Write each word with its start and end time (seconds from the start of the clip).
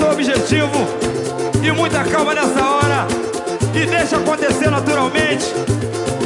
seu 0.00 0.10
objetivo 0.10 0.86
e 1.62 1.70
muita 1.72 2.02
calma 2.04 2.34
nessa 2.34 2.64
hora. 2.64 3.06
E 3.74 3.86
deixa 3.86 4.16
acontecer 4.16 4.70
naturalmente 4.70 5.44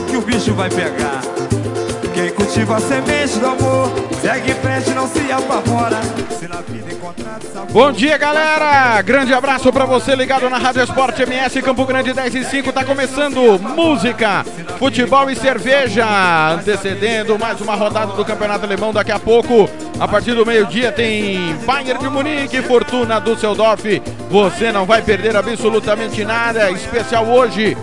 que 0.08 0.16
o 0.16 0.22
bicho 0.22 0.54
vai 0.54 0.70
pegar. 0.70 1.20
Quem 2.14 2.30
cultiva 2.30 2.76
a 2.76 2.80
semente 2.80 3.38
do 3.40 3.46
amor, 3.46 3.90
segue 4.22 4.52
em 4.52 4.54
frente, 4.54 4.90
não 4.90 5.08
se 5.08 5.32
apavora. 5.32 6.00
Se 6.38 6.46
na 6.46 6.60
vida 6.60 6.92
encontrar 6.92 7.40
sabor, 7.52 7.72
Bom 7.72 7.90
dia, 7.90 8.16
galera! 8.16 9.02
Grande 9.02 9.34
abraço 9.34 9.72
pra 9.72 9.84
você 9.84 10.14
ligado 10.14 10.48
na 10.48 10.56
Rádio 10.56 10.84
Esporte 10.84 11.22
MS 11.22 11.60
Campo 11.60 11.84
Grande 11.84 12.12
10 12.12 12.34
e 12.36 12.44
5. 12.44 12.72
Tá 12.72 12.84
começando 12.84 13.58
música, 13.74 14.44
futebol 14.78 15.28
e 15.28 15.34
cerveja. 15.34 16.06
Antecedendo 16.52 17.36
mais 17.36 17.60
uma 17.60 17.74
rodada 17.74 18.12
do 18.12 18.24
Campeonato 18.24 18.64
Alemão. 18.64 18.92
Daqui 18.92 19.10
a 19.10 19.18
pouco, 19.18 19.68
a 19.98 20.08
partir 20.08 20.34
do 20.34 20.44
meio-dia, 20.44 20.90
tem 20.90 21.54
Bayern 21.64 22.00
de 22.00 22.08
Munique, 22.08 22.60
Fortuna 22.62 23.20
Düsseldorf. 23.20 23.84
Você 24.28 24.72
não 24.72 24.84
vai 24.84 25.02
perder 25.02 25.36
absolutamente 25.36 26.24
nada. 26.24 26.68
Especial 26.70 27.24
hoje, 27.26 27.76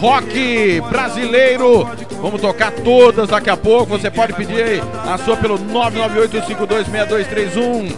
rock 0.00 0.82
brasileiro. 0.90 1.88
Vamos 2.20 2.40
tocar 2.40 2.72
todas 2.72 3.28
daqui 3.28 3.50
a 3.50 3.56
pouco. 3.56 3.96
Você 3.96 4.10
pode 4.10 4.32
pedir 4.32 4.82
a 5.06 5.16
sua 5.18 5.36
pelo 5.36 5.56
998526231. 5.58 7.94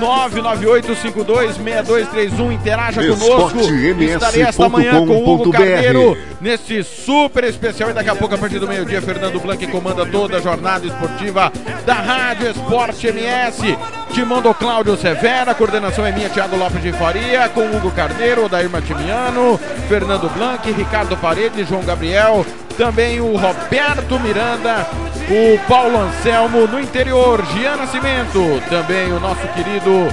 998526231. 0.00 2.52
Interaja 2.52 3.06
conosco. 3.06 3.60
Estarei 4.00 4.42
esta 4.42 4.68
manhã 4.68 5.06
com 5.06 5.16
o 5.16 5.34
Hugo 5.34 5.50
Carneiro 5.50 6.16
nesse 6.40 6.82
super 6.82 7.44
especial. 7.44 7.90
E 7.90 7.92
daqui 7.92 8.10
a 8.10 8.14
pouco, 8.14 8.34
a 8.34 8.38
partir 8.38 8.58
do 8.58 8.68
meio-dia, 8.68 9.02
Fernando 9.02 9.38
Blanc 9.40 9.66
comanda 9.68 10.06
toda 10.06 10.38
a 10.38 10.40
jornada 10.40 10.86
esportiva 10.86 11.52
da 11.84 11.94
Rádio 11.94 12.50
Esporte 12.50 13.08
MS. 13.08 13.76
Timão 14.12 14.40
do 14.40 14.54
Cláudio 14.54 14.96
Severa, 14.96 15.54
coordenação 15.54 16.06
é 16.06 16.12
minha, 16.12 16.30
Thiago 16.30 16.56
Lopes 16.56 16.80
de 16.80 16.92
Faria, 16.92 17.48
com 17.50 17.76
Hugo 17.76 17.90
Carneiro, 17.90 18.46
Odair 18.46 18.70
Matimiano, 18.70 19.60
Fernando 19.88 20.32
Blanc, 20.32 20.72
Ricardo 20.72 21.16
Paredes, 21.18 21.68
João 21.68 21.82
Gabriel, 21.82 22.46
também 22.76 23.20
o 23.20 23.36
Roberto 23.36 24.18
Miranda, 24.20 24.86
o 25.28 25.58
Paulo 25.66 25.98
Anselmo 25.98 26.66
no 26.66 26.80
interior, 26.80 27.44
Gian 27.46 27.76
Nascimento, 27.76 28.62
também 28.68 29.12
o 29.12 29.20
nosso 29.20 29.46
querido 29.48 30.08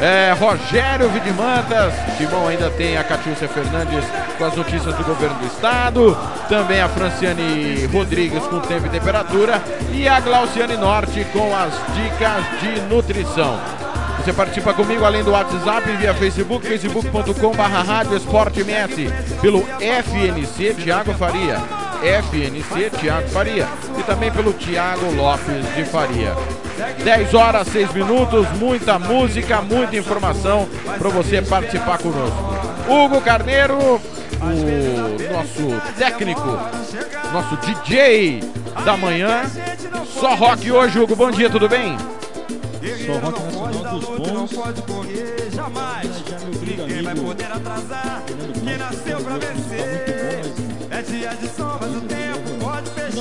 é, 0.00 0.32
Rogério 0.38 1.08
Vidimantas, 1.08 1.94
Timão 2.16 2.48
ainda 2.48 2.70
tem 2.70 2.96
a 2.96 3.04
Catiúcia 3.04 3.48
Fernandes 3.48 4.04
com 4.36 4.44
as 4.44 4.54
notícias 4.54 4.94
do 4.94 5.04
governo 5.04 5.36
do 5.38 5.46
estado, 5.46 6.16
também 6.48 6.80
a 6.80 6.88
Franciane 6.88 7.86
Rodrigues 7.86 8.44
com 8.46 8.60
tempo 8.60 8.86
e 8.86 8.90
temperatura. 8.90 9.62
E 9.92 10.08
a 10.08 10.20
Glauciane 10.20 10.76
Norte 10.76 11.24
com 11.32 11.54
as 11.54 11.72
dicas 11.94 12.60
de 12.60 12.80
nutrição. 12.82 13.58
Você 14.18 14.32
participa 14.32 14.72
comigo 14.72 15.04
além 15.04 15.22
do 15.22 15.32
WhatsApp 15.32 15.90
via 15.96 16.14
Facebook, 16.14 16.66
facebook.com 16.66 17.54
barra 17.54 18.04
pelo 19.42 19.62
FNC 19.78 20.74
Tiago 20.82 21.12
Faria, 21.12 21.58
FNC 22.04 22.90
Tiago 22.98 23.28
Faria 23.28 23.66
e 23.98 24.02
também 24.02 24.30
pelo 24.30 24.52
Tiago 24.52 25.10
Lopes 25.14 25.74
de 25.74 25.84
Faria. 25.84 26.34
10 27.02 27.34
horas, 27.34 27.68
6 27.68 27.92
minutos, 27.92 28.46
muita 28.58 28.98
música, 28.98 29.60
muita 29.62 29.96
informação 29.96 30.68
para 30.98 31.08
você 31.08 31.40
participar 31.40 31.98
conosco. 31.98 32.54
Hugo 32.88 33.20
Carneiro, 33.22 33.76
o 33.78 35.32
nosso 35.32 35.92
técnico, 35.96 36.58
nosso 37.32 37.56
DJ 37.58 38.40
da 38.84 38.96
manhã. 38.96 39.42
Só 40.20 40.34
rock 40.34 40.70
hoje, 40.70 40.98
Hugo. 40.98 41.16
Bom 41.16 41.30
dia, 41.30 41.48
tudo 41.48 41.68
bem? 41.68 41.96
Só 43.06 43.12
rock 43.18 43.40
nacional 43.42 43.98
dos 43.98 44.04
bons. 44.18 44.52
pode 44.52 44.82
correr 44.82 45.48
jamais. 45.54 46.08
Já 46.28 46.38
meu 46.40 46.60
querido 46.60 47.08
amigo 47.08 47.26
poder 47.26 47.46
atrasar? 47.52 48.22
Fernando 48.26 48.52
Quem 48.52 48.62
Blanc, 48.62 48.78
nasceu 48.78 49.20
pra 49.20 49.24
tá 49.24 49.30
muito 49.30 49.46
vencer? 49.68 50.42
bom, 50.44 50.86
É 50.90 51.02
dia 51.02 51.30
de 51.30 51.48
sol, 51.48 51.50
mas 51.50 51.53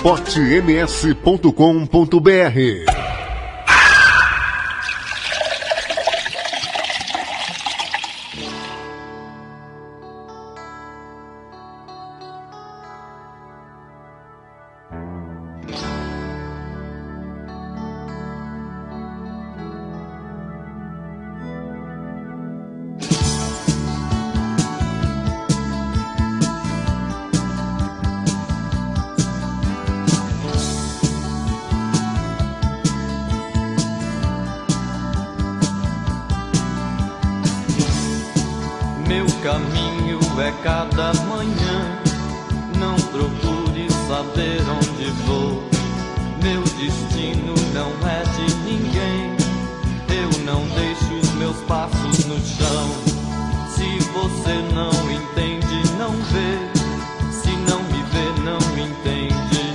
esportems.com.br 0.00 2.89
vou. 45.26 45.62
Meu 46.42 46.62
destino 46.62 47.54
não 47.74 47.90
é 48.08 48.22
de 48.22 48.54
ninguém. 48.64 49.36
Eu 50.08 50.44
não 50.44 50.66
deixo 50.74 51.14
os 51.14 51.30
meus 51.34 51.56
passos 51.68 52.24
no 52.26 52.38
chão. 52.40 52.88
Se 53.68 53.98
você 54.12 54.54
não 54.74 54.90
entende, 55.10 55.92
não 55.98 56.12
vê. 56.32 56.58
Se 57.32 57.50
não 57.70 57.82
me 57.84 58.02
vê, 58.12 58.26
não 58.42 58.60
me 58.74 58.82
entende. 58.82 59.74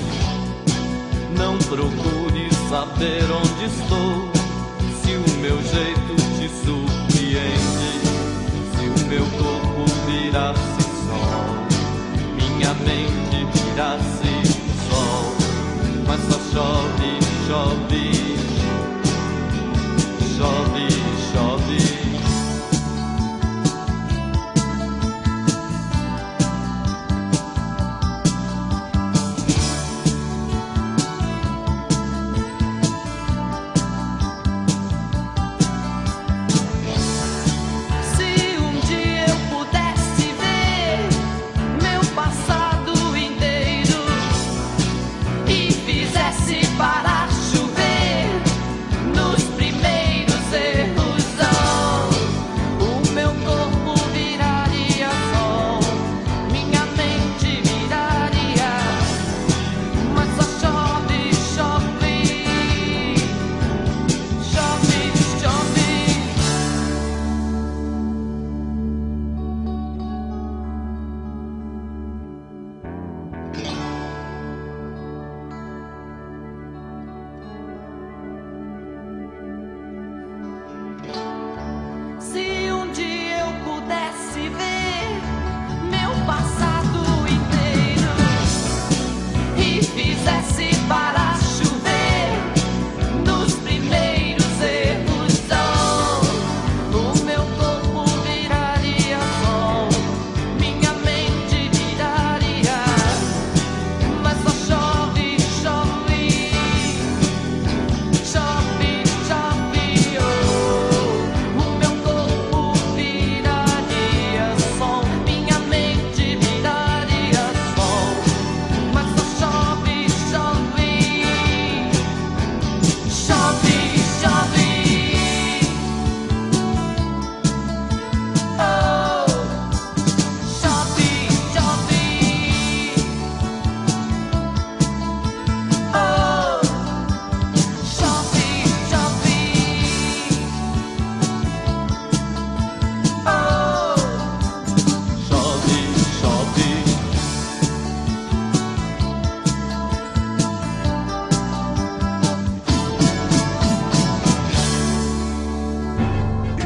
Não 1.38 1.58
procure 1.58 2.50
saber 2.70 3.24
onde 3.32 3.66
estou. 3.66 4.05
Charlie, 16.56 17.20
Charlie. 17.50 18.45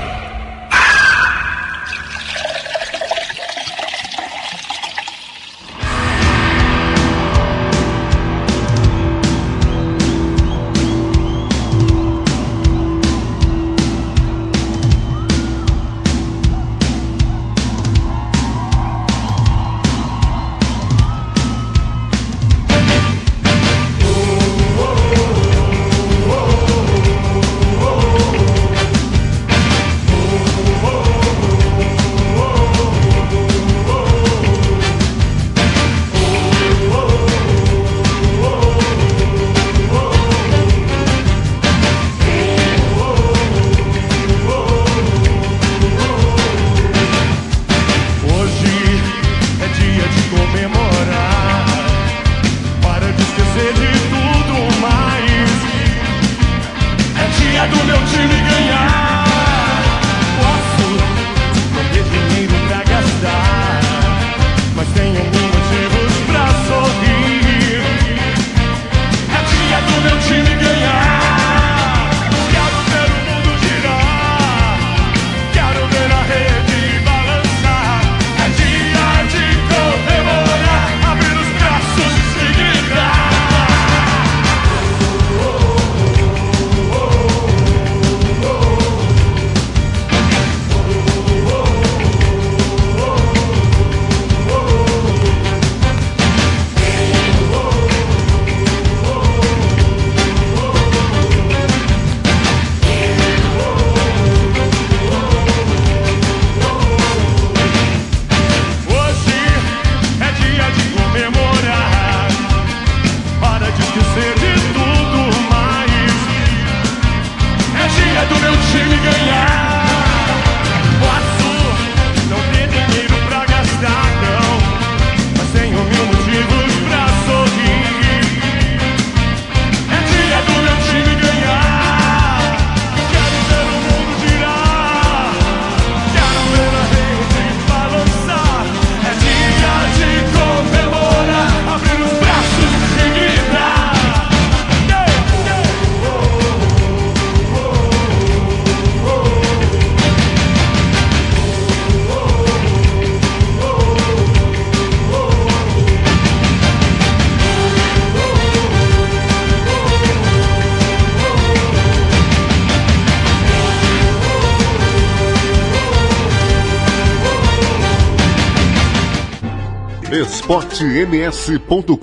esportems.com.br 170.43 171.95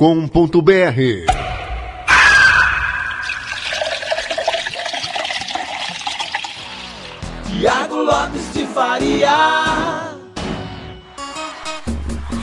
Tiago 7.45 7.95
Lopes 7.95 8.53
de 8.53 8.65
Faria. 8.67 9.29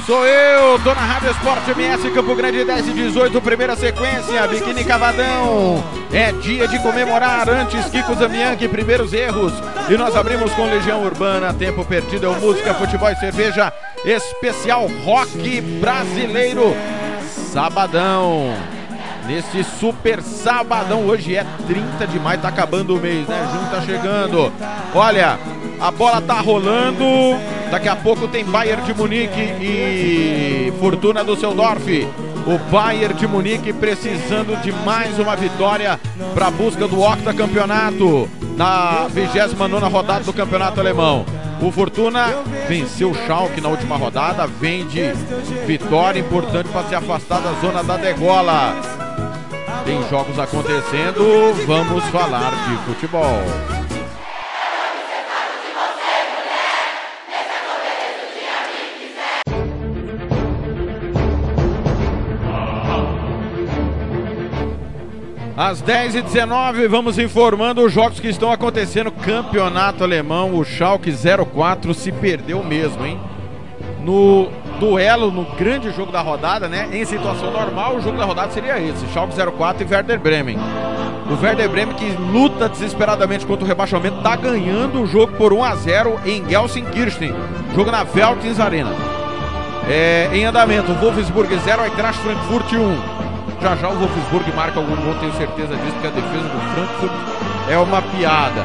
Sou 0.04 0.24
eu, 0.26 0.78
tô 0.80 0.94
na 0.94 1.00
Rádio 1.00 1.30
Esporte 1.30 1.70
MS 1.70 2.10
Campo 2.10 2.34
Grande 2.36 2.64
10 2.64 2.88
e 2.88 2.92
18, 2.92 3.40
primeira 3.40 3.74
sequência, 3.74 4.46
Biquíni 4.46 4.84
Cavadão. 4.84 5.82
É 6.12 6.30
dia 6.30 6.68
de 6.68 6.78
comemorar 6.80 7.48
antes 7.48 7.86
Kiko 7.86 8.14
Zamianchi, 8.14 8.68
primeiros 8.68 9.14
erros. 9.14 9.52
E 9.88 9.96
nós 9.96 10.14
abrimos 10.14 10.52
com 10.52 10.66
Legião 10.66 11.02
Urbana, 11.02 11.54
tempo 11.54 11.84
perdido 11.84 12.26
é 12.26 12.28
o 12.28 12.38
música, 12.38 12.74
futebol 12.74 13.10
e 13.10 13.16
cerveja, 13.16 13.72
especial 14.06 14.86
rock 15.04 15.60
brasileiro. 15.60 16.76
Sabadão. 17.52 18.54
Nesse 19.26 19.64
super 19.64 20.22
sabadão, 20.22 21.04
hoje 21.06 21.34
é 21.34 21.44
30 21.66 22.06
de 22.06 22.20
maio, 22.20 22.40
tá 22.40 22.46
acabando 22.46 22.94
o 22.94 23.00
mês, 23.00 23.26
né? 23.26 23.48
Junho 23.52 23.68
tá 23.68 23.80
chegando. 23.82 24.52
Olha, 24.94 25.36
a 25.80 25.90
bola 25.90 26.20
tá 26.20 26.34
rolando. 26.40 27.04
Daqui 27.68 27.88
a 27.88 27.96
pouco 27.96 28.28
tem 28.28 28.44
Bayern 28.44 28.84
de 28.84 28.94
Munique 28.94 29.40
e 29.60 30.72
Fortuna 30.78 31.24
do 31.24 31.34
Seudorf. 31.34 32.06
O 32.46 32.58
Bayern 32.70 33.14
de 33.14 33.26
Munique 33.26 33.72
precisando 33.72 34.56
de 34.62 34.70
mais 34.70 35.18
uma 35.18 35.34
vitória 35.34 35.98
para 36.32 36.46
a 36.46 36.50
busca 36.52 36.86
do 36.86 37.02
octacampeonato 37.02 38.30
na 38.56 39.08
29 39.10 39.84
rodada 39.90 40.22
do 40.22 40.32
campeonato 40.32 40.78
alemão. 40.78 41.26
O 41.60 41.72
Fortuna 41.72 42.26
venceu 42.68 43.10
o 43.10 43.14
Schalke 43.14 43.60
na 43.60 43.68
última 43.68 43.96
rodada, 43.96 44.46
vem 44.46 44.86
de 44.86 45.12
vitória 45.66 46.20
importante 46.20 46.68
para 46.68 46.86
se 46.88 46.94
afastar 46.94 47.40
da 47.40 47.52
zona 47.60 47.82
da 47.82 47.96
degola. 47.96 48.74
Tem 49.84 50.02
jogos 50.08 50.38
acontecendo, 50.38 51.54
vamos 51.66 52.04
falar 52.04 52.50
de 52.50 52.76
futebol. 52.86 53.75
Às 65.56 65.82
10h19, 65.82 66.86
vamos 66.86 67.18
informando 67.18 67.82
os 67.82 67.90
jogos 67.90 68.20
que 68.20 68.28
estão 68.28 68.52
acontecendo. 68.52 69.10
Campeonato 69.10 70.04
Alemão, 70.04 70.54
o 70.54 70.62
Schalke 70.62 71.10
04 71.10 71.94
se 71.94 72.12
perdeu 72.12 72.62
mesmo, 72.62 73.06
hein? 73.06 73.18
No 74.04 74.50
duelo, 74.78 75.30
no 75.30 75.44
grande 75.56 75.90
jogo 75.92 76.12
da 76.12 76.20
rodada, 76.20 76.68
né? 76.68 76.90
Em 76.92 77.06
situação 77.06 77.50
normal, 77.50 77.96
o 77.96 78.02
jogo 78.02 78.18
da 78.18 78.26
rodada 78.26 78.52
seria 78.52 78.78
esse: 78.78 79.06
Schalke 79.14 79.34
04 79.34 79.82
e 79.82 79.90
Werder 79.90 80.20
Bremen. 80.20 80.58
O 81.30 81.42
Werder 81.42 81.70
Bremen, 81.70 81.96
que 81.96 82.10
luta 82.30 82.68
desesperadamente 82.68 83.46
contra 83.46 83.64
o 83.64 83.68
rebaixamento, 83.68 84.20
tá 84.20 84.36
ganhando 84.36 85.00
o 85.00 85.06
jogo 85.06 85.32
por 85.38 85.54
1 85.54 85.64
a 85.64 85.74
0 85.74 86.20
em 86.26 86.46
Gelsenkirchen. 86.46 87.34
Jogo 87.74 87.90
na 87.90 88.04
Veltins 88.04 88.60
Arena. 88.60 88.92
É, 89.88 90.28
em 90.34 90.44
andamento, 90.44 90.92
Wolfsburg 90.92 91.56
0, 91.56 91.82
Eintracht 91.82 92.20
Frankfurt 92.20 92.72
1. 92.74 93.25
Já 93.66 93.74
já 93.74 93.88
o 93.88 93.98
Wolfsburg 93.98 94.52
marca 94.54 94.78
algum 94.78 94.94
gol, 94.94 95.16
tenho 95.16 95.32
certeza 95.32 95.74
disso, 95.74 95.92
porque 95.94 96.06
a 96.06 96.10
defesa 96.10 96.48
do 96.48 96.72
Frankfurt 96.72 97.12
é 97.68 97.76
uma 97.76 98.00
piada. 98.00 98.62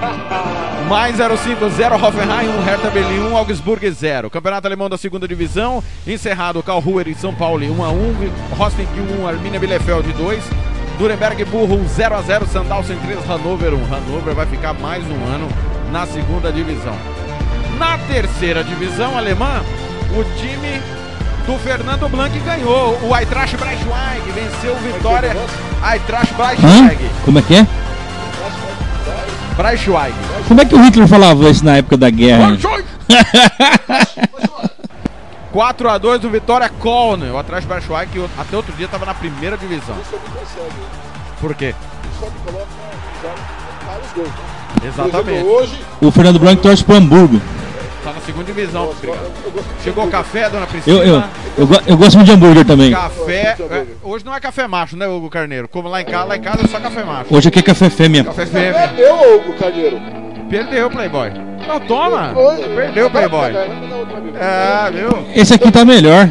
Mais 0.87 1.17
0-5-0, 1.17 2.03
Hoffenheim 2.03 2.49
1, 2.59 2.63
Hertha 2.63 2.91
Berlin 2.91 3.21
1, 3.31 3.35
Augsburg 3.35 3.89
0. 3.89 4.29
Campeonato 4.29 4.67
Alemão 4.67 4.87
da 4.87 4.99
segunda 4.99 5.27
divisão, 5.27 5.83
encerrado 6.05 6.61
Karlsruhe 6.61 7.09
em 7.09 7.15
São 7.15 7.33
Paulo 7.33 7.65
1 7.65 7.83
a 7.83 7.89
1, 7.89 8.55
Rostock 8.55 8.87
1, 9.19 9.27
Arminia 9.27 9.59
Bielefeld 9.59 10.13
2, 10.13 10.43
Nuremberg 10.99 11.45
Burro 11.45 11.83
0 11.87 12.15
a 12.15 12.21
0, 12.21 12.45
Sandhausen 12.45 12.99
3, 12.99 13.25
Hannover 13.25 13.73
1. 13.73 13.83
Hannover 13.85 14.35
vai 14.35 14.45
ficar 14.45 14.75
mais 14.75 15.03
um 15.03 15.33
ano 15.33 15.49
na 15.91 16.05
segunda 16.05 16.51
divisão. 16.51 16.95
Na 17.79 17.97
terceira 17.97 18.63
divisão 18.63 19.17
alemã, 19.17 19.63
o 20.15 20.23
time 20.37 21.00
do 21.45 21.57
Fernando 21.59 22.07
Blanc 22.09 22.37
ganhou. 22.39 22.97
O 23.03 23.15
Eintracht 23.15 23.57
Braunschweig 23.57 24.21
venceu 24.33 24.73
o 24.73 24.77
Vitória. 24.77 25.35
Eintracht 25.83 26.33
Braunschweig. 26.35 26.99
Como 27.25 27.39
é 27.39 27.41
que 27.41 27.55
é? 27.55 27.67
Braunschweig. 29.55 30.13
Como 30.47 30.61
é 30.61 30.65
que 30.65 30.75
o 30.75 30.83
Hitler 30.83 31.07
falava 31.07 31.49
isso 31.49 31.65
na 31.65 31.77
época 31.77 31.97
da 31.97 32.09
guerra? 32.09 32.57
4 35.51 35.89
a 35.89 35.97
2 35.97 36.21
do 36.21 36.29
Vitória 36.29 36.69
Köln. 36.69 37.31
O 37.31 37.37
Eintracht 37.37 37.67
Braunschweig 37.67 38.11
que 38.11 38.25
até 38.37 38.55
outro 38.55 38.73
dia 38.73 38.85
estava 38.85 39.05
na 39.05 39.13
primeira 39.13 39.57
divisão. 39.57 39.95
Por 41.39 41.55
quê? 41.55 41.73
Exatamente. 44.83 45.45
O 46.01 46.11
Fernando 46.11 46.39
Blanc 46.39 46.61
torce 46.61 46.83
pro 46.83 46.95
Hamburgo. 46.95 47.41
Tá 48.03 48.13
na 48.13 48.21
segunda 48.21 48.45
divisão. 48.45 48.89
Obrigado. 48.89 49.31
Chegou 49.83 50.05
o 50.05 50.09
café, 50.09 50.49
dona 50.49 50.65
Priscila? 50.65 51.03
Eu, 51.05 51.15
eu, 51.15 51.23
eu, 51.57 51.67
eu 51.87 51.97
gosto 51.97 52.15
muito 52.15 52.27
de 52.27 52.33
hambúrguer 52.33 52.65
também. 52.65 52.91
Café. 52.91 53.55
é, 53.59 53.85
hoje 54.03 54.25
não 54.25 54.33
é 54.33 54.39
café 54.39 54.67
macho, 54.67 54.97
né, 54.97 55.07
Hugo 55.07 55.29
Carneiro? 55.29 55.67
Como 55.67 55.87
lá 55.87 56.01
em 56.01 56.05
casa, 56.05 56.25
lá 56.25 56.35
em 56.37 56.41
casa 56.41 56.63
é 56.63 56.67
só 56.67 56.79
café 56.79 57.03
macho. 57.03 57.33
Hoje 57.35 57.49
aqui 57.49 57.59
é 57.59 57.61
café 57.61 57.89
fêmea. 57.89 58.23
Café 58.23 58.45
fêmea. 58.45 58.93
Eu, 58.97 59.37
Hugo 59.37 59.53
Carneiro. 59.53 60.01
Perdeu, 60.49 60.89
Playboy. 60.89 61.31
Não, 61.67 61.79
toma. 61.79 62.33
Perdeu, 62.75 63.09
Playboy. 63.09 63.51
É, 64.35 64.91
viu? 64.91 65.27
Esse 65.35 65.53
aqui 65.53 65.71
tá 65.71 65.85
melhor. 65.85 66.27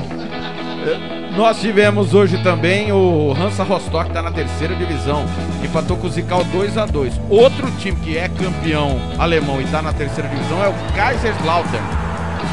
Nós 1.40 1.58
tivemos 1.58 2.12
hoje 2.12 2.36
também 2.42 2.92
o 2.92 3.32
Hansa 3.32 3.64
Rostock, 3.64 4.08
que 4.08 4.12
tá 4.14 4.20
na 4.20 4.30
terceira 4.30 4.74
divisão. 4.76 5.24
Empatou 5.64 5.96
com 5.96 6.06
o 6.06 6.10
Zikal 6.10 6.44
2x2. 6.44 7.12
Outro 7.30 7.70
time 7.78 7.96
que 8.04 8.18
é 8.18 8.28
campeão 8.28 9.00
alemão 9.18 9.58
e 9.58 9.64
tá 9.64 9.80
na 9.80 9.90
terceira 9.90 10.28
divisão 10.28 10.62
é 10.62 10.68
o 10.68 10.74
Kaiserslautern. 10.94 11.82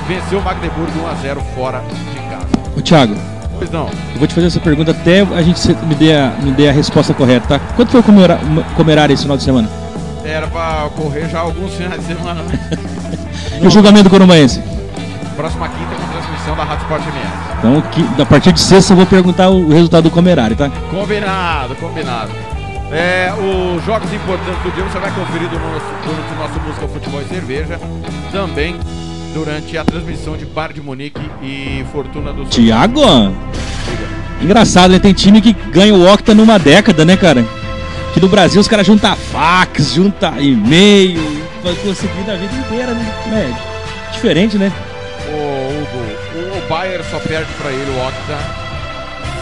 Venceu 0.07 0.39
o 0.39 0.41
Magdeburg 0.41 0.89
1x0 0.89 1.37
fora 1.53 1.83
de 2.13 2.19
casa. 2.29 2.47
Ô 2.77 2.81
Thiago, 2.81 3.13
Pois 3.57 3.69
não. 3.71 3.87
eu 4.13 4.19
vou 4.19 4.25
te 4.25 4.33
fazer 4.33 4.47
essa 4.47 4.59
pergunta 4.61 4.91
até 4.91 5.19
a 5.19 5.41
gente 5.41 5.67
me 5.85 5.93
dê 5.93 6.15
a, 6.15 6.29
me 6.41 6.51
dê 6.51 6.69
a 6.69 6.71
resposta 6.71 7.13
correta, 7.13 7.45
tá? 7.45 7.59
Quanto 7.75 7.91
foi 7.91 7.99
o 7.99 8.03
comemora- 8.03 8.39
comerar 8.77 9.11
esse 9.11 9.23
final 9.23 9.35
de 9.35 9.43
semana? 9.43 9.69
Era 10.23 10.47
pra 10.47 10.85
ocorrer 10.85 11.27
já 11.29 11.39
alguns 11.41 11.73
finais 11.73 11.99
de 11.99 12.07
semana, 12.07 12.41
né? 12.41 12.57
E 13.61 13.67
o 13.67 13.69
julgamento 13.69 14.05
do 14.05 14.09
Corumbaiense? 14.11 14.63
Próxima 15.35 15.67
quinta 15.67 15.93
com 15.93 16.16
da 16.55 16.63
Rádio 16.63 16.83
Sport 16.83 17.03
MS. 17.03 17.27
Então, 17.59 17.81
que, 17.81 18.21
a 18.21 18.25
partir 18.25 18.51
de 18.51 18.59
sexta 18.59 18.93
eu 18.93 18.97
vou 18.97 19.05
perguntar 19.05 19.49
o 19.49 19.69
resultado 19.69 20.03
do 20.03 20.11
comerário, 20.11 20.55
tá? 20.55 20.69
Combinado, 20.91 21.75
combinado. 21.75 22.31
É, 22.91 23.33
os 23.33 23.83
jogos 23.83 24.11
importantes 24.13 24.63
do 24.63 24.71
dia 24.73 24.83
você 24.83 24.97
vai 24.99 25.11
conferir 25.11 25.49
do 25.49 25.59
nosso, 25.59 25.85
durante 26.05 26.33
o 26.33 26.35
nosso 26.37 26.59
Música, 26.61 26.87
Futebol 26.87 27.21
e 27.21 27.25
Cerveja. 27.25 27.79
Também 28.31 28.77
durante 29.33 29.77
a 29.77 29.83
transmissão 29.83 30.37
de 30.37 30.45
Bar 30.45 30.71
de 30.73 30.81
Munique 30.81 31.29
e 31.41 31.85
Fortuna 31.91 32.31
do 32.31 32.43
Sul. 32.43 32.49
Tiago? 32.49 33.01
Engraçado, 34.41 34.91
né? 34.91 34.99
Tem 34.99 35.13
time 35.13 35.41
que 35.41 35.53
ganha 35.53 35.93
o 35.93 36.11
Octa 36.11 36.33
numa 36.33 36.57
década, 36.57 37.03
né, 37.03 37.17
cara? 37.17 37.45
Aqui 38.09 38.21
no 38.21 38.29
Brasil 38.29 38.59
os 38.59 38.67
caras 38.67 38.87
juntam 38.87 39.15
fax, 39.15 39.93
juntam 39.93 40.39
e-mail, 40.39 41.21
vai 41.63 41.75
conseguir 41.75 42.31
a 42.31 42.35
vida 42.35 42.55
inteira, 42.55 42.93
né? 42.93 43.13
É, 43.31 44.11
diferente, 44.13 44.57
né? 44.57 44.71
O 45.29 45.66
Bayern 46.69 47.03
só 47.09 47.19
perde 47.19 47.51
pra 47.61 47.71
ele 47.71 47.89
o 47.91 48.07
Octa 48.07 48.37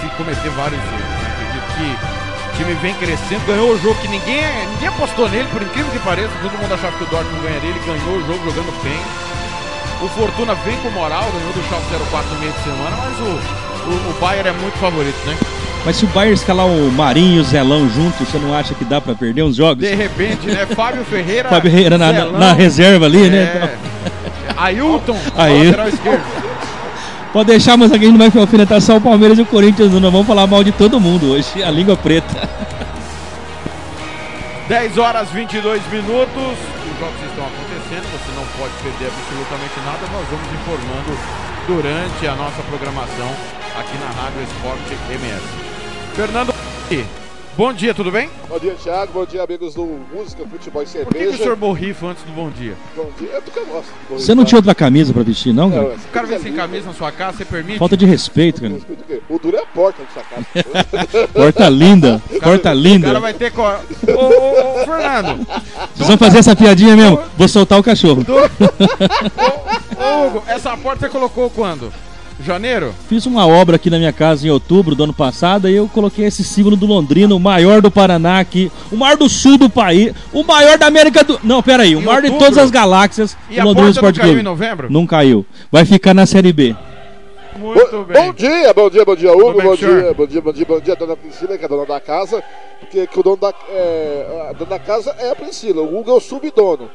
se 0.01 0.07
cometer 0.17 0.49
vários 0.51 0.79
erros. 0.79 1.25
Acredito 1.33 1.65
que 1.77 2.53
o 2.53 2.57
time 2.57 2.73
vem 2.81 2.93
crescendo, 2.95 3.45
ganhou 3.47 3.71
o 3.71 3.79
jogo 3.81 3.95
que 4.01 4.07
ninguém, 4.07 4.41
ninguém 4.73 4.87
apostou 4.87 5.27
nele, 5.29 5.47
por 5.51 5.61
incrível 5.61 5.91
que 5.91 5.99
pareça. 5.99 6.29
Todo 6.41 6.57
mundo 6.57 6.73
achava 6.73 6.95
que 6.97 7.03
o 7.03 7.07
Dortmund 7.07 7.41
ganharia, 7.43 7.69
ele 7.69 7.79
ganhou 7.85 8.17
o 8.17 8.25
jogo 8.27 8.43
jogando 8.45 8.83
bem. 8.83 8.99
O 10.01 10.07
Fortuna 10.09 10.53
vem 10.65 10.75
com 10.77 10.89
moral, 10.89 11.23
ganhou 11.31 11.53
do 11.53 11.63
Schalke 11.69 12.05
04 12.11 12.33
no 12.33 12.39
meio 12.39 12.51
de 12.51 12.63
semana, 12.63 12.95
mas 12.97 13.19
o, 13.19 13.89
o, 13.89 14.09
o 14.11 14.17
Bayern 14.19 14.49
é 14.49 14.53
muito 14.53 14.77
favorito, 14.77 15.17
né? 15.25 15.35
Mas 15.85 15.95
se 15.97 16.05
o 16.05 16.07
Bayern 16.09 16.33
escalar 16.33 16.65
o 16.65 16.91
Marinho 16.91 17.37
e 17.37 17.39
o 17.39 17.43
Zelão 17.43 17.87
juntos, 17.89 18.27
você 18.27 18.37
não 18.37 18.53
acha 18.53 18.73
que 18.73 18.83
dá 18.83 18.99
pra 18.99 19.13
perder 19.15 19.43
uns 19.43 19.55
jogos? 19.55 19.83
De 19.83 19.93
repente, 19.95 20.47
né? 20.47 20.65
Fábio 20.75 21.03
Ferreira. 21.05 21.47
Fábio 21.49 21.71
Ferreira 21.71 21.97
na, 21.97 22.11
na- 22.11 22.25
na 22.25 22.53
reserva 22.53 23.05
ali, 23.05 23.27
é, 23.27 23.29
né? 23.29 23.77
Ailton, 24.57 25.17
Aí. 25.35 25.65
lateral 25.67 25.87
esquerdo. 25.89 26.23
Pode 27.35 27.47
deixar, 27.51 27.75
mas 27.75 27.91
alguém 27.91 28.13
não 28.13 28.17
vai 28.17 28.31
alfinetar 28.33 28.79
só 28.79 28.95
o 28.95 29.01
Palmeiras 29.01 29.37
e 29.37 29.41
o 29.41 29.45
Corinthians, 29.45 29.91
não. 29.91 30.09
Vamos 30.09 30.25
falar 30.25 30.47
mal 30.47 30.63
de 30.63 30.71
todo 30.71 31.01
mundo 31.01 31.31
hoje. 31.31 31.61
A 31.61 31.69
língua 31.69 31.97
preta. 31.97 32.47
10 34.69 34.97
horas 34.97 35.29
22 35.31 35.85
minutos. 35.91 36.31
Os 36.31 36.97
jogos 36.97 37.19
estão 37.27 37.43
acontecendo, 37.43 38.07
você 38.13 38.31
não 38.39 38.45
pode 38.57 38.71
perder 38.81 39.11
absolutamente 39.11 39.73
nada. 39.83 39.99
Nós 40.13 40.25
vamos 40.31 40.47
informando 40.53 41.11
durante 41.67 42.25
a 42.25 42.35
nossa 42.35 42.63
programação 42.69 43.29
aqui 43.77 43.97
na 43.97 44.11
Rádio 44.21 44.41
Esporte 44.41 44.97
MS. 45.11 45.43
Fernando, 46.15 46.53
Bom 47.57 47.71
dia, 47.71 47.93
tudo 47.93 48.11
bem? 48.11 48.29
Bom 48.49 48.59
dia, 48.59 48.73
Thiago. 48.73 49.13
Bom 49.13 49.25
dia, 49.25 49.41
amigos 49.41 49.75
do 49.75 49.85
Música, 50.13 50.45
Futebol 50.45 50.83
e 50.83 50.87
Cerveja. 50.87 51.05
Por 51.05 51.17
que, 51.17 51.25
que 51.25 51.35
o 51.35 51.37
senhor 51.37 51.55
borrifa 51.55 52.07
antes 52.07 52.21
do 52.23 52.33
bom 52.33 52.49
dia? 52.49 52.73
Bom 52.93 53.09
dia, 53.17 53.29
é 53.31 53.39
porque 53.39 53.59
eu 53.59 53.65
gosto. 53.65 53.93
Você 54.09 54.35
não 54.35 54.43
tinha 54.43 54.59
outra 54.59 54.75
camisa 54.75 55.13
pra 55.13 55.23
vestir, 55.23 55.53
não? 55.53 55.71
Cara? 55.71 55.85
o 55.85 56.11
cara 56.11 56.27
vem 56.27 56.39
sem 56.39 56.51
camisa 56.51 56.87
na 56.87 56.93
sua 56.93 57.13
casa, 57.13 57.37
você 57.37 57.45
permite? 57.45 57.79
Falta 57.79 57.95
de 57.95 58.05
respeito, 58.05 58.61
cara. 58.61 58.73
O 59.29 59.39
duro 59.39 59.55
é 59.55 59.61
a 59.61 59.65
porta 59.65 60.03
da 60.03 60.09
sua 60.09 60.23
casa. 60.23 61.27
porta 61.31 61.69
linda, 61.69 62.21
porta 62.43 62.73
linda. 62.73 63.07
O 63.07 63.09
cara 63.09 63.19
vai 63.21 63.33
ter. 63.33 63.51
Co... 63.53 63.61
Ô, 63.61 63.71
ô, 64.11 64.81
ô, 64.81 64.85
Fernando. 64.85 65.47
Vocês 65.95 66.09
vão 66.09 66.17
fazer 66.17 66.39
essa 66.39 66.57
piadinha 66.57 66.97
mesmo? 66.97 67.21
Vou 67.37 67.47
soltar 67.47 67.79
o 67.79 67.83
cachorro. 67.83 68.25
Do... 68.25 68.35
ô, 68.35 70.27
Hugo, 70.27 70.43
essa 70.45 70.75
porta 70.75 71.07
você 71.07 71.09
colocou 71.09 71.49
quando? 71.49 71.89
Janeiro? 72.39 72.93
Fiz 73.07 73.25
uma 73.25 73.47
obra 73.47 73.77
aqui 73.77 73.89
na 73.89 73.97
minha 73.97 74.11
casa 74.11 74.45
em 74.45 74.49
outubro 74.49 74.95
do 74.95 75.03
ano 75.03 75.13
passado 75.13 75.69
e 75.69 75.75
eu 75.75 75.87
coloquei 75.87 76.25
esse 76.25 76.43
símbolo 76.43 76.75
do 76.75 76.85
Londrina, 76.85 77.33
o 77.33 77.39
maior 77.39 77.81
do 77.81 77.89
Paraná 77.89 78.39
aqui, 78.39 78.71
o 78.91 78.95
maior 78.95 79.17
do 79.17 79.29
sul 79.29 79.57
do 79.57 79.69
país, 79.69 80.13
o 80.33 80.43
maior 80.43 80.77
da 80.77 80.87
América 80.87 81.23
do. 81.23 81.39
Não, 81.43 81.63
pera 81.63 81.83
aí, 81.83 81.95
o 81.95 82.01
maior 82.01 82.23
outubro? 82.23 82.39
de 82.39 82.45
todas 82.45 82.57
as 82.57 82.69
galáxias, 82.69 83.37
e 83.49 83.59
o 83.59 83.63
Londrina 83.63 83.89
Sport 83.91 84.19
Clube. 84.19 84.27
Não 84.27 84.27
caiu 84.27 84.39
em 84.39 84.43
novembro? 84.43 84.91
Não 84.91 85.07
caiu. 85.07 85.45
Vai 85.71 85.85
ficar 85.85 86.13
na 86.13 86.25
Série 86.25 86.51
B. 86.51 86.75
Muito 87.57 87.89
bom, 87.89 88.03
bem. 88.03 88.21
Bom 88.21 88.33
dia, 88.33 88.73
bom 88.73 88.89
dia, 88.89 89.05
bom 89.05 89.15
dia, 89.15 89.31
Hugo, 89.31 89.61
bom 89.61 89.75
dia, 89.75 90.13
bom 90.13 90.27
dia, 90.27 90.41
bom 90.41 90.51
dia, 90.51 90.65
bom 90.65 90.79
dia, 90.79 90.95
dona 90.95 91.15
Priscila, 91.15 91.57
que 91.57 91.63
é 91.63 91.65
a 91.65 91.69
dona 91.69 91.85
da 91.85 92.01
casa, 92.01 92.43
porque 92.81 93.07
que 93.07 93.19
o 93.19 93.23
dono 93.23 93.37
da, 93.37 93.53
é, 93.69 94.47
a 94.49 94.53
dona 94.53 94.71
da 94.71 94.79
casa 94.79 95.15
é 95.17 95.29
a 95.29 95.35
Priscila, 95.35 95.81
o 95.81 95.97
Hugo 95.97 96.11
é 96.11 96.13
o 96.13 96.19
subdono. 96.19 96.89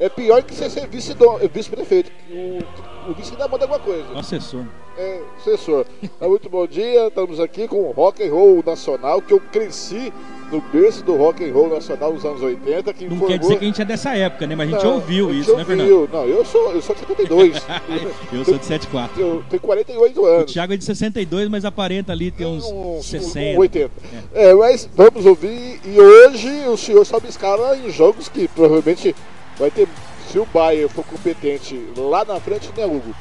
É 0.00 0.08
pior 0.08 0.42
que 0.42 0.54
você 0.54 0.70
ser 0.70 0.86
vice-prefeito. 0.86 2.10
Vice 2.28 2.64
o, 3.06 3.10
o 3.10 3.14
vice 3.14 3.32
ainda 3.32 3.48
manda 3.48 3.64
alguma 3.64 3.80
coisa. 3.80 4.04
O 4.12 4.18
assessor. 4.18 4.64
É, 4.96 5.20
assessor. 5.38 5.86
É, 6.20 6.26
muito 6.26 6.48
bom 6.48 6.66
dia, 6.66 7.08
estamos 7.08 7.40
aqui 7.40 7.66
com 7.66 7.82
o 7.82 7.90
Rock 7.92 8.22
and 8.22 8.30
Roll 8.30 8.62
Nacional, 8.64 9.20
que 9.20 9.32
eu 9.32 9.40
cresci 9.40 10.12
no 10.50 10.60
berço 10.60 11.04
do 11.04 11.16
rock 11.16 11.44
and 11.44 11.52
roll 11.52 11.68
nacional 11.68 12.12
nos 12.12 12.24
anos 12.24 12.42
80. 12.42 12.92
Que 12.94 13.04
informou... 13.04 13.28
Não 13.28 13.28
quer 13.28 13.38
dizer 13.38 13.58
que 13.58 13.64
a 13.64 13.68
gente 13.68 13.82
é 13.82 13.84
dessa 13.84 14.16
época, 14.16 14.46
né? 14.46 14.54
Mas 14.54 14.68
a 14.68 14.72
gente 14.72 14.84
não, 14.84 14.94
ouviu 14.94 15.28
a 15.28 15.32
gente 15.32 15.42
isso, 15.42 15.50
ouviu. 15.50 15.76
né, 15.76 15.84
Fernando? 15.84 16.10
Não, 16.12 16.24
eu 16.24 16.44
sou, 16.44 16.72
eu 16.72 16.82
sou 16.82 16.94
de 16.94 17.00
72. 17.02 17.56
eu 18.32 18.44
sou 18.44 18.58
de 18.58 18.64
74. 18.64 19.20
Eu 19.20 19.44
tenho 19.48 19.62
48 19.62 20.26
anos. 20.26 20.42
O 20.50 20.54
Thiago 20.54 20.72
é 20.72 20.76
de 20.76 20.84
62, 20.84 21.48
mas 21.48 21.64
aparenta 21.64 22.12
ali 22.12 22.30
ter 22.30 22.46
uns 22.46 22.64
um, 22.64 23.00
60. 23.02 23.56
Um 23.56 23.60
80. 23.60 23.90
É. 24.34 24.50
é. 24.50 24.54
mas 24.54 24.88
vamos 24.94 25.26
ouvir. 25.26 25.80
E 25.84 26.00
hoje 26.00 26.48
o 26.66 26.76
senhor 26.76 27.04
sobe 27.04 27.28
escala 27.28 27.76
em 27.76 27.90
jogos 27.90 28.28
que 28.28 28.48
provavelmente 28.48 29.14
vai 29.58 29.70
ter. 29.70 29.88
Se 30.30 30.38
o 30.38 30.46
Bayern 30.52 30.88
for 30.90 31.04
competente 31.04 31.80
lá 31.96 32.22
na 32.24 32.38
frente, 32.38 32.70
né, 32.76 32.84
Hugo? 32.84 33.14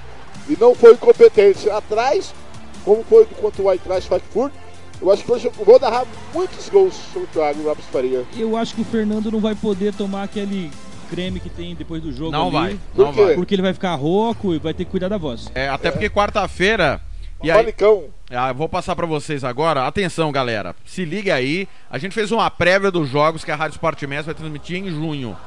E 0.50 0.58
não 0.60 0.76
foi 0.76 0.96
competente 0.98 1.70
atrás, 1.70 2.34
como 2.84 3.04
foi 3.04 3.26
contra 3.26 3.62
o 3.62 3.72
Eintracht 3.72 4.08
Frankfurt, 4.10 4.52
eu 5.02 5.12
acho 5.12 5.24
que 5.24 5.32
hoje 5.32 5.46
eu 5.48 5.66
vou 5.66 5.80
narrar 5.80 6.06
muitos 6.34 6.68
gols 6.70 6.94
sobre 7.14 7.24
o 7.24 7.28
Thiago 7.28 7.64
Lopes 7.64 7.86
Faria. 7.86 8.26
Eu 8.36 8.58
acho 8.58 8.76
que 8.76 8.82
o 8.82 8.86
Fernando 8.86 9.32
não 9.32 9.40
vai 9.40 9.56
poder 9.56 9.94
tomar 9.94 10.24
aquele 10.24 10.72
creme 11.10 11.40
que 11.40 11.50
tem 11.50 11.76
depois 11.76 12.02
do 12.02 12.12
jogo. 12.12 12.32
Não 12.32 12.48
ali, 12.48 12.52
vai, 12.52 12.80
não 12.96 13.12
vai. 13.12 13.36
Porque 13.36 13.56
ele 13.56 13.62
vai 13.62 13.74
ficar 13.74 13.94
rouco 13.96 14.54
e 14.54 14.60
vai 14.60 14.74
ter 14.74 14.86
que 14.86 14.92
cuidar 14.92 15.08
da 15.08 15.18
voz. 15.18 15.50
É, 15.54 15.70
até 15.70 15.92
porque 15.92 16.10
quarta-feira. 16.10 17.02
E 17.44 17.52
aí, 17.52 17.74
ah, 18.32 18.52
vou 18.52 18.68
passar 18.68 18.96
para 18.96 19.06
vocês 19.06 19.44
agora. 19.44 19.86
Atenção, 19.86 20.32
galera. 20.32 20.76
Se 20.84 21.06
liga 21.06 21.36
aí. 21.36 21.68
A 21.90 22.00
gente 22.00 22.14
fez 22.14 22.32
uma 22.32 22.50
prévia 22.50 22.90
dos 22.90 23.08
jogos 23.08 23.46
que 23.46 23.52
a 23.52 23.56
Rádio 23.56 23.76
Sport 23.76 24.02
Mestre 24.04 24.34
vai 24.34 24.36
transmitir 24.36 24.78
em 24.78 24.90
junho. 24.90 25.38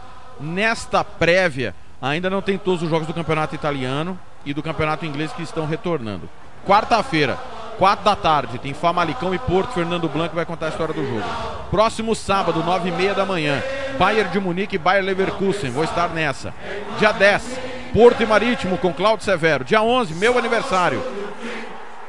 Nesta 0.40 1.04
prévia, 1.04 1.74
ainda 2.00 2.30
não 2.30 2.40
tem 2.40 2.56
todos 2.56 2.82
os 2.82 2.88
jogos 2.88 3.06
do 3.06 3.14
Campeonato 3.14 3.54
Italiano 3.54 4.18
e 4.44 4.54
do 4.54 4.62
Campeonato 4.62 5.04
Inglês 5.04 5.32
que 5.32 5.42
estão 5.42 5.66
retornando. 5.66 6.28
Quarta-feira, 6.66 7.38
4 7.78 8.04
da 8.04 8.16
tarde, 8.16 8.58
tem 8.58 8.74
Famalicão 8.74 9.34
e 9.34 9.38
Porto. 9.38 9.72
Fernando 9.72 10.08
Blanco 10.08 10.34
vai 10.34 10.44
contar 10.44 10.66
a 10.66 10.68
história 10.70 10.94
do 10.94 11.06
jogo. 11.06 11.24
Próximo 11.70 12.14
sábado, 12.14 12.62
9 12.62 12.88
e 12.88 12.92
meia 12.92 13.14
da 13.14 13.24
manhã, 13.24 13.62
Bayern 13.98 14.30
de 14.30 14.40
Munique 14.40 14.76
e 14.76 14.78
Bayern 14.78 15.06
Leverkusen. 15.06 15.70
Vou 15.70 15.84
estar 15.84 16.08
nessa. 16.08 16.52
Dia 16.98 17.12
10, 17.12 17.60
Porto 17.92 18.22
e 18.22 18.26
Marítimo 18.26 18.78
com 18.78 18.92
Claudio 18.92 19.24
Severo. 19.24 19.64
Dia 19.64 19.82
11, 19.82 20.14
meu 20.14 20.38
aniversário. 20.38 21.02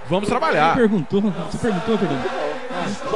Vamos 0.10 0.28
trabalhar. 0.28 0.74
Você 0.74 0.80
perguntou, 0.80 1.22
você 1.22 1.58
perguntou, 1.58 1.98
Fernando? 1.98 2.41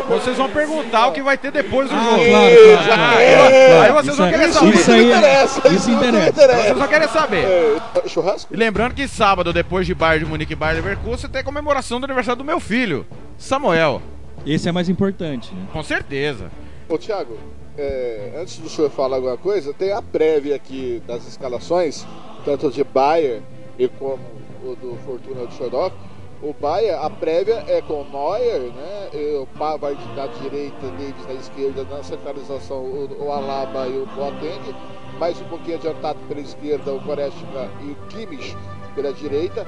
Vocês 0.07 0.37
vão 0.37 0.49
perguntar 0.49 1.07
o 1.07 1.11
que 1.11 1.21
vai 1.21 1.37
ter 1.37 1.51
depois 1.51 1.89
do 1.89 1.95
ah, 1.95 2.03
jogo. 2.03 2.25
Claro, 2.25 2.55
claro, 2.55 2.85
claro. 2.85 3.17
Aí, 3.17 3.81
aí 3.81 3.91
vocês 3.91 4.17
vão 4.17 4.29
querer 4.29 4.53
saber. 4.53 4.75
Isso 4.75 4.91
aí 4.91 5.05
interessa. 5.05 5.67
Isso 5.67 5.91
interessa. 5.91 6.33
Vocês 6.33 6.77
vão 6.77 6.87
querer 6.87 7.09
saber. 7.09 7.45
É, 7.45 8.07
churrasco? 8.07 8.53
E 8.53 8.57
lembrando 8.57 8.93
que 8.93 9.07
sábado, 9.07 9.51
depois 9.53 9.85
de 9.85 9.93
Bayern 9.93 10.25
de 10.25 10.31
Munique 10.31 10.53
e 10.53 10.55
Bayern 10.55 10.81
Leverkusen, 10.81 11.29
tem 11.29 11.43
comemoração 11.43 11.99
do 11.99 12.05
aniversário 12.05 12.37
do 12.37 12.45
meu 12.45 12.59
filho, 12.59 13.05
Samuel. 13.37 14.01
Esse 14.45 14.69
é 14.69 14.71
mais 14.71 14.89
importante. 14.89 15.53
Né? 15.53 15.65
Com 15.73 15.81
certeza. 15.81 16.51
Ô, 16.87 16.97
Thiago, 16.97 17.37
é, 17.77 18.37
antes 18.39 18.57
do 18.57 18.69
senhor 18.69 18.89
falar 18.89 19.17
alguma 19.17 19.37
coisa, 19.37 19.73
tem 19.73 19.91
a 19.91 20.01
prévia 20.01 20.55
aqui 20.55 21.01
das 21.07 21.27
escalações, 21.27 22.05
tanto 22.43 22.69
de 22.71 22.83
Bayern 22.83 23.43
e 23.77 23.87
como 23.87 24.19
o 24.63 24.75
do 24.75 24.97
Fortuna 25.05 25.47
de 25.47 25.55
Shodov. 25.55 25.93
O 26.41 26.53
Bahia, 26.53 26.99
a 26.99 27.09
prévia 27.09 27.63
é 27.67 27.81
com 27.81 28.03
Neuer, 28.03 28.71
né? 28.73 29.09
O 29.41 29.47
Pavard 29.57 29.97
da 30.15 30.27
direita, 30.27 30.87
Davis 30.87 31.25
na 31.27 31.33
esquerda, 31.33 31.83
na 31.85 32.03
centralização 32.03 32.77
o, 32.77 33.25
o 33.25 33.31
Alaba 33.31 33.87
e 33.87 33.97
o 33.97 34.05
Boateng. 34.07 34.75
Mais 35.17 35.39
um 35.39 35.45
pouquinho 35.45 35.77
adiantado 35.77 36.19
pela 36.27 36.41
esquerda 36.41 36.93
o 36.93 36.99
Goretzka 36.99 37.69
e 37.81 37.91
o 37.91 37.95
Kimmich 38.09 38.55
pela 38.95 39.13
direita. 39.13 39.65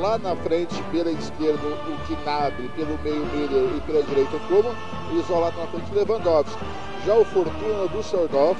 Lá 0.00 0.18
na 0.18 0.36
frente, 0.36 0.74
pela 0.92 1.10
esquerda, 1.10 1.60
o 1.66 2.06
Gnabry, 2.06 2.68
pelo 2.76 2.98
meio 3.02 3.24
Miller 3.26 3.76
e 3.76 3.80
pela 3.80 4.02
direita 4.02 4.36
o. 4.36 5.14
E 5.14 5.18
isolado 5.18 5.58
na 5.58 5.66
frente 5.66 5.94
Lewandowski. 5.94 6.64
Já 7.06 7.14
o 7.14 7.24
Fortuna 7.24 7.88
do 7.88 8.02
Sordov, 8.02 8.56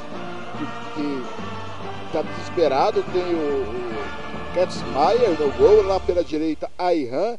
que 0.95 1.23
está 2.07 2.23
desesperado, 2.23 3.03
tem 3.13 3.23
o, 3.23 3.63
o 3.67 4.32
Katzmaier 4.55 5.31
no 5.39 5.51
gol. 5.53 5.83
Lá 5.83 5.99
pela 6.01 6.23
direita, 6.25 6.71
Ayhan 6.79 7.39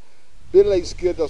pela 0.51 0.77
esquerda 0.77 1.25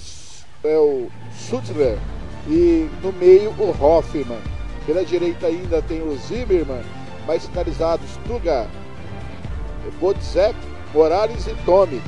é 0.62 0.76
o 0.76 1.08
Sutler 1.34 1.98
e 2.46 2.88
no 3.02 3.12
meio 3.12 3.50
o 3.58 3.70
Hoffman. 3.70 4.38
Pela 4.86 5.04
direita 5.04 5.46
ainda 5.46 5.80
tem 5.80 6.02
o 6.02 6.14
Zimmermann, 6.16 6.82
mais 7.26 7.42
sinalizados 7.42 8.18
Tuga, 8.26 8.66
Bodzek, 9.98 10.54
Morales 10.92 11.46
e 11.46 11.54
Tommy. 11.64 12.02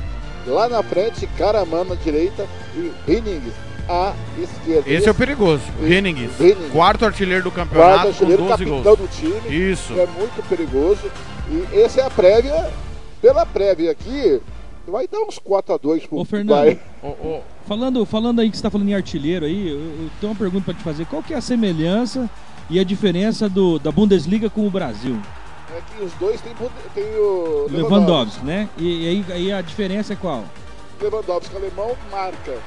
Lá 0.45 0.69
na 0.69 0.83
frente, 0.83 1.27
Karaman 1.37 1.85
na 1.85 1.95
direita 1.95 2.47
e 2.75 2.91
Henning 3.07 3.51
à 3.89 4.13
esquerda. 4.37 4.81
Esse, 4.81 4.93
Esse 4.93 5.07
é 5.07 5.11
o 5.11 5.15
perigoso, 5.15 5.63
Henning. 5.81 6.29
Quarto 6.71 7.03
artilheiro 7.03 7.43
do 7.43 7.51
campeonato 7.51 7.93
quarto 7.93 8.07
artilheiro, 8.09 8.43
com 8.43 8.49
12 8.49 8.63
capitão 8.65 8.83
gols. 8.83 8.99
do 8.99 9.07
time. 9.07 9.71
Isso. 9.71 9.93
É 9.93 10.05
muito 10.05 10.47
perigoso. 10.47 11.11
E 11.49 11.79
essa 11.81 12.01
é 12.01 12.05
a 12.05 12.09
prévia. 12.09 12.71
Pela 13.21 13.45
prévia 13.45 13.91
aqui, 13.91 14.41
Vai 14.87 15.05
dar 15.05 15.19
uns 15.19 15.37
4x2 15.37 16.07
pro 16.07 16.19
Ô, 16.19 16.25
Fernando, 16.25 16.79
oh, 17.03 17.13
oh. 17.21 17.41
Falando, 17.67 18.05
falando 18.05 18.39
aí 18.39 18.49
que 18.49 18.55
você 18.55 18.63
tá 18.63 18.69
falando 18.69 18.87
em 18.87 18.93
artilheiro 18.93 19.45
aí, 19.45 19.67
eu, 19.67 19.77
eu 19.77 20.09
tenho 20.21 20.31
uma 20.31 20.39
pergunta 20.39 20.63
para 20.63 20.73
te 20.73 20.81
fazer. 20.81 21.05
Qual 21.05 21.21
que 21.21 21.33
é 21.33 21.37
a 21.37 21.41
semelhança 21.41 22.29
e 22.69 22.79
a 22.79 22.85
diferença 22.85 23.49
do, 23.49 23.77
da 23.77 23.91
Bundesliga 23.91 24.49
com 24.49 24.65
o 24.65 24.71
Brasil? 24.71 25.19
É 25.75 25.81
que 25.81 26.01
os 26.01 26.13
dois 26.13 26.39
tem, 26.39 26.53
tem 26.95 27.03
o 27.03 27.67
Lewandowski, 27.69 27.75
Lewandowski 27.75 28.45
né? 28.45 28.69
E, 28.77 29.03
e, 29.03 29.07
aí, 29.09 29.25
aí 29.29 29.51
a 29.51 29.61
diferença 29.61 30.13
é 30.13 30.15
qual? 30.15 30.45
Lewandowski 31.01 31.53
alemão 31.57 31.93
marca 32.09 32.57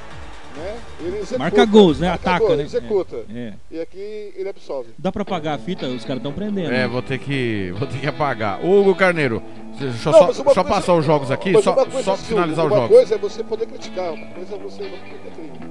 né? 0.56 0.78
Ele 1.00 1.16
executa, 1.18 1.38
Marca 1.38 1.64
gols, 1.64 2.00
né? 2.00 2.08
Marca 2.08 2.30
Ataca, 2.30 2.46
gol, 2.46 2.56
né? 2.56 2.62
Executa. 2.64 3.16
É, 3.32 3.38
é. 3.38 3.54
E 3.70 3.80
aqui 3.80 4.32
ele 4.36 4.48
absolve. 4.48 4.90
Dá 4.98 5.12
pra 5.12 5.22
apagar 5.22 5.54
a 5.54 5.58
fita? 5.58 5.86
Os 5.86 6.04
caras 6.04 6.18
estão 6.18 6.32
prendendo. 6.32 6.72
É, 6.72 6.78
né? 6.78 6.88
vou 6.88 7.02
ter 7.02 7.18
que. 7.18 7.72
Vou 7.78 7.86
ter 7.86 7.98
que 7.98 8.06
apagar. 8.06 8.64
Hugo 8.64 8.94
Carneiro, 8.94 9.42
deixa 9.78 10.08
eu 10.08 10.12
só, 10.12 10.32
só 10.32 10.44
coisa, 10.44 10.64
passar 10.64 10.94
os 10.94 11.04
jogos 11.04 11.30
aqui, 11.30 11.52
só, 11.62 11.74
só 12.02 12.12
assim, 12.12 12.24
finalizar 12.24 12.64
os 12.66 12.70
jogos. 12.70 12.90
Uma 12.90 12.96
coisa 12.96 13.14
é 13.14 13.18
você 13.18 13.44
poder 13.44 13.66
criticar, 13.66 14.12
uma 14.12 14.26
coisa 14.26 14.54
é 14.54 14.58
você 14.58 14.82
não 14.82 14.90
poder 14.90 15.20
criticar. 15.36 15.68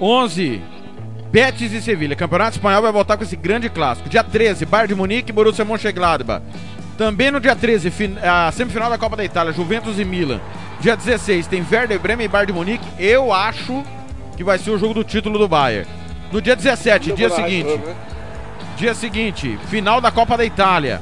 11. 0.00 0.62
Betis 1.30 1.72
e 1.72 1.82
Sevilha. 1.82 2.14
Campeonato 2.14 2.56
Espanhol 2.56 2.80
vai 2.80 2.92
voltar 2.92 3.16
com 3.16 3.24
esse 3.24 3.34
grande 3.34 3.68
clássico. 3.68 4.08
Dia 4.08 4.22
13, 4.22 4.64
Bayern 4.66 4.88
de 4.88 4.94
Munique 4.94 5.30
e 5.30 5.32
Borussia 5.32 5.64
Mönchengladbach. 5.64 6.44
Também 6.96 7.30
no 7.30 7.40
dia 7.40 7.56
13, 7.56 7.92
a 8.22 8.52
semifinal 8.52 8.88
da 8.88 8.96
Copa 8.96 9.16
da 9.16 9.24
Itália, 9.24 9.52
Juventus 9.52 9.98
e 9.98 10.04
Milan. 10.04 10.40
Dia 10.80 10.96
16 10.96 11.46
tem 11.48 11.66
Werder 11.68 11.98
Bremen 11.98 12.26
e 12.26 12.28
Bayern 12.28 12.52
de 12.52 12.56
Munique. 12.56 12.86
Eu 12.98 13.32
acho 13.32 13.82
que 14.36 14.44
vai 14.44 14.58
ser 14.58 14.70
o 14.70 14.78
jogo 14.78 14.94
do 14.94 15.02
título 15.02 15.38
do 15.38 15.48
Bayern. 15.48 15.88
No 16.30 16.40
dia 16.40 16.54
17, 16.54 17.12
dia 17.12 17.30
seguinte. 17.30 17.78
Né? 17.78 17.96
Dia 18.76 18.94
seguinte, 18.94 19.58
final 19.68 20.00
da 20.00 20.10
Copa 20.10 20.36
da 20.36 20.44
Itália. 20.44 21.00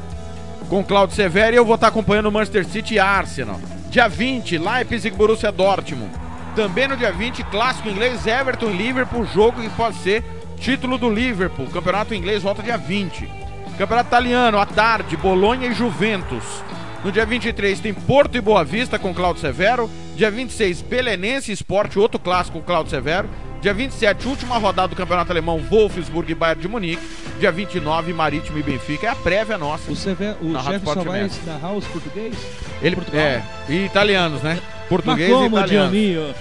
Com 0.73 0.83
Claudio 0.83 1.15
Severo 1.15 1.55
e 1.55 1.59
eu 1.59 1.67
vou 1.67 1.75
estar 1.75 1.89
acompanhando 1.89 2.31
o 2.31 2.33
Manchester 2.33 2.65
City 2.65 2.95
e 2.95 2.99
Arsenal. 2.99 3.61
Dia 3.91 4.09
20, 4.09 4.57
Leipzig 4.57 5.15
Borussia 5.15 5.53
Dortmund. 5.53 6.11
Também 6.57 6.89
no 6.89 6.97
dia 6.97 7.13
20, 7.13 7.45
clássico 7.45 7.91
inglês 7.91 8.27
Everton 8.27 8.71
Liverpool, 8.71 9.27
jogo 9.27 9.61
que 9.61 9.69
pode 9.69 9.97
ser 9.97 10.25
título 10.57 10.97
do 10.97 11.11
Liverpool. 11.11 11.67
Campeonato 11.67 12.15
inglês 12.15 12.43
volta 12.43 12.63
dia 12.63 12.79
20. 12.79 13.29
Campeonato 13.77 14.09
italiano, 14.09 14.59
à 14.59 14.65
tarde, 14.65 15.15
Bolonha 15.15 15.69
e 15.69 15.75
Juventus. 15.75 16.65
No 17.05 17.13
dia 17.13 17.27
23 17.27 17.79
tem 17.79 17.93
Porto 17.93 18.39
e 18.39 18.41
Boa 18.41 18.65
Vista 18.65 18.99
com 18.99 19.13
Claudio 19.13 19.43
Severo. 19.43 19.91
Dia 20.17 20.31
26, 20.31 20.81
Belenense 20.81 21.53
Esporte, 21.53 21.99
outro 21.99 22.19
clássico 22.19 22.61
com 22.61 22.65
Claudio 22.65 22.89
Severo. 22.89 23.29
Dia 23.63 23.73
27, 23.73 24.27
última 24.27 24.59
rodada 24.59 24.89
do 24.89 24.97
Campeonato 24.97 25.31
Alemão, 25.31 25.57
Wolfsburg 25.61 26.33
e 26.33 26.35
Bayern 26.35 26.61
de 26.61 26.67
Munique. 26.67 27.01
Dia 27.39 27.53
29, 27.53 28.13
Marítimo 28.13 28.59
e 28.59 28.63
Benfica. 28.63 29.07
É 29.07 29.11
a 29.11 29.15
prévia 29.15 29.57
nossa. 29.57 29.89
O, 29.89 29.95
Sever, 29.95 30.35
o 30.43 30.61
chefe 30.65 30.85
só 30.85 31.05
vai 31.05 31.31
narrar 31.47 31.73
os 31.73 31.87
português? 31.87 32.35
Ele, 32.83 32.97
é, 33.13 33.41
e 33.69 33.85
italianos, 33.85 34.43
né? 34.43 34.61
Português 34.89 35.31
e 35.31 35.47
italianos. 35.47 36.37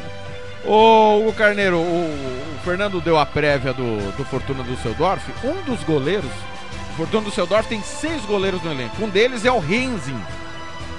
Ô, 0.66 1.28
o 1.28 1.34
Carneiro, 1.34 1.78
o, 1.78 2.06
o, 2.06 2.60
Fernando 2.66 3.00
deu 3.00 3.20
a 3.20 3.26
prévia 3.26 3.72
do, 3.72 4.18
do 4.18 4.26
Fortuna 4.26 4.64
do 4.64 4.76
Seudorf. 4.78 5.24
Um 5.44 5.62
dos 5.62 5.84
goleiros, 5.84 6.32
o 6.94 6.98
Fortuna 6.98 7.26
do 7.26 7.32
Seudorf 7.32 7.70
tem 7.70 7.84
seis 7.84 8.26
goleiros 8.26 8.64
no 8.64 8.72
elenco. 8.72 8.96
Um 9.00 9.10
deles 9.10 9.46
é 9.46 9.52
o 9.52 9.60
Renzin, 9.60 10.20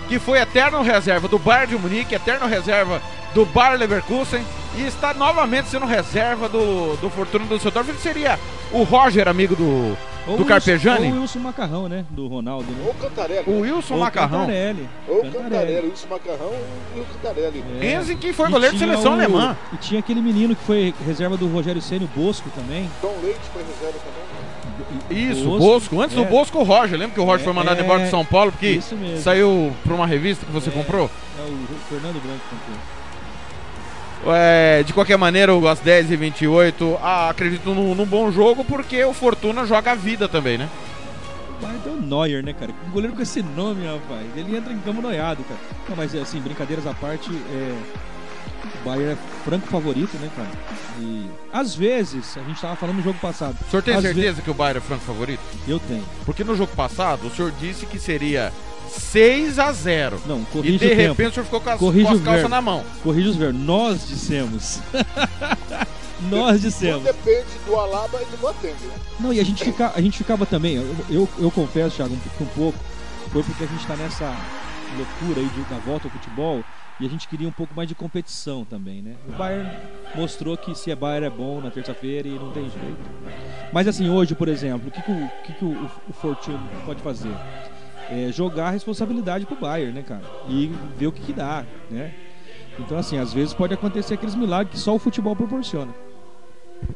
que 0.09 0.19
foi 0.19 0.39
eterno 0.39 0.83
reserva 0.83 1.29
do 1.29 1.39
Bayern 1.39 1.77
de 1.77 1.83
Munique, 1.83 2.15
eterno 2.15 2.47
reserva 2.47 3.01
do 3.35 3.45
Bayer 3.47 3.79
Leverkusen 3.79 4.45
e 4.77 4.87
está 4.87 5.15
novamente 5.15 5.69
sendo 5.69 5.87
reserva 5.87 6.49
do, 6.49 6.97
do 6.97 7.11
Fortuna 7.11 7.45
do 7.47 7.57
Düsseldorf. 7.57 7.89
Ele 7.89 7.99
seria 7.99 8.39
o 8.71 8.83
Roger, 8.83 9.29
amigo 9.29 9.57
do, 9.57 9.97
ou 10.27 10.37
do 10.37 10.45
Carpejani? 10.45 11.09
Ou 11.09 11.15
o 11.15 11.21
Wilson 11.21 11.39
Macarrão, 11.41 11.89
né? 11.89 12.05
Do 12.11 12.29
Ronaldo. 12.29 12.71
Né? 12.71 12.85
Ou 12.87 12.95
Cantarelli. 12.95 13.51
O 13.51 13.61
Wilson 13.61 13.95
ou 13.95 14.01
Macarrão. 14.01 14.41
Cantarelli. 14.41 14.89
Ou 15.09 15.23
Cantarelli. 15.23 15.87
Wilson 15.89 16.09
Macarrão 16.09 16.53
e 16.97 17.01
o 17.01 17.05
Cantarelli. 17.05 17.65
É. 17.81 17.95
Enzi 17.95 18.17
que 18.17 18.33
foi 18.33 18.51
goleiro 18.51 18.75
de 18.75 18.79
seleção 18.79 19.13
o... 19.13 19.15
alemã. 19.15 19.57
E 19.73 19.77
tinha 19.77 20.01
aquele 20.01 20.21
menino 20.21 20.55
que 20.55 20.65
foi 20.65 20.95
reserva 21.05 21.37
do 21.37 21.47
Rogério 21.49 21.83
Ceni, 21.83 22.05
o 22.05 22.09
Bosco 22.09 22.49
também. 22.51 22.89
Tom 23.01 23.15
Leite 23.23 23.41
foi 23.53 23.63
reserva 23.63 23.99
também. 23.99 24.22
Isso, 25.13 25.45
Bosco. 25.45 25.59
Bosco. 25.59 26.01
Antes 26.01 26.17
é. 26.17 26.21
do 26.21 26.27
Bosco, 26.27 26.59
o 26.59 26.63
Roger. 26.63 26.99
Lembra 26.99 27.15
que 27.15 27.21
o 27.21 27.25
Roger 27.25 27.41
é, 27.41 27.45
foi 27.45 27.53
mandado 27.53 27.81
é, 27.81 27.85
embora 27.85 28.05
de 28.05 28.11
São 28.11 28.25
Paulo 28.25 28.53
porque 28.53 28.81
saiu 29.19 29.73
para 29.85 29.95
uma 29.95 30.07
revista 30.07 30.45
que 30.47 30.53
você 30.53 30.71
é. 30.71 30.73
comprou? 30.73 31.11
É, 31.39 31.43
o 31.43 31.79
Fernando 31.89 32.23
Branco 32.23 32.41
comprou. 32.51 33.03
É, 34.35 34.85
de 34.85 34.93
qualquer 34.93 35.19
maneira, 35.19 35.53
às 35.69 35.81
10h28, 35.81 36.99
ah, 37.03 37.29
acredito 37.29 37.75
num, 37.75 37.95
num, 37.95 38.07
bom 38.07 38.31
jogo 38.31 38.65
porque 38.65 39.05
o 39.05 39.13
Fortuna 39.13 39.67
joga 39.67 39.93
a 39.93 39.95
vida 39.97 40.29
também, 40.29 40.57
né? 40.57 40.69
O 41.51 41.63
Bayern 41.63 41.81
tem 41.83 41.93
o 41.93 42.01
Neuer, 42.01 42.45
né, 42.45 42.53
cara? 42.53 42.73
Um 42.87 42.91
goleiro 42.93 43.17
com 43.17 43.23
esse 43.23 43.43
nome, 43.43 43.85
rapaz. 43.85 44.25
Ele 44.37 44.57
entra 44.57 44.73
em 44.73 44.79
campo 44.79 45.03
noiado, 45.03 45.43
cara. 45.43 45.61
Não, 45.89 45.97
mas 45.97 46.15
assim, 46.15 46.41
brincadeiras 46.41 46.87
à 46.87 46.95
parte, 46.95 47.31
é... 47.33 47.75
o 48.83 48.89
Bayern 48.89 49.13
é 49.13 49.45
franco 49.45 49.67
favorito, 49.69 50.17
né, 50.19 50.31
cara? 50.37 50.51
E 51.01 51.31
às 51.53 51.75
vezes, 51.75 52.37
a 52.37 52.43
gente 52.43 52.61
tava 52.61 52.77
falando 52.77 52.97
no 52.97 53.03
jogo 53.03 53.19
passado. 53.21 53.57
O 53.67 53.71
senhor 53.71 53.83
tem 53.83 54.01
certeza 54.01 54.35
ve... 54.35 54.43
que 54.43 54.51
o 54.51 54.55
Bayern 54.55 54.79
é 54.79 54.81
franco 54.81 55.05
favorito? 55.05 55.41
Eu 55.67 55.79
tenho. 55.79 56.05
Porque 56.25 56.45
no 56.45 56.57
jogo 56.57 56.75
passado, 56.75 57.27
o 57.27 57.31
senhor 57.31 57.53
disse 57.53 57.87
que 57.87 57.99
seria 57.99 58.53
6 58.89 59.59
a 59.59 59.73
0 59.73 60.21
Não, 60.27 60.45
corrija 60.45 60.85
E 60.85 60.89
de 60.89 60.95
repente 60.95 61.17
tempo. 61.17 61.31
o 61.31 61.33
senhor 61.33 61.45
ficou 61.45 61.61
com 61.61 61.71
as, 61.71 61.79
com 61.79 61.89
as 61.89 62.21
calças 62.21 62.51
na 62.51 62.61
mão. 62.61 62.85
Corrija 63.03 63.31
os 63.31 63.37
verbos. 63.37 63.61
Nós 63.61 64.09
dissemos. 64.09 64.81
Nós 66.31 66.61
dissemos. 66.61 67.05
Tudo 67.05 67.17
depende 67.17 67.59
do 67.67 67.75
Alaba 67.77 68.21
e 68.23 68.25
do 68.27 68.37
Boateng, 68.39 68.69
né? 68.69 68.95
Não, 69.19 69.33
e 69.33 69.41
a 69.41 69.45
gente, 69.45 69.65
fica, 69.65 69.93
a 69.95 70.01
gente 70.01 70.19
ficava 70.19 70.47
também, 70.47 70.77
eu, 70.77 70.97
eu, 71.11 71.29
eu 71.39 71.51
confesso, 71.51 71.97
Thiago, 71.97 72.15
um, 72.15 72.43
um, 72.45 72.47
pouco, 72.47 72.79
foi 73.33 73.43
porque 73.43 73.65
a 73.65 73.67
gente 73.67 73.81
está 73.81 73.97
nessa 73.97 74.37
loucura 74.97 75.41
aí 75.41 75.49
de, 75.49 75.63
da 75.63 75.79
volta 75.79 76.07
ao 76.07 76.13
futebol 76.13 76.63
e 77.01 77.07
a 77.07 77.09
gente 77.09 77.27
queria 77.29 77.49
um 77.49 77.53
pouco 77.53 77.75
mais 77.75 77.89
de 77.89 77.95
competição 77.95 78.65
também, 78.65 79.03
né? 79.03 79.17
O 79.29 79.33
Bayern 79.33 79.71
mostrou 80.15 80.57
que 80.57 80.75
se 80.75 80.91
é 80.91 80.97
Bayern 80.97 81.27
é 81.27 81.31
bom 81.31 81.61
na 81.61 81.71
terça-feira 81.71 82.29
e 82.29 82.33
não 82.33 82.53
tem 82.53 82.65
jeito. 82.65 83.11
Mas 83.73 83.89
assim, 83.89 84.09
hoje, 84.09 84.35
por 84.35 84.49
exemplo, 84.49 84.89
o 84.89 84.91
que, 84.91 85.03
que, 85.03 85.11
o, 85.11 85.31
que, 85.45 85.53
que 85.55 85.65
o, 85.65 85.91
o 86.09 86.13
Fortune 86.13 86.61
pode 86.85 87.01
fazer? 87.03 87.35
é, 88.13 88.31
jogar 88.31 88.69
a 88.69 88.71
responsabilidade 88.71 89.47
pro 89.47 89.57
Bayern, 89.57 89.93
né, 89.93 90.05
cara? 90.07 90.23
E 90.49 90.71
ver 90.97 91.07
o 91.07 91.13
que, 91.13 91.23
que 91.23 91.33
dá, 91.33 91.65
né? 91.91 92.13
Então, 92.79 92.99
assim, 92.99 93.19
às 93.19 93.33
vezes 93.33 93.55
pode 93.55 93.73
acontecer 93.75 94.15
aqueles 94.15 94.35
milagres 94.35 94.71
que 94.71 94.79
só 94.79 94.95
o 94.95 94.99
futebol 94.99 95.35
proporciona. 95.35 95.93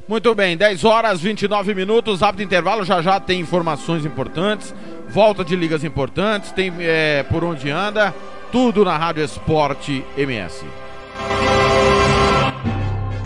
Muito 0.08 0.34
bem, 0.34 0.56
10 0.56 0.84
horas 0.84 1.20
29 1.20 1.74
minutos, 1.74 2.20
rápido 2.20 2.42
intervalo, 2.42 2.84
já 2.84 3.00
já 3.00 3.20
tem 3.20 3.40
informações 3.40 4.04
importantes, 4.04 4.74
volta 5.08 5.44
de 5.44 5.54
ligas 5.54 5.84
importantes, 5.84 6.50
tem 6.50 6.72
é, 6.80 7.22
por 7.24 7.44
onde 7.44 7.70
anda, 7.70 8.12
tudo 8.56 8.86
na 8.86 8.96
Rádio 8.96 9.22
Esporte 9.22 10.02
MS. 10.16 10.64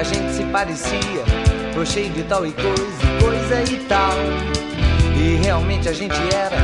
a 0.00 0.02
gente 0.02 0.32
se 0.32 0.42
parecia, 0.44 1.24
cheio 1.84 2.08
de 2.10 2.22
tal 2.22 2.46
e 2.46 2.52
coisa, 2.52 3.06
coisa 3.20 3.62
e 3.70 3.76
tal. 3.84 4.14
E 5.14 5.38
realmente 5.44 5.90
a 5.90 5.92
gente 5.92 6.16
era, 6.34 6.56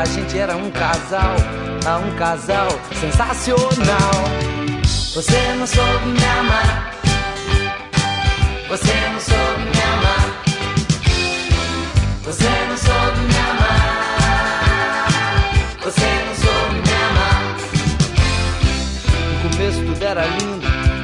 a 0.00 0.04
gente 0.04 0.38
era 0.38 0.56
um 0.56 0.70
casal, 0.70 1.34
a 1.84 1.98
um 1.98 2.14
casal 2.14 2.68
sensacional. 3.00 4.22
Você 5.16 5.54
não 5.58 5.66
soube 5.66 6.06
me 6.06 6.24
amar, 6.38 6.94
você 8.68 8.94
não 9.12 9.20
soube 9.20 9.62
me 9.64 9.82
amar, 9.82 10.44
você 12.22 12.48
não 12.68 12.76
soube 12.76 13.20
me 13.20 13.36
amar, 13.50 15.08
você 15.82 16.08
não 16.24 16.34
soube 16.36 16.74
me 16.86 16.94
amar. 17.10 17.56
No 19.42 19.50
começo 19.50 19.78
tudo 19.82 20.04
era 20.04 20.24
lindo 20.24 20.45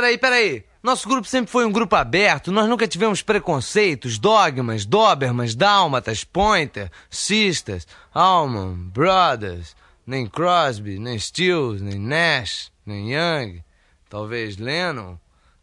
peraí, 0.00 0.16
peraí. 0.16 0.64
Nosso 0.82 1.06
grupo 1.06 1.28
sempre 1.28 1.52
foi 1.52 1.66
um 1.66 1.72
grupo 1.72 1.94
aberto, 1.94 2.50
nós 2.50 2.66
nunca 2.66 2.88
tivemos 2.88 3.20
preconceitos, 3.20 4.18
dogmas, 4.18 4.86
dobermans, 4.86 5.54
dálmatas, 5.54 6.24
pointer, 6.24 6.90
sisters, 7.10 7.86
Alman, 8.14 8.88
brothers, 8.88 9.76
nem 10.06 10.26
Crosby, 10.26 10.98
nem 10.98 11.18
Stills, 11.18 11.82
nem 11.82 11.98
Nash, 11.98 12.72
nem 12.86 13.12
Young, 13.12 13.62
talvez 14.08 14.56
Lennon, 14.56 15.18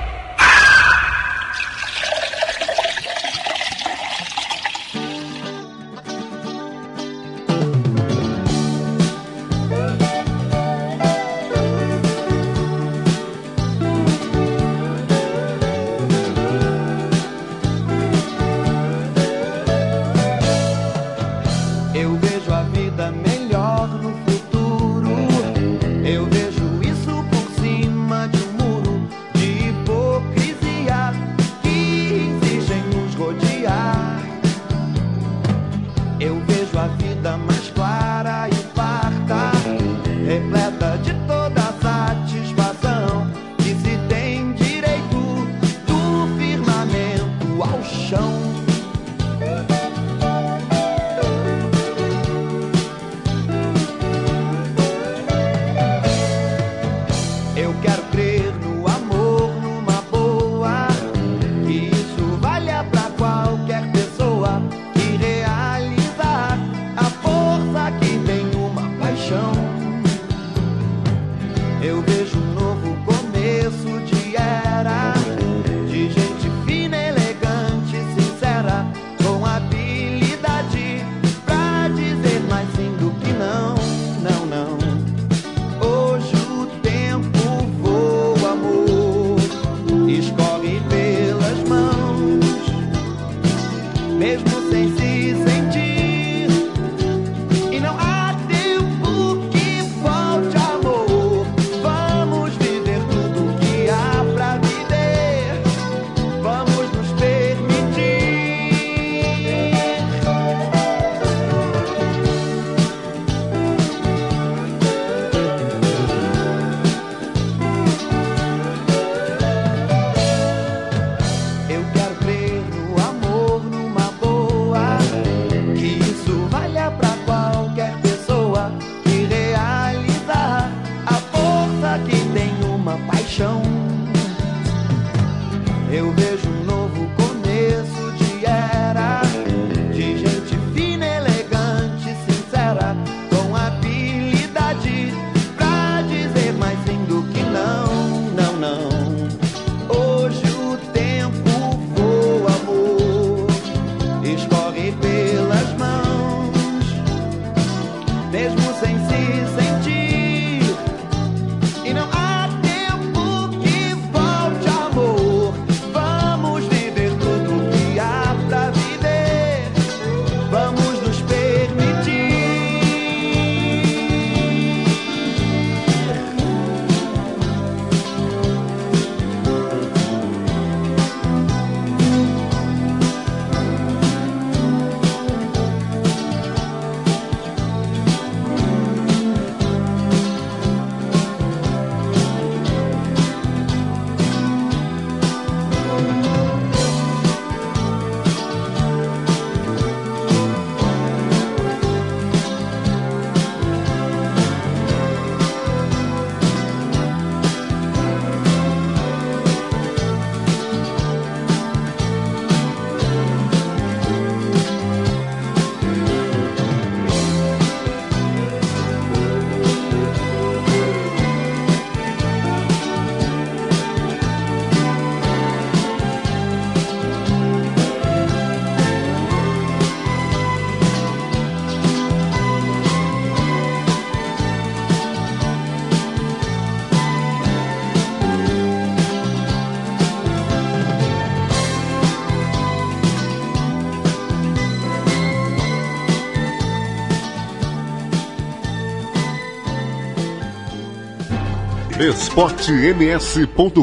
esportems.com.br 252.07 253.81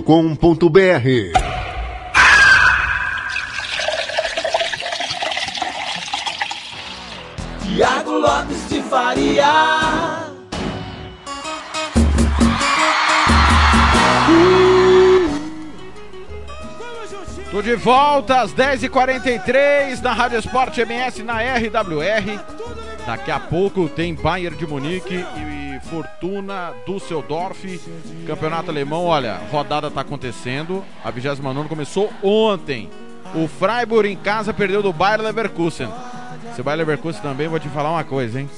Tiago 7.62 8.12
Lopes 8.12 8.68
de 8.70 8.81
Faria. 8.83 9.45
Tô 17.51 17.61
de 17.61 17.77
volta 17.77 18.41
às 18.41 18.55
10h43 18.55 20.01
na 20.01 20.14
Rádio 20.14 20.39
Esporte 20.39 20.81
MS 20.81 21.22
na 21.22 21.41
RWR. 21.41 22.41
Daqui 23.07 23.31
a 23.31 23.39
pouco 23.39 23.87
tem 23.87 24.14
Bayern 24.14 24.57
de 24.57 24.66
Munique 24.66 25.14
e 25.37 25.53
Fortuna 25.95 26.72
Düsseldorf. 26.84 27.80
Campeonato 28.26 28.68
alemão, 28.68 29.05
olha, 29.05 29.38
rodada 29.53 29.88
tá 29.88 30.01
acontecendo. 30.01 30.84
A 31.05 31.11
29 31.11 31.68
começou 31.68 32.12
ontem. 32.20 32.90
O 33.32 33.47
Freiburg 33.47 34.09
em 34.09 34.16
casa 34.16 34.53
perdeu 34.53 34.82
do 34.82 34.92
Bayer 34.92 35.20
Leverkusen. 35.20 35.88
Se 36.53 36.61
o 36.61 36.64
Bayer 36.64 36.78
Leverkusen 36.78 37.22
também, 37.22 37.47
vou 37.47 37.61
te 37.61 37.68
falar 37.68 37.92
uma 37.92 38.03
coisa, 38.03 38.40
hein? 38.40 38.51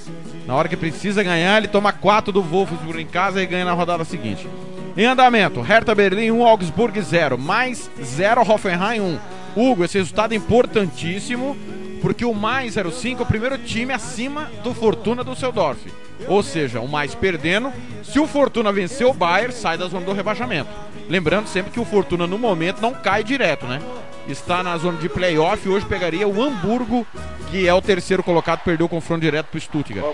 Na 0.47 0.55
hora 0.55 0.67
que 0.67 0.77
precisa 0.77 1.23
ganhar, 1.23 1.59
ele 1.59 1.69
toma 1.69 1.93
4 1.93 2.33
do 2.33 2.43
Wolfsburg 2.43 3.03
em 3.03 3.07
casa 3.07 3.43
e 3.43 3.47
ganha 3.47 3.67
na 3.67 3.73
rodada 3.73 4.05
seguinte. 4.05 4.49
Em 4.97 5.05
andamento, 5.05 5.61
Hertha 5.61 5.95
Berlim 5.95 6.31
1, 6.31 6.47
Augsburg 6.47 6.99
0, 6.99 7.37
mais 7.37 7.91
0, 8.03 8.41
Hoffenheim 8.51 9.01
1. 9.01 9.19
Hugo, 9.55 9.85
esse 9.85 9.99
resultado 9.99 10.33
é 10.33 10.37
importantíssimo, 10.37 11.55
porque 12.01 12.25
o 12.25 12.35
mais 12.35 12.75
05 12.75 13.21
é 13.21 13.25
o 13.25 13.27
primeiro 13.27 13.59
time 13.59 13.93
acima 13.93 14.51
do 14.63 14.75
Fortuna 14.75 15.25
do 15.25 15.35
Seudorf. 15.35 15.81
Ou 16.29 16.43
seja, 16.43 16.81
o 16.81 16.89
mais 16.89 17.15
perdendo. 17.15 17.73
Se 18.03 18.19
o 18.19 18.27
Fortuna 18.27 18.73
vencer 18.73 19.07
o 19.07 19.13
Bayern, 19.13 19.53
sai 19.53 19.77
da 19.77 19.89
zona 19.89 20.07
do 20.07 20.13
rebaixamento. 20.13 20.71
Lembrando 21.09 21.47
sempre 21.47 21.71
que 21.71 21.81
o 21.81 21.85
Fortuna 21.85 22.27
no 22.27 22.39
momento 22.39 22.81
não 22.81 22.95
cai 22.95 23.23
direto, 23.23 23.67
né? 23.67 23.81
Está 24.27 24.63
na 24.63 24.77
zona 24.77 24.99
de 24.99 25.09
playoff 25.09 25.67
e 25.67 25.71
hoje 25.71 25.87
pegaria 25.87 26.27
o 26.27 26.43
Hamburgo, 26.43 27.07
que 27.51 27.69
é 27.69 27.73
o 27.73 27.81
terceiro 27.81 28.23
colocado, 28.23 28.61
perdeu 28.65 28.87
o 28.87 28.89
confronto 28.89 29.21
direto 29.21 29.47
pro 29.47 29.61
Stuttgart. 29.61 30.05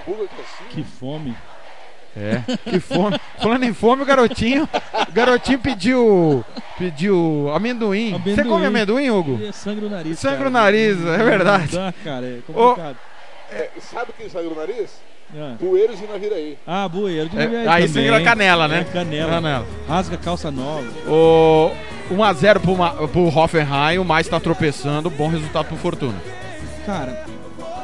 Que 0.70 0.84
fome. 0.84 1.34
É, 2.16 2.42
que 2.70 2.78
fome. 2.78 3.18
Falando 3.40 3.64
em 3.64 3.72
fome, 3.72 4.02
o 4.02 4.06
garotinho. 4.06 4.68
O 5.08 5.12
garotinho 5.12 5.58
pediu. 5.58 6.44
Pediu 6.78 7.50
amendoim. 7.54 8.14
amendoim. 8.14 8.34
Você 8.34 8.44
come 8.44 8.66
amendoim, 8.66 9.10
Hugo? 9.10 9.40
É 9.42 9.52
sangue 9.52 9.80
no 9.80 9.88
nariz. 9.88 10.18
Sangue 10.18 10.36
cara. 10.38 10.50
no 10.50 10.50
nariz, 10.50 10.98
é 11.06 11.18
verdade. 11.18 11.76
Dá, 11.76 11.94
cara, 12.04 12.26
é 12.26 12.38
complicado. 12.46 12.96
É, 13.50 13.70
sabe 13.80 14.10
o 14.10 14.14
que 14.14 14.24
é 14.24 14.28
sangue 14.28 14.48
no 14.48 14.56
nariz? 14.56 14.90
Ah. 15.34 15.56
Bueiros 15.58 15.98
de 15.98 16.06
Naviraí. 16.06 16.58
Ah, 16.66 16.86
bueiro 16.86 17.28
de 17.28 17.36
Naviraí. 17.36 17.66
É, 17.66 17.68
aí 17.68 17.86
vira 17.86 18.22
canela, 18.22 18.68
né? 18.68 18.80
É, 18.80 18.92
canela. 18.92 19.30
canela. 19.30 19.66
Rasga 19.88 20.18
calça 20.18 20.50
nova. 20.50 20.86
O 21.08 21.70
1x0 22.10 22.60
pro, 22.60 23.08
pro 23.08 23.38
Hoffenheim, 23.38 23.98
o 23.98 24.04
mais 24.04 24.28
tá 24.28 24.38
tropeçando. 24.38 25.08
Bom 25.08 25.28
resultado 25.28 25.66
pro 25.66 25.76
Fortuna. 25.76 26.20
Cara, 26.84 27.24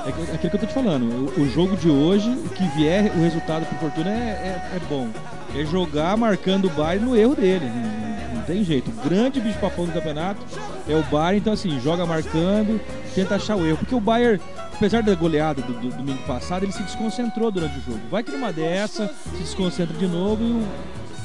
é 0.09 0.35
aquilo 0.35 0.51
que 0.51 0.57
eu 0.57 0.61
tô 0.61 0.67
te 0.67 0.75
falando. 0.75 1.05
O, 1.05 1.43
o, 1.43 1.49
jogo 1.51 1.77
de 1.77 1.89
hoje, 1.89 2.31
o 2.31 2.49
que 2.49 2.67
vier, 2.77 3.13
o 3.17 3.23
resultado 3.23 3.67
pro 3.67 3.79
Fortuna 3.79 4.11
é, 4.11 4.73
é, 4.73 4.77
é 4.77 4.81
bom. 4.89 5.09
É 5.55 5.65
jogar 5.65 6.17
marcando 6.17 6.67
o 6.67 6.71
Bayern 6.71 7.05
no 7.05 7.17
erro 7.17 7.35
dele. 7.35 7.67
Não, 7.67 8.37
não, 8.37 8.43
tem 8.43 8.65
jeito. 8.65 8.91
O 8.91 9.09
grande 9.09 9.41
bicho 9.41 9.59
papão 9.59 9.87
do 9.87 9.93
campeonato 9.93 10.41
é 10.89 10.95
o 10.95 11.03
Bayern. 11.05 11.39
Então, 11.39 11.53
assim, 11.53 11.79
joga 11.81 12.07
marcando, 12.07 12.81
tenta 13.15 13.37
achar 13.37 13.57
o 13.57 13.67
erro. 13.67 13.79
Porque 13.79 13.95
o 13.95 14.01
Bayern, 14.01 14.41
apesar 14.75 15.03
da 15.03 15.15
goleada 15.15 15.63
do, 15.63 15.73
do 15.75 15.89
domingo 15.91 16.23
passado, 16.25 16.65
ele 16.65 16.73
se 16.73 16.83
desconcentrou 16.83 17.51
durante 17.51 17.79
o 17.79 17.83
jogo. 17.83 18.01
Vai 18.11 18.23
que 18.23 18.31
numa 18.31 18.53
dessa, 18.53 19.09
se 19.09 19.43
desconcentra 19.43 19.97
de 19.97 20.07
novo 20.07 20.43
e 20.43 20.51
o 20.51 20.67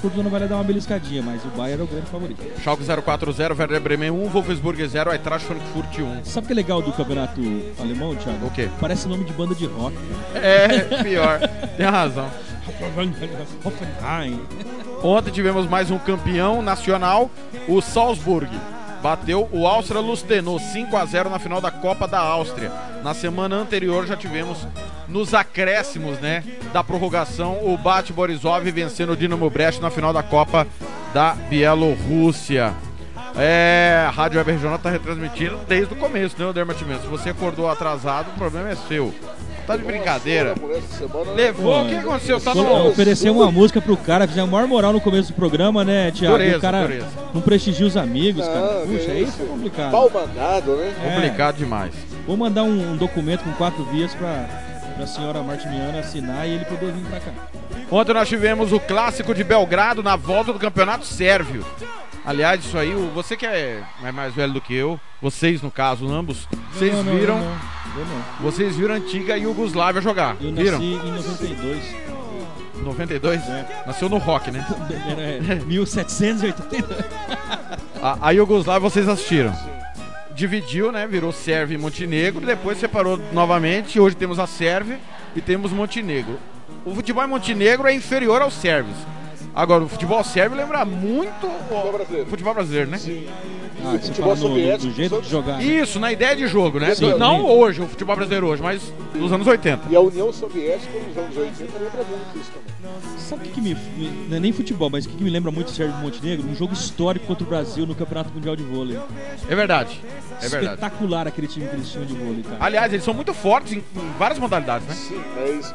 Fortuna 0.03 0.27
vai 0.27 0.45
dar 0.49 0.55
uma 0.55 0.65
beliscadinha, 0.65 1.21
mas 1.21 1.45
o 1.45 1.47
Bayern 1.55 1.79
é 1.79 1.85
o 1.85 1.87
grande 1.87 2.07
favorito. 2.07 2.43
Schalke 2.61 2.83
040, 2.83 3.57
Werder 3.57 3.79
Bremen 3.79 4.11
1, 4.11 4.27
Wolfsburg 4.27 4.85
0, 4.85 5.13
Eintracht 5.13 5.47
Frankfurt 5.47 5.97
1. 5.97 6.25
Sabe 6.25 6.43
o 6.43 6.47
que 6.47 6.51
é 6.51 6.55
legal 6.57 6.81
do 6.81 6.91
campeonato 6.91 7.39
alemão, 7.79 8.13
Thiago? 8.13 8.47
O 8.47 8.51
quê? 8.51 8.67
Parece 8.81 9.07
nome 9.07 9.23
de 9.23 9.31
banda 9.31 9.55
de 9.55 9.65
rock. 9.65 9.95
É, 10.35 11.01
pior. 11.01 11.39
Tem 11.77 11.85
razão. 11.85 12.29
Ontem 15.01 15.31
tivemos 15.31 15.69
mais 15.69 15.89
um 15.89 15.97
campeão 15.97 16.61
nacional, 16.61 17.31
o 17.69 17.79
Salzburg 17.79 18.49
bateu 19.03 19.49
o 19.51 19.67
Áustria 19.67 19.99
Lustenau 19.99 20.57
5 20.57 20.95
a 20.95 21.03
0 21.03 21.29
na 21.29 21.37
final 21.37 21.59
da 21.59 21.69
Copa 21.69 22.07
da 22.07 22.19
Áustria. 22.19 22.71
Na 23.03 23.13
semana 23.13 23.57
anterior 23.57 24.07
já 24.07 24.15
tivemos 24.15 24.65
nos 25.09 25.33
acréscimos, 25.33 26.17
né, 26.19 26.41
da 26.71 26.81
prorrogação, 26.81 27.59
o 27.65 27.77
Bate 27.77 28.13
Borisov 28.13 28.63
vencendo 28.71 29.11
o 29.11 29.17
Dinamo 29.17 29.49
Brest 29.49 29.81
na 29.81 29.91
final 29.91 30.13
da 30.13 30.23
Copa 30.23 30.65
da 31.13 31.33
Bielorrússia. 31.33 32.73
É, 33.35 34.05
a 34.07 34.11
Rádio 34.11 34.37
Web 34.37 34.51
Regional 34.53 34.77
está 34.77 34.89
retransmitindo 34.89 35.59
desde 35.67 35.93
o 35.93 35.97
começo, 35.97 36.35
né, 36.39 36.53
Dermat 36.53 36.77
Se 36.77 37.07
você 37.07 37.31
acordou 37.31 37.69
atrasado, 37.69 38.29
o 38.29 38.37
problema 38.37 38.69
é 38.69 38.75
seu. 38.75 39.13
Tá 39.65 39.77
de 39.77 39.83
brincadeira. 39.83 40.55
Levou, 41.35 41.83
o 41.83 41.87
que 41.87 41.95
aconteceu? 41.95 42.39
Tá 42.39 42.53
no... 42.53 42.87
Ofereceu 42.89 43.33
uma 43.33 43.51
música 43.51 43.79
pro 43.79 43.95
cara, 43.95 44.27
fizemos 44.27 44.49
a 44.49 44.51
maior 44.51 44.67
moral 44.67 44.91
no 44.91 44.99
começo 44.99 45.31
do 45.31 45.35
programa, 45.35 45.83
né, 45.85 46.11
Tiago? 46.11 46.37
Dureza, 46.37 46.57
o 46.57 46.61
cara 46.61 46.81
dureza. 46.81 47.07
não 47.33 47.41
prestigia 47.41 47.87
os 47.87 47.95
amigos, 47.95 48.45
cara. 48.45 48.81
Puxa, 48.85 49.11
é 49.11 49.19
isso 49.21 49.41
é 49.41 49.45
complicado. 49.45 49.91
Mal 49.91 50.09
mandado, 50.09 50.75
né? 50.75 50.93
É. 51.05 51.15
Complicado 51.15 51.57
demais. 51.57 51.93
Vou 52.27 52.35
mandar 52.35 52.63
um, 52.63 52.93
um, 52.93 52.97
documento 52.97 53.43
com 53.43 53.51
quatro 53.53 53.83
vias 53.85 54.13
pra, 54.15 54.47
pra 54.97 55.07
senhora 55.07 55.41
Martiniana 55.41 55.99
assinar 55.99 56.47
e 56.47 56.51
ele 56.51 56.65
poder 56.65 56.91
vir 56.91 57.05
pra 57.05 57.19
cá. 57.19 57.31
Ontem 57.89 58.13
nós 58.13 58.27
tivemos 58.27 58.73
o 58.73 58.79
clássico 58.79 59.33
de 59.33 59.43
Belgrado 59.43 60.03
na 60.03 60.15
volta 60.15 60.51
do 60.51 60.59
campeonato 60.59 61.05
sérvio. 61.05 61.65
Aliás, 62.25 62.63
isso 62.63 62.77
aí, 62.77 62.93
você 63.13 63.35
que 63.35 63.45
é 63.45 63.83
mais 64.13 64.33
velho 64.33 64.53
do 64.53 64.61
que 64.61 64.73
eu, 64.73 64.99
vocês 65.21 65.61
no 65.61 65.69
caso, 65.69 66.09
ambos, 66.09 66.47
vocês 66.73 66.93
não, 66.93 67.03
não, 67.03 67.15
viram. 67.15 67.37
Não, 67.37 67.57
vocês 68.39 68.77
viram 68.77 68.93
a 68.95 68.97
antiga 68.97 69.37
Iugoslávia 69.37 70.01
jogar. 70.01 70.37
Eu 70.39 70.53
viram? 70.53 70.79
nasci 70.79 70.93
em 70.93 71.11
92. 71.11 71.95
92? 72.81 73.41
É. 73.41 73.83
Nasceu 73.85 74.09
no 74.09 74.17
rock, 74.17 74.51
né? 74.51 74.65
É, 75.51 75.55
1782. 75.65 77.05
a, 78.01 78.29
a 78.29 78.31
Iugoslávia 78.31 78.89
vocês 78.89 79.07
assistiram. 79.07 79.53
Dividiu, 80.33 80.91
né? 80.91 81.05
Virou 81.05 81.31
Sérvia 81.31 81.75
e 81.75 81.77
Montenegro, 81.77 82.45
depois 82.45 82.77
separou 82.79 83.19
novamente. 83.31 83.99
Hoje 83.99 84.15
temos 84.15 84.39
a 84.39 84.47
Sérvia 84.47 84.99
e 85.35 85.41
temos 85.41 85.71
Montenegro. 85.71 86.39
O 86.85 86.95
futebol 86.95 87.23
em 87.23 87.27
Montenegro 87.27 87.87
é 87.87 87.93
inferior 87.93 88.41
aos 88.41 88.53
sérvios. 88.53 88.97
Agora, 89.55 89.83
o 89.83 89.87
futebol 89.87 90.23
sérvio 90.23 90.57
lembra 90.57 90.83
muito 90.83 91.47
o 91.47 91.91
brasileiro. 91.91 92.29
futebol 92.29 92.53
brasileiro, 92.53 92.89
né? 92.89 92.97
Sim. 92.97 93.27
Ah, 93.85 93.97
você 93.97 94.13
fala 94.13 94.35
no, 94.35 94.49
do, 94.49 94.77
do 94.77 94.91
jeito 94.93 95.21
de 95.21 95.29
jogar. 95.29 95.57
né? 95.57 95.63
Isso, 95.63 95.99
na 95.99 96.11
ideia 96.11 96.35
de 96.35 96.47
jogo, 96.47 96.79
né? 96.79 96.95
Sim, 96.95 97.13
não 97.17 97.37
sim. 97.37 97.43
hoje, 97.51 97.81
o 97.81 97.87
futebol 97.87 98.15
brasileiro 98.15 98.47
hoje, 98.47 98.61
mas 98.61 98.81
nos 99.13 99.31
anos 99.31 99.45
80. 99.45 99.89
E 99.89 99.95
a 99.95 99.99
União 99.99 100.31
Soviética 100.31 100.91
nos 101.07 101.17
anos 101.17 101.37
80 101.37 101.63
lembra 101.79 102.03
muito 102.03 102.37
isso 102.39 102.51
também. 102.51 102.73
Sabe 103.17 103.41
o 103.41 103.45
que, 103.45 103.51
que 103.51 103.61
me, 103.61 103.73
me- 103.97 104.27
Não 104.29 104.37
é 104.37 104.39
nem 104.39 104.51
futebol, 104.51 104.89
mas 104.89 105.05
o 105.05 105.09
que, 105.09 105.15
que 105.17 105.23
me 105.23 105.29
lembra 105.29 105.51
muito 105.51 105.67
o 105.67 105.71
Sérgio 105.71 105.95
Montenegro? 105.97 106.47
Um 106.47 106.55
jogo 106.55 106.73
histórico 106.73 107.25
contra 107.25 107.43
o 107.43 107.47
Brasil 107.47 107.85
no 107.85 107.95
Campeonato 107.95 108.33
Mundial 108.33 108.55
de 108.55 108.63
Vôlei. 108.63 108.97
É 109.49 109.55
verdade. 109.55 109.99
É 110.41 110.47
verdade. 110.49 110.73
Espetacular 110.75 111.27
aquele 111.27 111.47
time 111.47 111.67
que 111.67 111.75
eles 111.75 111.89
tinham 111.89 112.05
de 112.05 112.13
vôlei, 112.13 112.43
cara. 112.43 112.57
Aliás, 112.59 112.91
eles 112.91 113.05
são 113.05 113.13
muito 113.13 113.33
fortes 113.33 113.73
em, 113.73 113.77
em 113.77 114.11
várias 114.19 114.37
modalidades, 114.39 114.87
né? 114.87 114.93
Sim, 114.93 115.21
mas 115.35 115.71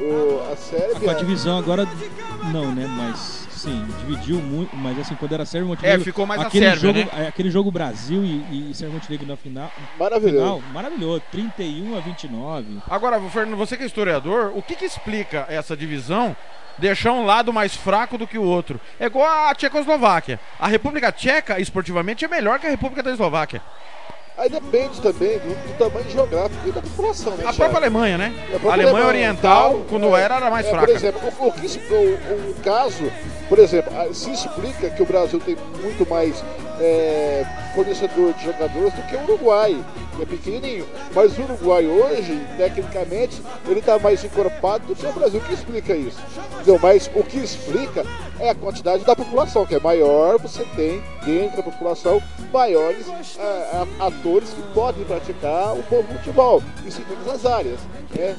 o, 0.00 0.40
a 0.40 0.42
Ah, 0.42 0.46
com 0.46 0.52
a 0.52 0.56
Sérvia. 0.56 1.14
divisão 1.14 1.58
agora, 1.58 1.88
não, 2.52 2.72
né? 2.72 2.86
Mas, 2.88 3.48
sim, 3.62 3.86
dividiu 4.00 4.36
muito. 4.38 4.74
Mas, 4.76 4.98
assim, 4.98 5.14
quando 5.14 5.32
era 5.32 5.44
Sérvio 5.44 5.68
Montenegro. 5.68 6.00
É, 6.00 6.04
ficou 6.04 6.26
mais 6.26 6.40
a 6.40 6.46
aquele 6.46 6.66
Sérvia, 6.66 6.80
jogo, 6.80 6.98
né? 7.16 7.24
é, 7.24 7.28
Aquele 7.28 7.50
jogo 7.50 7.70
Brasil 7.70 8.24
e, 8.24 8.70
e 8.70 8.74
Sérvio 8.74 8.94
Montenegro 8.94 9.26
na 9.26 9.36
final. 9.36 9.70
Maravilhoso. 9.98 10.56
Final, 10.56 10.72
maravilhoso. 10.72 11.22
31 11.30 11.96
a 11.96 12.00
29. 12.00 12.78
Agora, 12.90 13.20
Fernando, 13.30 13.56
você 13.56 13.76
que 13.76 13.82
é 13.82 13.86
historiador, 13.86 14.52
o 14.54 14.62
que, 14.62 14.74
que 14.74 14.84
explica 14.84 15.46
essa 15.48 15.76
divisão? 15.76 16.36
Deixar 16.78 17.12
um 17.12 17.26
lado 17.26 17.52
mais 17.52 17.76
fraco 17.76 18.16
do 18.16 18.26
que 18.26 18.38
o 18.38 18.42
outro. 18.42 18.80
É 18.98 19.06
igual 19.06 19.28
a 19.48 19.54
Tchecoslováquia. 19.54 20.40
A 20.58 20.66
República 20.66 21.12
Tcheca, 21.12 21.60
esportivamente, 21.60 22.24
é 22.24 22.28
melhor 22.28 22.58
que 22.58 22.66
a 22.66 22.70
República 22.70 23.02
da 23.02 23.10
Eslováquia. 23.12 23.60
Aí 24.36 24.48
depende 24.48 25.00
também 25.00 25.38
do, 25.38 25.48
do 25.54 25.78
tamanho 25.78 26.10
geográfico 26.10 26.66
e 26.68 26.72
da 26.72 26.80
população, 26.80 27.36
né? 27.36 27.44
A 27.46 27.52
própria 27.52 27.78
Alemanha, 27.78 28.16
né? 28.18 28.34
A 28.52 28.56
A 28.56 28.58
própria 28.60 28.72
Alemanha 28.82 29.06
Oriental, 29.06 29.82
quando 29.88 30.16
é, 30.16 30.22
era, 30.22 30.36
era 30.36 30.50
mais 30.50 30.66
é, 30.66 30.70
fraca. 30.70 30.86
Por 30.86 30.94
exemplo, 30.96 31.20
o, 31.38 31.46
o, 31.48 31.52
que 31.52 31.66
o- 31.66 32.50
o 32.50 32.54
caso, 32.64 33.12
por 33.48 33.58
exemplo, 33.58 33.92
se 34.14 34.30
explica 34.32 34.88
que 34.90 35.02
o 35.02 35.06
Brasil 35.06 35.38
tem 35.38 35.56
muito 35.82 36.08
mais 36.08 36.42
é, 36.80 37.44
fornecedor 37.74 38.32
de 38.32 38.44
jogadores 38.44 38.92
do 38.94 39.02
que 39.02 39.14
o 39.16 39.22
Uruguai, 39.24 39.76
é 40.20 40.26
pequenininho. 40.26 40.86
Mas 41.14 41.38
o 41.38 41.42
Uruguai 41.42 41.86
hoje, 41.86 42.40
tecnicamente, 42.56 43.40
ele 43.66 43.80
está 43.80 43.98
mais 43.98 44.24
encorpado 44.24 44.86
do 44.86 44.94
que 44.94 45.06
o 45.06 45.12
Brasil. 45.12 45.40
O 45.40 45.44
que 45.44 45.54
explica 45.54 45.94
isso? 45.94 46.18
Mas 46.82 47.10
o 47.14 47.22
que 47.22 47.38
explica 47.38 48.04
é 48.38 48.50
a 48.50 48.54
quantidade 48.54 49.04
da 49.04 49.14
população, 49.14 49.64
que 49.64 49.74
é 49.74 49.80
maior, 49.80 50.38
você 50.38 50.64
tem 50.76 51.02
dentro 51.24 51.58
da 51.58 51.62
população 51.62 52.22
maiores 52.52 53.06
ah, 53.38 53.86
ah, 54.00 54.06
atores 54.06 54.50
que 54.50 54.62
podem 54.74 55.04
praticar 55.04 55.74
o 55.74 55.82
futebol, 55.82 56.62
isso 56.86 57.00
em 57.00 57.04
todas 57.04 57.28
as 57.28 57.46
áreas. 57.46 57.78
né? 58.14 58.36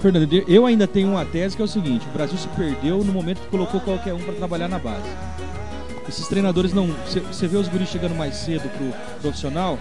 Fernando, 0.00 0.44
eu 0.46 0.66
ainda 0.66 0.86
tenho 0.86 1.08
uma 1.08 1.24
tese 1.24 1.56
que 1.56 1.62
é 1.62 1.64
o 1.64 1.68
seguinte: 1.68 2.06
o 2.06 2.10
Brasil 2.10 2.36
se 2.36 2.48
perdeu 2.48 2.98
no 2.98 3.12
momento 3.12 3.40
que 3.40 3.48
colocou 3.48 3.80
qualquer 3.80 4.12
um 4.12 4.18
para 4.18 4.34
trabalhar 4.34 4.68
na 4.68 4.78
base. 4.78 5.08
Esses 6.08 6.28
treinadores 6.28 6.72
não. 6.72 6.88
Você 7.32 7.48
vê 7.48 7.56
os 7.56 7.68
guris 7.68 7.88
chegando 7.88 8.14
mais 8.14 8.36
cedo 8.36 8.68
pro 8.68 9.20
profissional, 9.20 9.78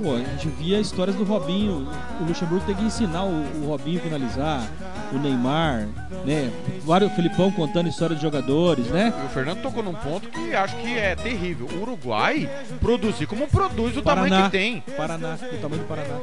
pô, 0.00 0.14
a 0.14 0.18
gente 0.18 0.48
via 0.48 0.80
histórias 0.80 1.16
do 1.16 1.24
Robinho. 1.24 1.88
O 2.20 2.24
Luxemburgo 2.24 2.64
tem 2.64 2.74
que 2.74 2.84
ensinar 2.84 3.24
o, 3.24 3.44
o 3.62 3.66
Robinho 3.66 3.98
a 3.98 4.02
finalizar. 4.02 4.66
o 5.12 5.18
Neymar, 5.18 5.88
né? 6.24 6.50
Vários, 6.84 7.12
o 7.12 7.14
Filipão 7.14 7.50
contando 7.50 7.88
história 7.88 8.16
de 8.16 8.22
jogadores, 8.22 8.86
né? 8.86 9.12
E 9.22 9.26
o 9.26 9.28
Fernando 9.28 9.60
tocou 9.60 9.82
num 9.82 9.92
ponto 9.94 10.28
que 10.28 10.54
acho 10.54 10.74
que 10.76 10.96
é 10.96 11.14
terrível. 11.14 11.66
O 11.74 11.82
Uruguai 11.82 12.48
produzir 12.80 13.26
como 13.26 13.46
produz 13.46 13.96
o 13.96 14.02
Paraná, 14.02 14.28
tamanho 14.28 14.44
que 14.46 14.50
tem. 14.50 14.80
Paraná, 14.96 15.34
o 15.52 15.56
tamanho 15.58 15.82
do 15.82 15.88
Paraná. 15.88 16.14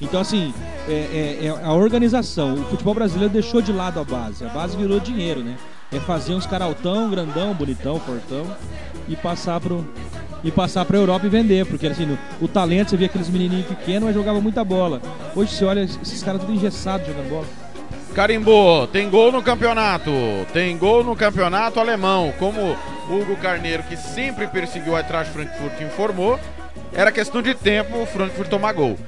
Então, 0.00 0.20
assim, 0.20 0.52
é, 0.88 1.38
é- 1.42 1.46
é 1.46 1.64
a 1.64 1.72
organização. 1.72 2.54
O 2.54 2.64
futebol 2.64 2.94
brasileiro 2.94 3.32
deixou 3.32 3.60
de 3.60 3.72
lado 3.72 4.00
a 4.00 4.04
base. 4.04 4.44
A 4.44 4.48
base 4.48 4.76
virou 4.76 4.98
dinheiro, 4.98 5.40
né? 5.42 5.56
É 5.92 6.00
fazer 6.00 6.32
uns 6.34 6.46
caras 6.46 6.68
altão, 6.68 7.10
grandão, 7.10 7.52
bonitão, 7.52 8.00
fortão 8.00 8.46
e 9.08 9.14
passar 9.14 9.60
pro. 9.60 9.86
E 10.44 10.50
passar 10.50 10.84
pra 10.84 10.98
Europa 10.98 11.26
e 11.26 11.28
vender, 11.28 11.64
porque 11.66 11.86
assim, 11.86 12.18
o 12.40 12.48
talento, 12.48 12.90
você 12.90 12.96
via 12.96 13.06
aqueles 13.06 13.28
menininhos 13.28 13.66
pequenos, 13.66 14.04
mas 14.04 14.14
jogava 14.14 14.40
muita 14.40 14.64
bola. 14.64 15.00
Hoje 15.36 15.54
você 15.54 15.64
olha 15.64 15.80
esses 15.80 16.22
caras 16.22 16.40
tudo 16.40 16.52
engessados 16.52 17.06
jogando 17.06 17.28
bola. 17.28 17.46
Carimbou, 18.14 18.86
tem 18.88 19.08
gol 19.08 19.32
no 19.32 19.42
campeonato. 19.42 20.10
Tem 20.52 20.76
gol 20.76 21.02
no 21.02 21.16
campeonato 21.16 21.80
alemão. 21.80 22.32
Como 22.38 22.76
Hugo 23.08 23.36
Carneiro, 23.36 23.82
que 23.84 23.96
sempre 23.96 24.46
perseguiu 24.46 24.94
a 24.94 25.00
Eintracht 25.00 25.32
Frankfurt, 25.32 25.80
informou, 25.80 26.38
era 26.92 27.10
questão 27.10 27.40
de 27.40 27.54
tempo 27.54 28.02
o 28.02 28.06
Frankfurt 28.06 28.50
tomar 28.50 28.72
gol. 28.72 28.98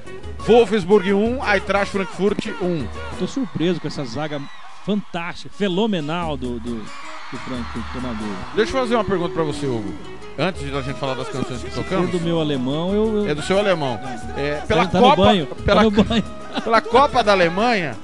Wolfsburg 0.47 1.13
1, 1.13 1.39
Eintracht 1.53 1.91
Frankfurt 1.91 2.47
1. 2.61 2.87
Tô 3.19 3.27
surpreso 3.27 3.79
com 3.79 3.87
essa 3.87 4.05
zaga 4.05 4.41
fantástica, 4.85 5.53
fenomenal 5.55 6.37
do, 6.37 6.59
do, 6.59 6.83
do 7.31 7.37
Frankfurt 7.39 7.85
tomador. 7.93 8.27
Deixa 8.55 8.71
eu 8.75 8.81
fazer 8.81 8.95
uma 8.95 9.03
pergunta 9.03 9.33
pra 9.33 9.43
você, 9.43 9.65
Hugo. 9.65 9.93
Antes 10.37 10.63
de 10.63 10.75
a 10.75 10.81
gente 10.81 10.99
falar 10.99 11.13
das 11.13 11.29
canções 11.29 11.63
que 11.63 11.71
tocamos. 11.71 12.11
do 12.11 12.19
meu 12.19 12.39
alemão, 12.39 12.93
eu. 12.93 13.17
eu... 13.23 13.29
É 13.29 13.33
do 13.33 13.41
seu 13.41 13.57
alemão. 13.57 13.99
É, 14.35 14.61
pela 14.67 14.85
Tá 14.85 14.99
Copa, 14.99 15.15
banho, 15.15 15.47
pela, 15.47 15.83
tá 15.91 16.61
pela 16.61 16.81
Copa 16.81 17.23
da 17.23 17.31
Alemanha, 17.31 17.95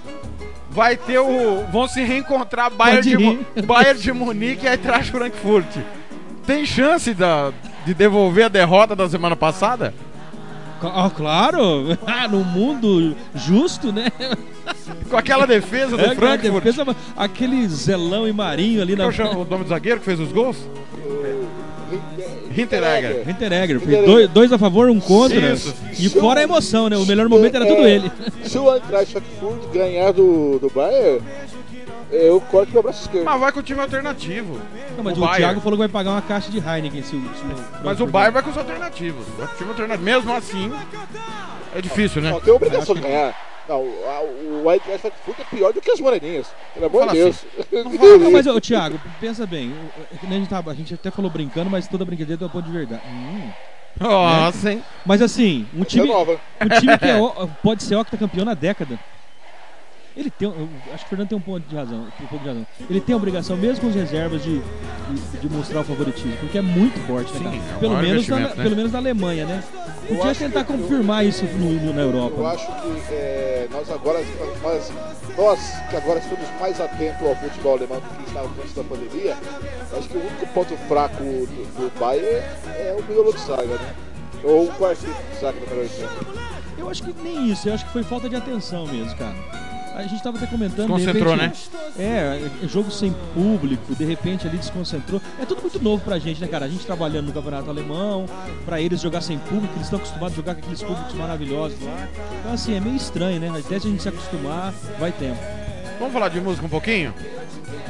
vai 0.70 0.96
ter 0.96 1.20
o. 1.20 1.66
Vão 1.72 1.88
se 1.88 2.02
reencontrar 2.04 2.72
Bayern 2.72 3.02
de, 3.02 3.62
Bayern 3.64 4.00
de 4.00 4.14
Munique 4.14 4.66
e 4.66 4.70
Eintracht 4.70 5.12
Frankfurt. 5.12 5.68
Tem 6.46 6.66
chance 6.66 7.14
da, 7.14 7.52
de 7.86 7.94
devolver 7.94 8.46
a 8.46 8.50
derrota 8.50 8.96
da 8.96 9.10
semana 9.10 9.36
passada? 9.36 9.94
Ah, 10.88 11.10
claro! 11.16 11.98
Ah, 12.06 12.28
no 12.28 12.44
mundo 12.44 13.16
justo, 13.36 13.92
né? 13.92 14.08
Com 15.10 15.18
aquela 15.18 15.46
defesa 15.46 15.96
do 15.98 16.04
É, 16.04 16.16
Frankfurt. 16.16 16.64
defesa, 16.64 16.96
aquele 17.16 17.68
zelão 17.68 18.28
e 18.28 18.32
marinho 18.34 18.82
ali 18.82 18.96
na. 18.96 19.12
Qual 19.12 19.42
o 19.42 19.46
nome 19.46 19.64
do 19.64 19.70
zagueiro 19.70 20.00
que 20.00 20.06
fez 20.06 20.20
os 20.20 20.32
gols? 20.32 20.58
Hinteregger. 22.56 23.28
Hinteregger. 23.30 23.80
Dois, 24.06 24.30
dois 24.30 24.52
a 24.54 24.58
favor, 24.58 24.90
um 24.90 25.00
contra. 25.00 25.54
Isso. 25.54 25.74
E 26.00 26.10
fora 26.10 26.40
a 26.42 26.44
emoção, 26.44 26.90
né? 26.90 26.98
O 26.98 27.06
melhor 27.06 27.28
momento 27.30 27.56
era 27.56 27.66
tudo 27.66 27.82
É, 27.82 27.92
ele. 27.96 28.12
Se 28.44 28.58
o 28.58 28.74
Eintracht 28.74 29.12
Frankfurt 29.14 29.74
ganhar 29.74 30.12
do, 30.12 30.60
do 30.60 30.70
Bayern, 30.70 31.22
eu 32.12 32.42
corto 32.42 32.72
meu 32.72 32.84
braço 32.84 33.02
esquerdo. 33.04 33.26
Mas 33.26 33.40
vai 33.40 33.52
com 33.52 33.60
o 33.60 33.64
time 33.64 33.80
alternativo. 33.80 34.60
Não, 34.98 35.04
mas 35.04 35.18
o 35.18 35.24
o. 35.24 35.36
Thiago 35.36 35.62
falou 35.62 35.78
que 35.78 35.80
vai 35.84 35.88
pagar 35.90 36.12
uma 36.12 36.22
caixa 36.22 36.52
de 36.52 36.58
Heineken 36.58 37.02
se 37.04 37.16
o. 37.16 37.22
se 37.22 37.44
o 37.44 37.84
Mas 37.84 38.00
o 38.02 38.06
Bayern 38.08 38.34
vai 38.34 38.44
com 38.44 38.50
os 38.50 38.58
alternativos. 38.58 39.26
Vai 39.38 39.48
com 39.48 39.54
o 39.54 39.58
time 39.58 39.70
alternativo. 39.70 40.04
Mesmo 40.06 40.34
assim, 40.34 40.72
é 41.76 41.82
difícil, 41.82 42.22
né? 42.22 42.32
Não, 42.32 42.40
tem 42.42 42.54
obrigação 42.54 42.94
de 42.96 43.02
ganhar. 43.02 43.36
Não, 43.70 43.78
a- 43.78 44.22
o 44.64 44.72
Eintracht 44.72 45.00
Frankfurt 45.02 45.40
é 45.40 45.44
pior 45.56 45.72
do 45.72 45.80
que 45.80 45.92
as 45.92 46.00
moreninhas. 46.00 46.48
Pelo 46.74 46.88
amor 46.88 47.08
de 47.08 47.14
Deus. 47.14 47.46
Não, 47.72 48.32
mas, 48.32 48.46
ô, 48.48 48.60
Thiago, 48.60 49.00
pensa 49.20 49.46
bem. 49.46 49.74
é 50.12 50.18
nem 50.28 50.38
A 50.38 50.40
gente, 50.42 50.50
tava- 50.50 50.72
a 50.72 50.74
gente 50.74 50.94
até 50.94 51.10
falou 51.12 51.32
brincando, 51.32 51.70
mas 51.70 51.88
toda 51.88 52.04
brincadeira 52.04 52.38
tem 52.40 52.48
um 52.48 52.52
ponto 52.52 52.66
de 52.66 52.72
verdade. 52.72 53.02
Hum. 53.08 53.50
Nossa, 54.00 54.70
Né? 54.70 54.74
hein? 54.76 54.84
Mas 55.06 55.22
assim, 55.22 55.68
um 55.76 55.84
time, 55.84 56.08
nova. 56.08 56.40
um 56.60 56.80
time 56.80 56.98
que 56.98 57.06
é, 57.06 57.16
o- 57.22 57.48
pode 57.62 57.84
ser 57.84 57.96
octacampeão 57.96 58.44
na 58.46 58.54
década. 58.54 59.00
Ele 60.16 60.30
tem, 60.30 60.48
eu 60.48 60.68
acho 60.94 61.00
que 61.00 61.06
o 61.06 61.10
Fernando 61.10 61.30
tem 61.30 61.38
um 61.38 61.42
ponto 61.42 61.66
de 61.68 61.74
razão, 61.76 62.00
um 62.02 62.28
pouco 62.28 62.40
de 62.40 62.48
razão. 62.50 62.68
Ele 62.90 63.00
tem 63.00 63.14
a 63.14 63.18
obrigação, 63.18 63.56
mesmo 63.56 63.82
com 63.82 63.88
as 63.88 63.96
reservas, 63.96 64.44
de, 64.44 64.60
de, 64.60 65.38
de 65.40 65.50
mostrar 65.50 65.80
o 65.80 65.84
favoritismo, 65.86 66.36
porque 66.38 66.58
é 66.58 66.62
muito 66.62 67.00
forte, 67.08 67.32
né, 67.40 67.52
Sim, 67.52 67.62
é 67.76 67.80
pelo, 67.80 67.98
menos 67.98 68.28
na, 68.28 68.40
né? 68.40 68.48
pelo 68.50 68.76
menos 68.76 68.92
na 68.92 69.00
Alemanha, 69.00 69.46
né? 69.46 69.64
Eu 70.10 70.18
Podia 70.18 70.36
tentar 70.36 70.66
que- 70.66 70.74
confirmar 70.74 71.26
isso 71.26 71.46
no, 71.46 71.72
no- 71.72 71.94
na 71.94 72.02
Europa. 72.02 72.36
Eu 72.38 72.48
acho 72.48 72.66
que 72.68 73.14
é, 73.14 73.68
nós 73.72 73.90
agora, 73.90 74.20
nós, 74.62 74.92
nós 75.38 75.60
que 75.90 75.96
agora 75.96 76.20
estamos 76.20 76.46
mais 76.60 76.82
atentos 76.82 77.26
ao 77.26 77.36
futebol 77.38 77.78
alemão 77.78 78.02
do 78.02 78.10
que 78.18 78.28
estávamos 78.28 78.60
antes 78.60 78.74
da 78.74 78.84
pandemia, 78.84 79.38
eu 79.92 79.98
acho 79.98 80.10
que 80.10 80.18
o 80.18 80.20
único 80.22 80.48
ponto 80.48 80.76
fraco 80.90 81.24
do, 81.24 81.46
do 81.90 82.00
Bayern 82.00 82.28
é 82.76 82.98
o 83.00 83.04
miolo 83.10 83.32
de 83.34 83.40
zaga, 83.40 83.64
né? 83.64 83.94
Ou 84.44 84.66
o 84.66 84.74
quarteto 84.74 85.06
de 85.34 85.40
zaga, 85.40 85.58
na 85.62 85.68
melhor 85.74 85.86
dizendo. 85.88 86.42
Eu 86.78 86.90
acho 86.90 87.04
que 87.04 87.14
nem 87.24 87.50
isso, 87.50 87.70
eu 87.70 87.74
acho 87.76 87.86
que 87.86 87.92
foi 87.94 88.04
falta 88.04 88.28
de 88.28 88.36
atenção 88.36 88.86
mesmo, 88.88 89.16
cara. 89.16 89.36
A 90.02 90.08
gente 90.08 90.24
tava 90.24 90.38
até 90.38 90.48
comentando. 90.48 90.88
de 90.88 91.06
Desconcentrou, 91.06 91.36
repente, 91.36 91.70
É, 91.98 92.50
é 92.64 92.68
jogo 92.68 92.90
sem 92.90 93.14
público, 93.34 93.96
de 93.96 94.04
repente 94.04 94.48
ali 94.48 94.58
desconcentrou. 94.58 95.22
É 95.40 95.46
tudo 95.46 95.62
muito 95.62 95.82
novo 95.82 96.04
pra 96.04 96.18
gente, 96.18 96.42
né, 96.42 96.48
cara? 96.48 96.66
A 96.66 96.68
gente 96.68 96.86
trabalhando 96.86 97.28
no 97.28 97.34
campeonato 97.34 97.70
alemão, 97.70 98.26
pra 98.66 98.82
eles 98.82 99.00
jogar 99.02 99.22
sem 99.22 99.38
público, 99.38 99.74
eles 99.76 99.84
estão 99.86 100.00
acostumados 100.00 100.34
a 100.34 100.36
jogar 100.38 100.56
com 100.56 100.62
aqueles 100.62 100.82
públicos 100.82 101.14
maravilhosos 101.14 101.80
lá. 101.82 102.08
Então, 102.40 102.54
assim, 102.54 102.76
é 102.76 102.80
meio 102.80 102.96
estranho, 102.96 103.40
né? 103.40 103.50
Até 103.50 103.80
se 103.80 103.88
a 103.88 103.90
gente 103.90 104.02
se 104.02 104.10
acostumar, 104.10 104.74
vai 105.00 105.12
tempo. 105.12 105.40
Vamos 106.00 106.14
falar 106.14 106.30
de 106.30 106.42
música 106.42 106.66
um 106.66 106.70
pouquinho? 106.70 107.14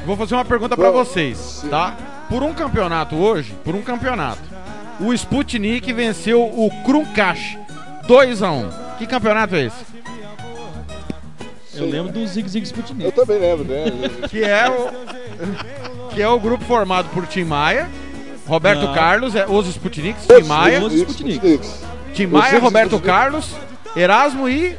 Vou 0.06 0.18
fazer 0.18 0.36
uma 0.36 0.44
pergunta 0.44 0.76
pra 0.76 0.92
vocês, 0.92 1.64
tá? 1.70 1.96
Por 2.30 2.44
um 2.44 2.54
campeonato 2.54 3.16
hoje, 3.16 3.54
por 3.64 3.76
um 3.76 3.82
campeonato, 3.82 4.42
o 5.00 5.14
Sputnik 5.14 5.92
venceu 5.94 6.42
o 6.44 6.70
Krumkash 6.84 7.58
2 8.08 8.44
a 8.44 8.52
1 8.52 8.70
Que 8.98 9.08
campeonato 9.08 9.56
é 9.56 9.66
esse? 9.66 10.01
Eu 11.76 11.90
lembro 11.90 12.12
do 12.12 12.26
Zig 12.28 12.48
Zig 12.50 12.66
Sputnik. 12.66 13.04
Eu 13.04 13.12
também 13.12 13.40
lembro, 13.40 13.64
né? 13.66 13.86
Que 14.30 14.44
é 14.44 14.70
o 14.70 16.10
que 16.14 16.22
é 16.22 16.28
o 16.28 16.40
grupo 16.40 16.64
formado 16.66 17.08
por 17.14 17.26
Tim 17.28 17.46
Maia, 17.46 17.90
Roberto 18.46 18.82
Não. 18.84 18.94
Carlos, 18.94 19.36
é 19.36 19.46
os 19.48 19.68
Sputniks, 19.68 20.26
Tim 20.28 20.44
Maia, 20.48 20.84
Os 20.84 20.94
Sputniks. 20.94 21.84
Tim 22.14 22.28
Maia, 22.28 22.60
Roberto 22.60 22.96
Sputniks. 22.96 23.06
Carlos, 23.06 23.50
Erasmo 23.96 24.50
e 24.50 24.76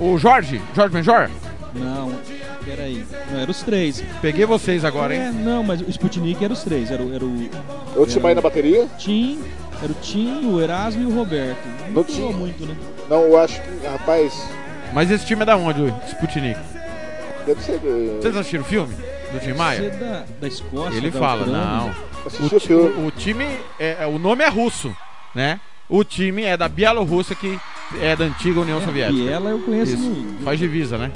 o 0.00 0.18
Jorge, 0.18 0.60
Jorge 0.74 0.92
Benjor. 0.92 1.30
Não, 1.74 2.12
peraí. 2.64 3.04
Não, 3.30 3.38
eram 3.40 3.50
os 3.50 3.62
três. 3.62 4.02
Peguei 4.20 4.44
vocês 4.44 4.84
agora, 4.84 5.14
É, 5.14 5.26
hein? 5.28 5.32
não, 5.32 5.62
mas 5.62 5.80
o 5.80 5.88
Sputnik 5.88 6.42
era 6.44 6.52
os 6.52 6.64
três. 6.64 6.90
Era, 6.90 7.02
o- 7.02 7.14
era 7.14 7.24
o. 7.24 7.48
Eu 7.94 8.04
te 8.06 8.18
na 8.18 8.40
bateria? 8.40 8.88
Tim, 8.98 9.40
era 9.80 9.92
o 9.92 9.94
Tim, 10.02 10.46
o 10.46 10.60
Erasmo 10.60 11.02
e 11.02 11.06
o 11.06 11.14
Roberto. 11.14 11.58
Não 11.90 12.02
tinha. 12.02 12.32
muito, 12.32 12.66
né? 12.66 12.74
Não, 13.08 13.22
eu 13.22 13.38
acho 13.38 13.60
que, 13.62 13.86
rapaz, 13.86 14.32
Mas 14.92 15.10
esse 15.10 15.24
time 15.26 15.42
é 15.42 15.44
da 15.44 15.56
onde, 15.56 15.80
o 15.82 15.94
Sputnik? 16.08 16.58
deve 17.46 17.62
ser. 17.62 17.80
eh, 17.84 18.18
Vocês 18.20 18.36
assistiram 18.36 18.62
o 18.62 18.66
filme 18.66 18.94
do 19.32 19.38
Tim 19.40 19.52
Maia? 19.54 19.86
é 19.86 19.90
da, 19.90 20.24
da 20.40 20.48
Escócia. 20.48 20.96
Ele 20.96 21.10
da 21.10 21.18
fala, 21.18 21.42
Ucrânia. 21.42 21.60
não. 21.60 21.88
O, 22.98 23.02
o 23.02 23.06
o- 23.06 23.10
time, 23.10 23.46
é, 23.78 23.96
é- 24.00 24.06
o 24.06 24.18
nome 24.18 24.44
é 24.44 24.48
russo, 24.48 24.94
né? 25.34 25.58
O 25.88 26.04
time 26.04 26.42
é 26.44 26.56
da 26.56 26.68
Bielorrússia, 26.68 27.34
que 27.34 27.58
é 28.00 28.14
da 28.14 28.24
antiga 28.26 28.60
União 28.60 28.80
Soviética. 28.82 29.20
Biela 29.24 29.50
eu 29.50 29.58
conheço 29.60 29.94
Isso. 29.94 30.02
no- 30.08 30.44
Faz 30.44 30.58
divisa, 30.58 30.98
né? 30.98 31.10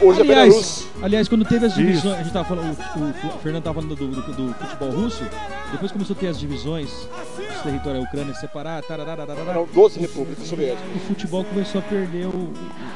Hoje 0.00 0.20
é 0.20 0.22
aliás, 0.22 0.48
Belarus. 0.48 0.86
aliás, 1.02 1.28
quando 1.28 1.44
teve 1.44 1.66
as 1.66 1.72
Isso. 1.72 1.80
divisões, 1.82 2.14
a 2.18 2.22
gente 2.22 2.32
tava 2.32 2.48
falando, 2.48 2.76
o, 2.96 3.26
o- 3.26 3.28
o 3.36 3.38
Fernando 3.38 3.62
tava 3.64 3.80
falando 3.80 3.96
do, 3.96 4.06
do- 4.08 4.32
do 4.32 4.54
futebol 4.54 4.90
russo, 4.90 5.24
depois 5.72 5.90
começou 5.92 6.14
a 6.16 6.18
ter 6.18 6.28
as 6.28 6.38
divisões, 6.38 6.90
os 6.90 7.62
territórios 7.62 8.02
da 8.02 8.08
Ucrânia 8.08 8.34
separar, 8.34 8.82
Eram 8.88 9.66
12 9.72 9.98
repúblicas 10.00 10.46
soviéticas. 10.46 10.84
o 10.94 10.98
futebol 11.00 11.44
começou 11.44 11.80
a 11.80 11.84
perder 11.84 12.26
o- 12.26 12.52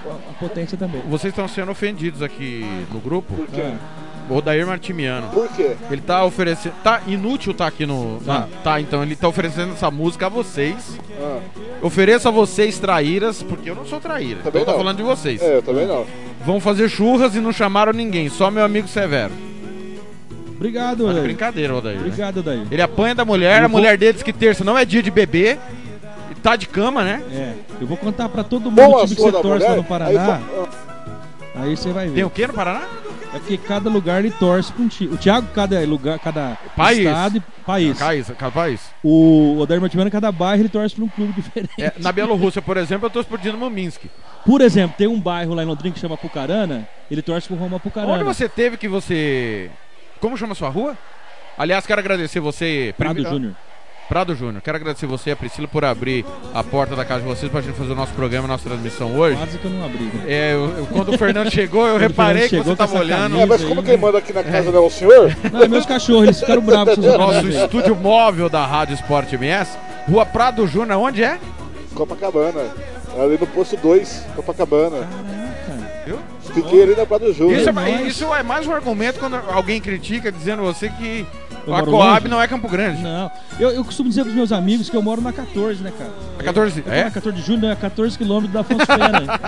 a, 0.07 0.31
a 0.31 0.33
potência 0.41 0.77
também. 0.79 1.01
Vocês 1.09 1.33
estão 1.33 1.47
sendo 1.49 1.71
ofendidos 1.71 2.23
aqui 2.23 2.65
no 2.93 3.01
grupo. 3.01 3.35
Por 3.35 3.47
quê? 3.49 3.63
Ah, 3.63 4.11
O 4.29 4.37
Odair 4.37 4.65
Martimiano. 4.65 5.29
Por 5.31 5.49
quê? 5.49 5.77
Ele 5.91 6.01
tá 6.01 6.25
oferecendo. 6.25 6.75
Tá 6.85 7.03
inútil 7.09 7.53
tá 7.53 7.67
aqui 7.67 7.85
no. 7.85 8.21
na- 8.25 8.47
tá, 8.63 8.81
então 8.81 9.03
ele 9.03 9.17
tá 9.17 9.27
oferecendo 9.27 9.73
essa 9.73 9.91
música 9.91 10.27
a 10.27 10.29
vocês. 10.29 10.97
Ah, 11.21 11.41
Ofereço 11.83 12.29
a 12.29 12.31
vocês 12.31 12.79
traíras, 12.79 13.43
porque 13.43 13.69
eu 13.71 13.75
não 13.75 13.85
sou 13.87 13.99
traíra. 14.01 14.41
Também 14.43 14.61
eu 14.63 14.67
tô 14.67 14.71
não. 14.73 14.79
falando 14.79 14.97
de 14.99 15.03
vocês. 15.03 15.41
é, 15.43 15.57
eu 15.57 15.63
também 15.63 15.87
não. 15.87 16.07
Vão 16.45 16.59
fazer 16.61 16.89
churras 16.89 17.35
e 17.35 17.41
não 17.41 17.53
chamaram 17.53 17.93
ninguém, 17.93 18.29
só 18.29 18.51
meu 18.51 18.65
amigo 18.65 18.89
Severo. 18.89 19.33
Obrigado, 20.57 21.07
Odair. 21.07 21.23
brincadeira, 21.23 21.75
Odair. 21.75 21.97
né? 21.97 22.03
Obrigado, 22.07 22.39
Odair. 22.39 22.67
Ele 22.71 22.83
apanha 22.83 23.15
da 23.15 23.25
mulher, 23.25 23.61
Eu 23.61 23.65
a 23.65 23.69
vou- 23.69 23.79
mulher 23.79 23.97
dele 23.97 24.13
diz 24.15 24.23
que 24.23 24.33
terça 24.33 24.63
não 24.65 24.77
é 24.77 24.85
dia 24.85 25.03
de 25.03 25.11
beber. 25.11 25.59
E 26.31 26.35
tá 26.35 26.57
de 26.57 26.67
cama, 26.67 27.03
né? 27.03 27.23
É, 27.33 27.53
eu 27.81 27.87
vou 27.87 27.97
contar 27.97 28.29
pra 28.29 28.43
todo 28.45 28.65
mundo 28.71 28.75
Bom 28.77 28.97
o 28.97 29.03
time 29.05 29.17
que 29.17 29.23
você 29.23 29.33
torce 29.33 29.65
mulher. 29.65 29.77
no 29.77 29.85
Paraná. 29.85 30.41
Aí, 31.55 31.63
Aí 31.63 31.77
você 31.77 31.91
vai 31.93 32.09
ver. 32.09 32.15
Tem 32.15 32.25
o 32.25 32.31
que 32.31 32.47
no 32.47 32.53
Paraná? 32.55 32.83
É 33.33 33.39
porque 33.39 33.57
cada 33.57 33.89
lugar 33.89 34.25
ele 34.25 34.33
torce 34.33 34.73
pra 34.73 34.83
um 34.83 34.89
time. 34.89 35.15
O 35.15 35.17
Thiago, 35.17 35.47
cada 35.55 35.81
lugar, 35.85 36.19
cada 36.19 36.59
País. 36.77 36.99
estado 36.99 37.37
e 37.37 37.41
país. 37.65 37.99
Caís, 37.99 38.31
capaz. 38.37 38.91
O 39.05 39.57
Odair 39.59 39.81
Martimiano, 39.81 40.11
cada 40.11 40.33
bairro, 40.33 40.63
ele 40.63 40.69
torce 40.69 40.97
pra 40.97 41.05
um 41.05 41.09
clube 41.09 41.33
diferente. 41.33 41.73
É, 41.79 41.93
na 41.99 42.11
Bielorrússia, 42.11 42.61
por 42.61 42.77
exemplo, 42.77 43.07
eu 43.07 43.11
tô 43.11 43.23
por 43.23 43.39
Dinamo 43.39 43.71
Minsk. 43.71 44.03
Por 44.45 44.61
exemplo, 44.61 44.97
tem 44.99 45.07
um 45.07 45.21
bairro 45.21 45.55
lá 45.55 45.63
em 45.63 45.67
Londrina 45.67 45.95
que 45.95 46.01
chama 46.01 46.17
Pucarana, 46.17 46.89
ele 47.11 47.23
torce 47.23 47.47
pro 47.47 47.57
Roma 47.57 47.79
Pucarana. 47.79 48.15
Onde 48.15 48.25
você 48.25 48.49
teve 48.49 48.77
que 48.77 48.89
você. 48.89 49.71
Como 50.19 50.37
chama 50.37 50.53
a 50.53 50.57
sua 50.57 50.69
rua? 50.69 50.99
Aliás, 51.57 51.87
quero 51.87 52.01
agradecer 52.01 52.41
você. 52.41 52.95
Prado 52.97 53.23
Júnior. 53.23 53.55
Prado 54.11 54.35
Júnior. 54.35 54.61
Quero 54.61 54.77
agradecer 54.77 55.07
você 55.07 55.31
e 55.31 55.33
a 55.33 55.37
Priscila 55.37 55.69
por 55.69 55.85
abrir 55.85 56.27
a 56.53 56.65
porta 56.65 56.97
da 56.97 57.05
casa 57.05 57.21
de 57.21 57.29
vocês 57.29 57.51
pra 57.51 57.61
gente 57.61 57.77
fazer 57.77 57.93
o 57.93 57.95
nosso 57.95 58.13
programa, 58.13 58.47
a 58.47 58.49
nossa 58.49 58.69
transmissão 58.69 59.17
hoje. 59.17 59.37
Quase 59.37 59.57
que 59.57 59.65
eu 59.65 59.71
não 59.71 59.85
abri. 59.85 60.03
Né? 60.03 60.25
É, 60.27 60.53
eu, 60.53 60.79
eu, 60.79 60.87
quando 60.87 61.15
o 61.15 61.17
Fernando 61.17 61.49
chegou, 61.49 61.87
eu 61.87 61.97
reparei 61.97 62.49
que 62.49 62.59
você 62.59 62.75
tava 62.75 62.99
olhando. 62.99 63.39
É, 63.41 63.47
mas 63.47 63.63
como 63.63 63.85
quem 63.85 63.97
manda 63.97 64.19
aqui 64.19 64.33
na 64.33 64.43
casa 64.43 64.69
é. 64.69 64.73
não 64.73 64.83
é 64.83 64.87
o 64.87 64.91
senhor? 64.91 65.37
Não, 65.53 65.63
é 65.63 65.69
meus 65.69 65.87
cachorros, 65.87 66.25
eles 66.25 66.41
ficaram 66.41 66.61
bravos 66.61 66.97
com 66.97 67.03
Nosso 67.03 67.47
estúdio 67.47 67.95
móvel 67.95 68.49
da 68.49 68.67
Rádio 68.67 68.95
Esporte 68.95 69.37
MS, 69.37 69.79
Rua 70.09 70.27
Prado 70.27 70.67
Júnior, 70.67 70.99
onde 70.99 71.23
é? 71.23 71.39
Copacabana. 71.95 72.65
Ali 73.17 73.39
no 73.39 73.47
posto 73.47 73.77
2, 73.77 74.27
Copacabana. 74.35 75.07
Caraca. 75.07 76.03
Viu? 76.05 76.19
Fiquei 76.53 76.83
ali 76.83 76.97
na 76.97 77.07
Prado 77.07 77.33
Júnior. 77.33 77.61
Isso 77.61 77.71
é, 77.71 78.03
isso 78.03 78.35
é 78.35 78.43
mais 78.43 78.67
um 78.67 78.73
argumento 78.73 79.21
quando 79.21 79.37
alguém 79.53 79.81
critica 79.81 80.33
dizendo 80.33 80.63
você 80.63 80.89
que 80.89 81.25
a 81.67 81.83
Coab 81.83 81.91
longe? 81.91 82.29
não 82.29 82.41
é 82.41 82.49
Campo 82.49 82.69
Grande. 82.69 83.03
Não. 83.03 83.31
Eu, 83.59 83.71
eu 83.71 83.85
costumo 83.85 84.09
dizer 84.09 84.23
pros 84.23 84.35
meus 84.35 84.53
amigos 84.53 84.89
que 84.89 84.97
eu 84.97 85.03
moro 85.03 85.21
na 85.21 85.33
14, 85.33 85.83
né, 85.83 85.93
cara? 85.97 86.11
A 86.39 86.43
14? 86.43 86.81
Eu, 86.81 86.87
eu 86.87 86.93
é? 86.93 87.05
Na 87.05 87.11
14 87.11 87.37
de 87.37 87.47
julho, 87.47 87.61
não, 87.61 87.71
é 87.71 87.77
14 87.77 88.17
quilômetros 88.17 88.53
da 88.53 88.61
Afonso 88.61 88.87
Pena. 88.87 89.41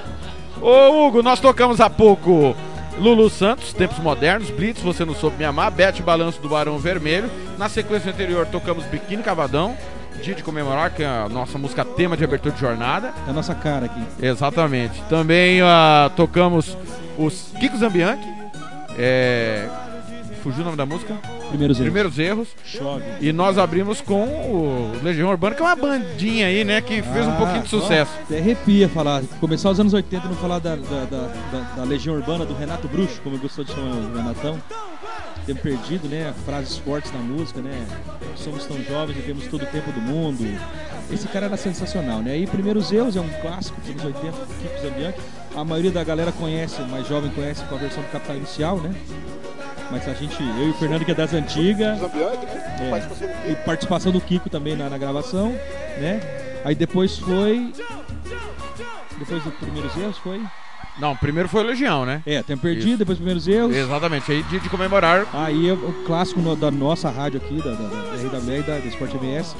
Ô, 0.60 1.06
Hugo, 1.06 1.22
nós 1.22 1.40
tocamos 1.40 1.80
há 1.80 1.88
pouco 1.88 2.54
Lulu 2.98 3.30
Santos, 3.30 3.72
Tempos 3.72 3.98
Modernos, 3.98 4.50
Blitz, 4.50 4.82
Você 4.82 5.04
Não 5.06 5.14
Soube 5.14 5.36
Me 5.38 5.44
Amar, 5.44 5.70
Bete 5.70 6.02
Balanço 6.02 6.40
do 6.40 6.50
Barão 6.50 6.78
Vermelho. 6.78 7.30
Na 7.56 7.68
sequência 7.68 8.10
anterior, 8.10 8.46
tocamos 8.46 8.84
Biquíni 8.84 9.22
Cavadão, 9.22 9.74
dia 10.22 10.34
de 10.34 10.42
comemorar, 10.42 10.90
que 10.90 11.02
é 11.02 11.06
a 11.06 11.28
nossa 11.28 11.56
música 11.56 11.82
tema 11.82 12.14
de 12.14 12.24
abertura 12.24 12.54
de 12.54 12.60
jornada. 12.60 13.14
É 13.26 13.30
a 13.30 13.32
nossa 13.32 13.54
cara 13.54 13.86
aqui. 13.86 14.02
Exatamente. 14.20 15.00
Também 15.08 15.62
uh, 15.62 16.10
tocamos 16.14 16.76
os 17.16 17.52
Kiko 17.58 17.78
Zambianchi, 17.78 18.28
é, 18.98 19.66
Fugiu 20.42 20.62
o 20.62 20.64
nome 20.64 20.76
da 20.76 20.86
música? 20.86 21.14
Primeiros 21.50 21.78
Erros. 21.78 21.90
Primeiros 21.90 22.18
Erros. 22.18 22.48
Chove. 22.64 23.04
E 23.20 23.32
nós 23.32 23.58
abrimos 23.58 24.00
com 24.00 24.24
o 24.24 24.92
Legião 25.02 25.28
Urbana, 25.28 25.54
que 25.54 25.62
é 25.62 25.64
uma 25.64 25.76
bandinha 25.76 26.46
aí, 26.46 26.64
né? 26.64 26.80
Que 26.80 27.02
fez 27.02 27.26
ah, 27.26 27.30
um 27.30 27.36
pouquinho 27.36 27.62
de 27.62 27.68
sucesso. 27.68 28.10
Ó, 28.18 28.22
até 28.22 28.38
arrepia 28.38 28.88
falar. 28.88 29.22
Começar 29.38 29.70
os 29.70 29.78
anos 29.78 29.92
80 29.92 30.26
e 30.26 30.28
não 30.28 30.36
falar 30.36 30.58
da, 30.58 30.76
da, 30.76 31.04
da, 31.04 31.74
da, 31.76 31.84
Legião 31.84 32.16
Urbana, 32.16 32.46
do 32.46 32.54
Renato 32.54 32.88
Bruxo, 32.88 33.20
como 33.22 33.36
eu 33.36 33.40
gostou 33.40 33.64
de 33.64 33.72
chamar 33.72 33.96
o 33.96 34.16
Renatão. 34.16 34.58
Tempo 35.44 35.60
perdido, 35.62 36.08
né? 36.08 36.32
Frases 36.44 36.78
fortes 36.78 37.12
na 37.12 37.18
música, 37.18 37.60
né? 37.60 37.86
Somos 38.36 38.64
tão 38.64 38.82
jovens 38.82 39.18
e 39.18 39.22
temos 39.22 39.46
todo 39.46 39.62
o 39.62 39.66
tempo 39.66 39.92
do 39.92 40.00
mundo. 40.00 40.44
Esse 41.12 41.26
cara 41.28 41.46
era 41.46 41.56
sensacional, 41.56 42.20
né? 42.20 42.38
E 42.38 42.46
Primeiros 42.46 42.90
Erros 42.92 43.16
é 43.16 43.20
um 43.20 43.28
clássico 43.40 43.80
dos 43.80 43.90
anos 43.90 44.04
80, 44.04 44.32
Kiko 44.62 44.82
Zambianchi. 44.82 45.18
A 45.56 45.64
maioria 45.64 45.90
da 45.90 46.04
galera 46.04 46.30
conhece, 46.30 46.80
mais 46.82 47.06
jovem 47.08 47.30
conhece 47.30 47.64
com 47.64 47.74
a 47.74 47.78
versão 47.78 48.02
do 48.02 48.08
Capital 48.10 48.36
Inicial, 48.36 48.78
né? 48.78 48.94
Mas 49.90 50.08
a 50.08 50.14
gente, 50.14 50.40
eu 50.40 50.68
e 50.68 50.70
o 50.70 50.74
Fernando, 50.74 51.04
que 51.04 51.10
é 51.10 51.14
das 51.14 51.34
antigas. 51.34 52.00
Né? 52.00 52.10
É, 53.44 53.50
e 53.50 53.56
participação 53.56 54.12
do 54.12 54.20
Kiko 54.20 54.48
também 54.48 54.76
na, 54.76 54.88
na 54.88 54.96
gravação, 54.96 55.50
né? 55.98 56.20
Aí 56.64 56.74
depois 56.74 57.18
foi. 57.18 57.72
Depois 59.18 59.42
dos 59.42 59.54
primeiros 59.54 59.96
erros 59.96 60.18
foi. 60.18 60.40
Não, 61.00 61.16
primeiro 61.16 61.48
foi 61.48 61.64
o 61.64 61.66
Legião, 61.66 62.04
né? 62.04 62.22
É, 62.26 62.42
Tempo 62.42 62.62
Perdido, 62.62 62.98
depois 62.98 63.16
primeiros 63.16 63.48
erros. 63.48 63.74
Exatamente, 63.74 64.30
aí 64.30 64.42
dia 64.44 64.60
de 64.60 64.68
comemorar. 64.68 65.26
Aí 65.32 65.72
o 65.72 66.04
clássico 66.06 66.40
no, 66.40 66.54
da 66.54 66.70
nossa 66.70 67.08
rádio 67.08 67.40
aqui, 67.42 67.56
da, 67.56 67.70
da, 67.70 67.88
da 67.88 68.38
RWE 68.38 68.58
e 68.58 68.62
da, 68.62 68.78
da 68.78 68.86
Sport 68.86 69.14
MS, 69.14 69.56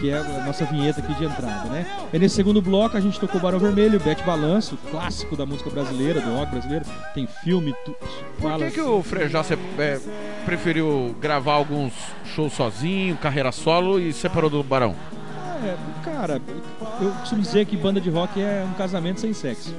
que 0.00 0.10
é 0.10 0.18
a 0.18 0.44
nossa 0.44 0.64
vinheta 0.64 1.00
aqui 1.00 1.14
de 1.14 1.24
entrada, 1.24 1.68
né? 1.68 1.86
E 2.12 2.18
nesse 2.18 2.34
segundo 2.34 2.60
bloco 2.60 2.96
a 2.96 3.00
gente 3.00 3.20
tocou 3.20 3.40
Barão 3.40 3.60
Vermelho, 3.60 4.00
Bete 4.00 4.24
Balanço, 4.24 4.76
clássico 4.90 5.36
da 5.36 5.46
música 5.46 5.70
brasileira, 5.70 6.20
do 6.20 6.34
rock 6.34 6.50
brasileiro. 6.50 6.84
Tem 7.14 7.28
filme, 7.44 7.72
tu, 7.84 7.94
fala. 8.40 8.64
Por 8.64 8.66
que, 8.66 8.72
que 8.72 8.80
o 8.80 9.00
Frejá 9.02 9.44
é, 9.78 10.00
preferiu 10.44 11.14
gravar 11.20 11.52
alguns 11.52 11.92
shows 12.34 12.52
sozinho, 12.52 13.16
carreira 13.16 13.52
solo 13.52 14.00
e 14.00 14.12
separou 14.12 14.50
do 14.50 14.62
Barão? 14.64 14.96
É, 15.62 15.76
cara, 16.02 16.40
eu 17.00 17.10
costumo 17.12 17.42
dizer 17.42 17.66
que 17.66 17.76
banda 17.76 18.00
de 18.00 18.10
rock 18.10 18.40
é 18.40 18.66
um 18.68 18.72
casamento 18.72 19.20
sem 19.20 19.32
sexo. 19.32 19.72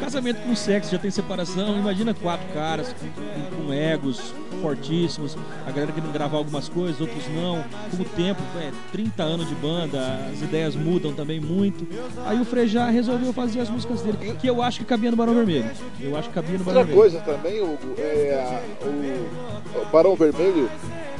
Casamento 0.00 0.40
com 0.42 0.54
sexo 0.54 0.92
já 0.92 0.98
tem 0.98 1.10
separação. 1.10 1.78
Imagina 1.78 2.14
quatro 2.14 2.46
caras 2.54 2.94
com, 2.94 3.66
com 3.66 3.72
egos 3.72 4.32
fortíssimos, 4.62 5.36
a 5.66 5.70
galera 5.70 5.92
querendo 5.92 6.12
gravar 6.12 6.38
algumas 6.38 6.68
coisas, 6.68 7.00
outros 7.00 7.26
não. 7.28 7.64
Com 7.96 8.02
o 8.02 8.04
tempo, 8.04 8.40
é, 8.58 8.72
30 8.92 9.22
anos 9.22 9.48
de 9.48 9.54
banda, 9.54 10.00
as 10.32 10.40
ideias 10.40 10.74
mudam 10.74 11.12
também 11.12 11.40
muito. 11.40 11.86
Aí 12.26 12.40
o 12.40 12.44
Frejá 12.44 12.90
resolveu 12.90 13.32
fazer 13.32 13.60
as 13.60 13.70
músicas 13.70 14.02
dele, 14.02 14.36
que 14.40 14.46
eu 14.46 14.62
acho 14.62 14.80
que 14.80 14.84
cabia 14.84 15.10
no 15.10 15.16
Barão 15.16 15.34
Vermelho. 15.34 15.70
Eu 16.00 16.16
acho 16.16 16.28
que 16.28 16.34
cabia 16.34 16.58
no 16.58 16.64
Barão 16.64 16.80
Outra 16.80 16.94
Vermelho. 16.94 17.20
Outra 17.20 17.20
coisa 17.20 17.38
também, 17.38 17.62
Hugo, 17.62 17.94
é 17.98 18.62
o, 18.82 19.82
o 19.82 19.86
Barão 19.86 20.14
Vermelho 20.14 20.70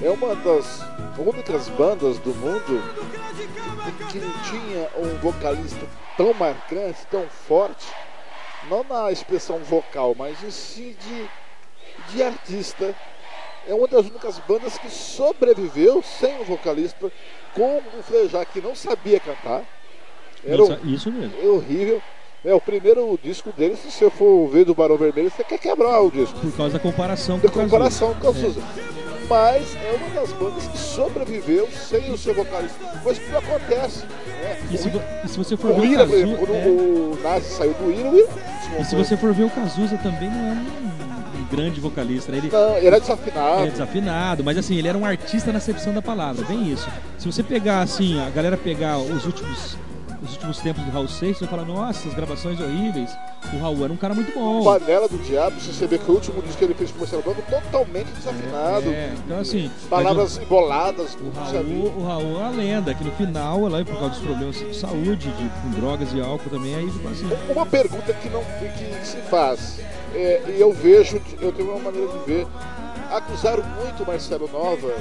é 0.03 0.11
uma 0.11 0.35
das 0.37 0.83
únicas 1.18 1.68
bandas 1.70 2.18
do 2.18 2.35
mundo 2.35 2.83
que 4.11 4.18
não 4.18 4.33
tinha 4.43 4.89
um 4.97 5.18
vocalista 5.18 5.87
tão 6.16 6.33
marcante, 6.35 6.99
tão 7.11 7.26
forte 7.29 7.87
não 8.68 8.84
na 8.84 9.10
expressão 9.10 9.58
vocal, 9.58 10.14
mas 10.16 10.42
em 10.42 10.50
si 10.50 10.96
de, 11.06 11.28
de 12.12 12.22
artista. 12.22 12.94
É 13.66 13.74
uma 13.74 13.86
das 13.86 14.06
únicas 14.06 14.38
bandas 14.48 14.78
que 14.78 14.88
sobreviveu 14.88 16.02
sem 16.02 16.40
o 16.40 16.44
vocalista, 16.44 17.12
com 17.54 17.78
o 17.78 18.02
Frejá 18.02 18.44
que 18.44 18.60
não 18.60 18.74
sabia 18.74 19.20
cantar. 19.20 19.62
Era 20.44 20.62
isso, 20.62 20.78
isso 20.84 21.12
mesmo. 21.12 21.54
horrível. 21.54 22.02
É, 22.44 22.54
o 22.54 22.60
primeiro 22.60 23.18
disco 23.22 23.52
dele, 23.52 23.76
se 23.76 23.90
você 23.90 24.08
for 24.08 24.48
ver 24.48 24.64
do 24.64 24.74
Barão 24.74 24.96
Vermelho, 24.96 25.30
você 25.30 25.42
quer 25.42 25.58
quebrar 25.58 26.00
o 26.00 26.10
disco. 26.10 26.38
Por 26.38 26.56
causa 26.56 26.74
da 26.74 26.78
comparação 26.78 27.38
com 27.38 27.46
da 27.46 27.52
comparação 27.52 28.14
com 28.14 28.20
o 28.28 28.32
Cazuza. 28.32 28.60
É 28.60 29.07
mas 29.29 29.76
é 29.76 29.93
uma 29.93 30.09
das 30.20 30.33
bandas 30.33 30.66
que 30.66 30.79
sobreviveu 30.79 31.68
sem 31.70 32.11
o 32.11 32.18
seu 32.18 32.35
vocalista. 32.35 32.79
Coisa 33.03 33.20
que 33.20 33.31
não 33.31 33.39
acontece. 33.39 34.05
Né? 34.07 34.59
E, 34.70 34.79
se, 34.79 34.89
e, 34.89 35.29
se, 35.29 35.37
você 35.37 35.57
for 35.57 35.72
o 35.72 35.81
ver 35.81 35.87
Ira, 35.87 36.05
o 36.05 36.09
Cazuza, 36.09 36.37
quando 36.37 36.55
é... 36.55 36.66
o 36.66 37.18
Nazi 37.22 37.51
saiu 37.51 37.74
do 37.74 37.93
Ira, 37.93 38.11
o 38.11 38.18
Ira 38.18 38.29
E 38.81 38.85
se 38.85 38.97
você 38.97 39.16
for 39.16 39.33
ver 39.35 39.45
o 39.45 39.51
Cazuza 39.51 39.97
também 39.99 40.31
não 40.31 40.49
é 40.49 40.53
um, 40.53 41.41
um 41.41 41.47
grande 41.51 41.81
vocalista. 41.81 42.33
Né? 42.33 42.39
Ele, 42.39 42.51
não, 42.51 42.76
ele 42.76 42.87
era 42.87 43.01
desafinado. 43.01 43.61
Ele 43.61 43.68
é 43.68 43.70
desafinado, 43.70 44.45
mas 44.45 44.59
assim, 44.59 44.76
ele 44.76 44.89
era 44.89 44.97
um 44.97 45.05
artista 45.05 45.53
na 45.53 45.59
acepção 45.59 45.93
da 45.93 46.03
palavra, 46.03 46.45
bem 46.47 46.72
isso. 46.72 46.89
Se 47.18 47.26
você 47.26 47.43
pegar 47.43 47.83
assim, 47.83 48.20
a 48.20 48.31
galera 48.31 48.57
pegar 48.57 48.99
os 48.99 49.26
últimos 49.26 49.76
os 50.22 50.32
últimos 50.32 50.58
tempos 50.58 50.82
do 50.84 50.90
Raul 50.90 51.08
Seixas, 51.08 51.38
você 51.38 51.46
fala, 51.46 51.64
nossa, 51.64 52.08
as 52.08 52.14
gravações 52.14 52.60
horríveis. 52.60 53.16
O 53.52 53.58
Raul 53.58 53.84
era 53.84 53.92
um 53.92 53.96
cara 53.96 54.14
muito 54.14 54.32
bom. 54.32 54.64
Panela 54.64 55.08
do 55.08 55.18
Diabo, 55.18 55.58
você 55.60 55.86
vê 55.86 55.98
que 55.98 56.10
o 56.10 56.14
último 56.14 56.42
disco 56.42 56.58
que 56.58 56.64
ele 56.64 56.74
fez 56.74 56.90
com 56.90 56.96
o 56.96 57.00
Marcelo 57.00 57.22
Blanco 57.22 57.42
totalmente 57.42 58.08
desafinado. 58.08 58.88
É, 58.90 59.12
então 59.24 59.38
assim. 59.38 59.70
Palavras 59.88 60.36
o, 60.36 60.42
emboladas. 60.42 61.16
O 61.16 61.30
Raul, 61.30 61.92
o 61.96 62.04
Raul 62.04 62.36
é 62.36 62.42
uma 62.42 62.50
lenda, 62.50 62.94
que 62.94 63.04
no 63.04 63.12
final, 63.12 63.68
lá, 63.68 63.84
por 63.84 63.94
causa 63.98 64.10
dos 64.10 64.18
problemas 64.18 64.56
de 64.56 64.76
saúde, 64.76 65.30
de, 65.30 65.50
com 65.62 65.70
drogas 65.80 66.12
e 66.12 66.20
álcool 66.20 66.50
também, 66.50 66.74
aí 66.74 66.90
ficou 66.90 67.10
assim. 67.10 67.28
Uma 67.50 67.66
pergunta 67.66 68.12
que, 68.12 68.28
não, 68.28 68.42
que 68.42 69.06
se 69.06 69.16
faz, 69.28 69.80
é, 70.14 70.42
e 70.56 70.60
eu 70.60 70.72
vejo, 70.72 71.20
eu 71.40 71.52
tenho 71.52 71.70
uma 71.70 71.80
maneira 71.80 72.08
de 72.08 72.18
ver 72.24 72.46
acusaram 73.11 73.62
muito 73.64 74.06
Marcelo 74.06 74.48
Nova 74.48 74.92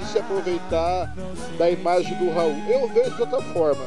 de 0.00 0.06
se 0.08 0.18
aproveitar 0.18 1.14
da 1.58 1.70
imagem 1.70 2.14
do 2.18 2.30
Raul. 2.32 2.56
Eu 2.68 2.88
vejo 2.88 3.14
de 3.14 3.22
outra 3.22 3.40
forma. 3.42 3.82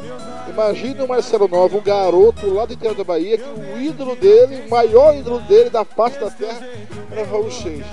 Imagine 0.49 1.01
o 1.01 1.07
Marcelo 1.07 1.47
Nova, 1.47 1.77
um 1.77 1.81
garoto 1.81 2.51
lá 2.53 2.65
do 2.65 2.73
interior 2.73 2.95
da 2.95 3.03
Bahia, 3.03 3.37
que 3.37 3.43
o 3.43 3.81
ídolo 3.81 4.15
dele, 4.15 4.63
o 4.65 4.69
maior 4.69 5.15
ídolo 5.15 5.39
dele 5.41 5.69
da 5.69 5.85
face 5.85 6.19
da 6.19 6.29
terra, 6.29 6.67
era 7.11 7.25
Raul 7.25 7.51
Seixas. 7.51 7.85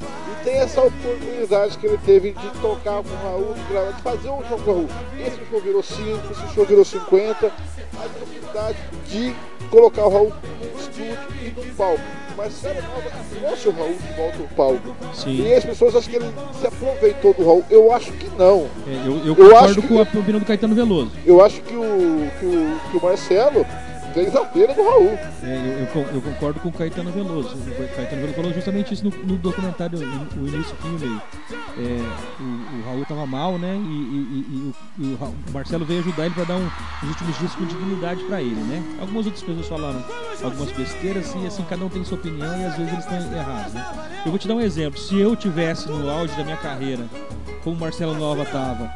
E 0.00 0.44
tem 0.44 0.54
essa 0.56 0.80
oportunidade 0.80 1.78
que 1.78 1.86
ele 1.86 1.98
teve 1.98 2.32
de 2.32 2.50
tocar 2.60 3.02
com 3.02 3.10
o 3.10 3.22
Raul, 3.22 3.54
de 3.54 4.02
fazer 4.02 4.30
um 4.30 4.42
show 4.44 4.58
com 4.58 4.70
o 4.70 4.74
Raul. 4.74 4.88
Esse 5.18 5.44
show 5.50 5.60
virou 5.60 5.82
5, 5.82 6.32
esse 6.32 6.54
show 6.54 6.64
virou 6.64 6.84
50. 6.84 7.46
A 7.46 8.06
oportunidade 8.06 8.78
de 9.08 9.34
colocar 9.68 10.06
o 10.06 10.08
Raul 10.08 10.32
e 10.98 11.50
no 11.50 11.74
palco. 11.74 12.00
Marcelo 12.36 12.80
Nova 12.82 13.10
trouxe 13.40 13.68
o 13.68 13.72
Raul 13.72 13.94
de 13.94 14.12
volta 14.14 14.38
ao 14.40 14.48
palco. 14.56 14.96
Sim. 15.12 15.42
E 15.42 15.54
as 15.54 15.64
pessoas 15.64 15.96
acham 15.96 16.10
que 16.10 16.16
ele 16.16 16.32
se 16.60 16.66
aproveitou 16.66 17.34
do 17.34 17.44
Raul. 17.44 17.64
Eu 17.68 17.92
acho 17.92 18.12
que 18.12 18.28
não. 18.38 18.68
É, 18.86 19.06
eu, 19.06 19.26
eu, 19.26 19.34
eu 19.36 19.56
acho 19.56 19.82
com 19.82 19.88
que, 19.88 19.98
a 19.98 20.02
opinião 20.02 20.38
do 20.38 20.46
Caetano 20.46 20.74
Veloso. 20.74 21.10
Eu 21.26 21.44
acho 21.44 21.60
que 21.62 21.74
o, 21.74 22.30
que 22.38 22.46
o, 22.46 22.90
que 22.90 22.96
o 22.96 23.02
Marcelo 23.02 23.66
fez 24.18 24.34
a 24.34 24.44
pena 24.44 24.74
do 24.74 24.82
Raul. 24.82 25.18
É, 25.44 25.88
eu, 25.94 26.02
eu, 26.02 26.08
eu, 26.14 26.22
concordo 26.22 26.60
com 26.60 26.68
o 26.68 26.72
Caetano 26.72 27.10
Veloso. 27.12 27.54
O 27.54 27.96
Caetano 27.96 28.20
Veloso 28.20 28.34
falou 28.34 28.52
justamente 28.52 28.94
isso 28.94 29.04
no, 29.04 29.10
no 29.10 29.36
documentário, 29.36 29.98
o 29.98 30.48
início, 30.48 30.74
fim 30.82 30.96
e 30.96 30.98
meio. 30.98 31.22
É, 31.78 32.42
o, 32.42 32.78
o, 32.78 32.84
Raul 32.84 33.04
tava 33.04 33.26
mal, 33.26 33.58
né? 33.58 33.76
E, 33.76 33.78
e, 33.78 34.74
e, 34.98 35.04
e 35.04 35.14
o, 35.14 35.52
Marcelo 35.52 35.84
veio 35.84 36.00
ajudar 36.00 36.26
ele 36.26 36.34
para 36.34 36.44
dar 36.44 36.56
um, 36.56 36.66
os 37.02 37.08
últimos 37.10 37.38
dias 37.38 37.54
com 37.54 37.64
dignidade 37.64 38.24
para 38.24 38.42
ele, 38.42 38.60
né? 38.62 38.82
Algumas 39.00 39.26
outras 39.26 39.44
pessoas 39.44 39.68
falaram 39.68 40.04
algumas 40.42 40.72
besteiras 40.72 41.32
e 41.36 41.46
assim, 41.46 41.64
cada 41.68 41.84
um 41.84 41.88
tem 41.88 42.04
sua 42.04 42.18
opinião 42.18 42.60
e 42.60 42.64
às 42.64 42.76
vezes 42.76 42.92
eles 42.92 43.04
estão 43.04 43.38
errados, 43.38 43.72
né? 43.72 43.86
Eu 44.24 44.32
vou 44.32 44.38
te 44.38 44.48
dar 44.48 44.54
um 44.54 44.60
exemplo. 44.60 44.98
Se 44.98 45.18
eu 45.18 45.36
tivesse 45.36 45.88
no 45.88 46.10
auge 46.10 46.36
da 46.36 46.42
minha 46.42 46.56
carreira, 46.56 47.04
como 47.62 47.76
o 47.76 47.80
Marcelo 47.80 48.14
Nova 48.14 48.44
tava, 48.44 48.90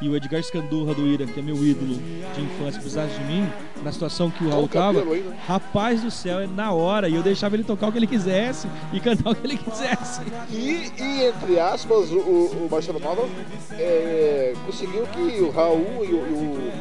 e 0.00 0.08
o 0.08 0.16
Edgar 0.16 0.42
Scandurra 0.42 0.94
do 0.94 1.06
Ira, 1.06 1.26
que 1.26 1.38
é 1.38 1.42
meu 1.42 1.56
ídolo 1.56 1.96
de 2.34 2.42
infância, 2.42 2.80
precisasse 2.80 3.14
de 3.18 3.24
mim, 3.24 3.48
na 3.82 3.92
situação 3.92 4.30
que 4.30 4.44
o 4.44 4.50
Raul 4.50 4.68
tava, 4.68 5.02
rapaz 5.46 6.02
do 6.02 6.10
céu, 6.10 6.40
é 6.40 6.46
na 6.46 6.72
hora, 6.72 7.08
e 7.08 7.14
eu 7.14 7.22
deixava 7.22 7.56
ele 7.56 7.64
tocar 7.64 7.88
o 7.88 7.92
que 7.92 7.98
ele 7.98 8.06
quisesse 8.06 8.68
e 8.92 9.00
cantar 9.00 9.30
o 9.30 9.34
que 9.34 9.46
ele 9.46 9.56
quisesse. 9.56 10.20
E, 10.50 10.92
e 10.98 11.24
entre 11.24 11.58
aspas, 11.58 12.10
o, 12.10 12.18
o 12.18 12.68
Marcelo 12.70 13.00
Nova 13.00 13.26
é, 13.72 14.54
conseguiu 14.66 15.06
que 15.06 15.40
o 15.40 15.50
Raul 15.50 16.04
e 16.04 16.12
o, 16.12 16.72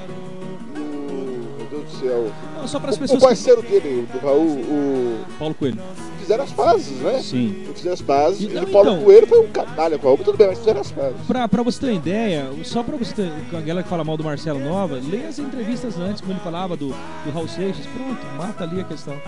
meu 1.57 1.67
Deus 1.69 1.83
do 1.85 1.99
céu, 1.99 2.31
Não, 2.57 2.67
só 2.67 2.79
para 2.79 2.89
as 2.89 2.97
pessoas 2.97 3.21
o 3.21 3.25
parceiro 3.25 3.61
dele, 3.61 4.07
do 4.11 4.19
Raul, 4.19 4.59
o 4.59 5.25
Paulo 5.39 5.55
Coelho. 5.55 5.79
Fizeram 6.25 6.43
as 6.43 6.51
pazes, 6.51 6.97
né? 6.99 7.19
Sim. 7.21 7.67
Fizeram 7.75 7.93
as 7.93 8.01
pazes. 8.01 8.41
E- 8.41 8.53
E, 8.53 8.57
o 8.57 8.67
Paulo 8.67 8.91
então- 8.91 9.03
Coelho 9.03 9.27
foi 9.27 9.39
um 9.39 9.47
canalha 9.47 9.97
com 9.97 10.11
mas 10.15 10.25
tudo 10.25 10.37
bem, 10.37 10.47
mas 10.47 10.59
fizeram 10.59 10.81
as 10.81 10.91
pazes. 10.91 11.21
Pra, 11.27 11.47
pra 11.47 11.63
você 11.63 11.79
ter 11.79 11.85
uma 11.87 11.93
ideia, 11.93 12.49
só 12.63 12.83
pra 12.83 12.97
você 12.97 13.13
ter. 13.13 13.31
Com 13.49 13.57
a 13.57 13.61
galera 13.61 13.83
que 13.83 13.89
fala 13.89 14.03
mal 14.03 14.17
do 14.17 14.23
Marcelo 14.23 14.59
Nova, 14.59 14.99
leia 15.03 15.27
as 15.29 15.39
entrevistas 15.39 15.97
antes, 15.99 16.21
como 16.21 16.33
ele 16.33 16.39
falava 16.41 16.75
do, 16.75 16.87
do 16.89 17.31
Raul 17.33 17.47
Seixas. 17.47 17.85
Pronto, 17.85 18.25
mata 18.37 18.63
ali 18.63 18.81
a 18.81 18.83
questão. 18.83 19.19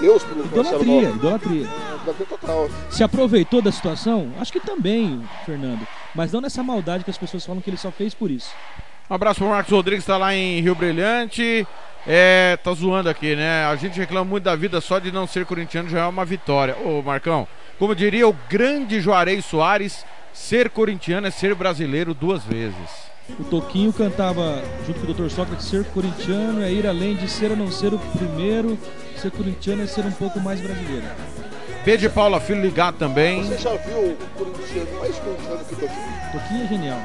Deus 0.00 0.22
pelo 0.24 0.44
Marcelo 0.44 0.82
Idolatria, 0.82 1.02
Nova. 1.02 1.16
idolatria. 1.16 1.68
Idolatria 2.02 2.26
total. 2.28 2.68
Se 2.90 3.02
aproveitou 3.04 3.62
da 3.62 3.70
situação? 3.72 4.32
Acho 4.38 4.52
que 4.52 4.60
também, 4.60 5.22
Fernando. 5.46 5.86
Mas 6.14 6.32
não 6.32 6.40
nessa 6.40 6.62
maldade 6.62 7.04
que 7.04 7.10
as 7.10 7.18
pessoas 7.18 7.44
falam 7.46 7.60
que 7.62 7.70
ele 7.70 7.76
só 7.76 7.90
fez 7.90 8.12
por 8.14 8.30
isso. 8.30 8.50
Um 9.08 9.14
abraço 9.14 9.40
pro 9.40 9.48
Marcos 9.48 9.72
Rodrigues, 9.72 10.04
tá 10.04 10.16
lá 10.16 10.34
em 10.34 10.60
Rio 10.60 10.74
Brilhante. 10.74 11.66
É, 12.06 12.56
tá 12.62 12.72
zoando 12.72 13.08
aqui, 13.08 13.36
né? 13.36 13.64
A 13.66 13.76
gente 13.76 13.98
reclama 13.98 14.24
muito 14.24 14.44
da 14.44 14.56
vida, 14.56 14.80
só 14.80 14.98
de 14.98 15.12
não 15.12 15.26
ser 15.26 15.44
corintiano 15.44 15.88
já 15.88 16.00
é 16.00 16.06
uma 16.06 16.24
vitória. 16.24 16.76
Ô, 16.84 17.02
Marcão, 17.02 17.46
como 17.78 17.94
diria 17.94 18.26
o 18.28 18.36
grande 18.48 19.00
Juarez 19.00 19.44
Soares, 19.44 20.04
ser 20.32 20.70
corintiano 20.70 21.26
é 21.26 21.30
ser 21.30 21.54
brasileiro 21.54 22.14
duas 22.14 22.44
vezes. 22.44 23.10
O 23.38 23.44
Toquinho 23.44 23.92
cantava 23.92 24.62
junto 24.86 25.00
com 25.00 25.12
o 25.12 25.14
Dr. 25.14 25.30
Sócrates: 25.30 25.66
ser 25.66 25.84
corintiano 25.86 26.62
é 26.62 26.72
ir 26.72 26.86
além 26.86 27.14
de 27.14 27.28
ser 27.28 27.50
ou 27.50 27.56
não 27.56 27.70
ser 27.70 27.92
o 27.94 27.98
primeiro. 27.98 28.78
Ser 29.16 29.30
corintiano 29.30 29.82
é 29.82 29.86
ser 29.86 30.04
um 30.04 30.12
pouco 30.12 30.40
mais 30.40 30.60
brasileiro. 30.60 31.06
Pedro 31.84 32.08
de 32.08 32.14
Paula 32.14 32.40
Filho 32.40 32.60
ligado 32.60 32.96
também. 32.96 33.44
Você 33.44 33.58
já 33.58 33.74
viu 33.76 34.12
o 34.12 34.16
corintiano 34.36 34.98
mais 34.98 35.16
corintiano 35.18 35.64
que 35.64 35.74
o 35.74 35.76
Toquinho? 35.76 36.32
Toquinho 36.32 36.64
é 36.64 36.68
genial. 36.68 37.00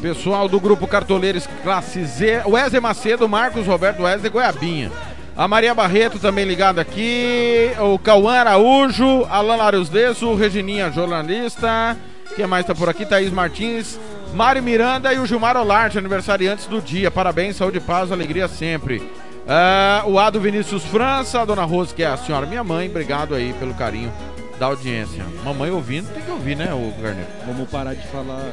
Pessoal 0.00 0.48
do 0.48 0.58
grupo 0.58 0.86
Cartoleiros 0.86 1.46
Classe 1.62 2.04
Z, 2.04 2.42
Wesley 2.46 2.80
Macedo, 2.80 3.28
Marcos 3.28 3.66
Roberto 3.66 4.02
Wesley 4.02 4.30
Goiabinha. 4.30 4.90
A 5.36 5.46
Maria 5.46 5.74
Barreto 5.74 6.18
também 6.18 6.44
ligada 6.44 6.80
aqui. 6.80 7.70
O 7.78 7.98
Cauã 7.98 8.36
Araújo, 8.36 9.26
Alan 9.30 9.56
Larios 9.56 9.88
Deso, 9.88 10.34
Regininha 10.34 10.90
jornalista. 10.90 11.96
Quem 12.34 12.46
mais 12.46 12.64
tá 12.64 12.74
por 12.74 12.88
aqui? 12.88 13.04
Thaís 13.04 13.30
Martins, 13.30 14.00
Mário 14.34 14.62
Miranda 14.62 15.12
e 15.12 15.18
o 15.18 15.26
Gilmar 15.26 15.56
Olarte, 15.56 15.98
aniversariantes 15.98 16.66
do 16.66 16.80
dia. 16.80 17.10
Parabéns, 17.10 17.56
saúde, 17.56 17.80
paz, 17.80 18.10
alegria 18.10 18.48
sempre. 18.48 19.06
Ah, 19.46 20.02
o 20.06 20.18
Ado 20.18 20.40
Vinícius 20.40 20.84
França, 20.84 21.42
a 21.42 21.44
Dona 21.44 21.64
Rose, 21.64 21.92
que 21.92 22.02
é 22.02 22.06
a 22.06 22.16
senhora 22.16 22.46
minha 22.46 22.64
mãe, 22.64 22.88
obrigado 22.88 23.34
aí 23.34 23.52
pelo 23.54 23.74
carinho 23.74 24.10
da 24.62 24.68
audiência. 24.68 25.24
Mamãe 25.44 25.72
ouvindo, 25.72 26.06
tem 26.14 26.22
que 26.22 26.30
ouvir, 26.30 26.54
né, 26.56 26.72
o 26.72 27.02
Garneiro? 27.02 27.28
Vamos 27.44 27.68
parar 27.68 27.94
de 27.94 28.06
falar 28.06 28.48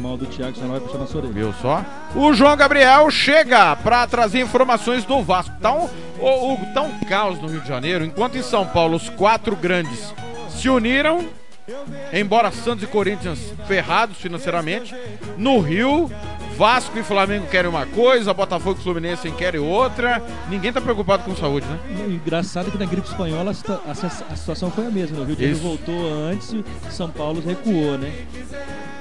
mal 0.00 0.16
do 0.16 0.26
Thiago, 0.26 0.56
senão 0.56 0.70
vai 0.72 0.80
puxar 0.80 0.98
na 0.98 1.06
sua 1.06 1.20
orelha. 1.20 1.32
Viu 1.32 1.54
só? 1.62 1.84
O 2.16 2.32
João 2.34 2.56
Gabriel 2.56 3.08
chega 3.12 3.76
para 3.76 4.04
trazer 4.08 4.40
informações 4.40 5.04
do 5.04 5.22
Vasco. 5.22 5.54
Tá 5.60 5.72
um, 5.72 5.88
o, 6.18 6.54
o- 6.54 6.66
tá 6.74 6.82
um 6.82 6.98
caos 7.08 7.40
no 7.40 7.46
Rio 7.46 7.60
de 7.60 7.68
Janeiro, 7.68 8.04
enquanto 8.04 8.36
em 8.36 8.42
São 8.42 8.66
Paulo 8.66 8.96
os 8.96 9.08
quatro 9.08 9.54
grandes 9.54 10.12
se 10.48 10.68
uniram, 10.68 11.24
embora 12.12 12.50
Santos 12.50 12.82
e 12.82 12.88
Corinthians 12.88 13.38
ferrados 13.68 14.16
financeiramente. 14.16 14.92
No 15.38 15.60
Rio, 15.60 16.10
Vasco 16.60 16.98
e 16.98 17.02
Flamengo 17.02 17.46
querem 17.46 17.70
uma 17.70 17.86
coisa, 17.86 18.34
Botafogo 18.34 18.78
e 18.78 18.82
Fluminense 18.82 19.30
querem 19.30 19.58
outra. 19.58 20.22
Ninguém 20.50 20.70
tá 20.70 20.78
preocupado 20.78 21.22
com 21.22 21.34
saúde, 21.34 21.66
né? 21.66 21.78
Engraçado 22.06 22.70
que 22.70 22.76
na 22.76 22.84
gripe 22.84 23.08
espanhola 23.08 23.52
a, 23.52 23.54
situa- 23.54 23.80
a 23.88 23.94
situa- 23.94 24.26
a 24.30 24.36
situação 24.36 24.70
foi 24.70 24.84
a 24.86 24.90
mesma. 24.90 25.16
né? 25.16 25.22
O 25.22 25.24
Rio 25.24 25.36
de 25.36 25.42
Janeiro 25.42 25.56
Isso. 25.58 25.66
voltou 25.66 26.12
antes 26.30 26.52
e 26.52 26.62
São 26.90 27.08
Paulo 27.08 27.40
recuou, 27.40 27.96
né? 27.96 28.12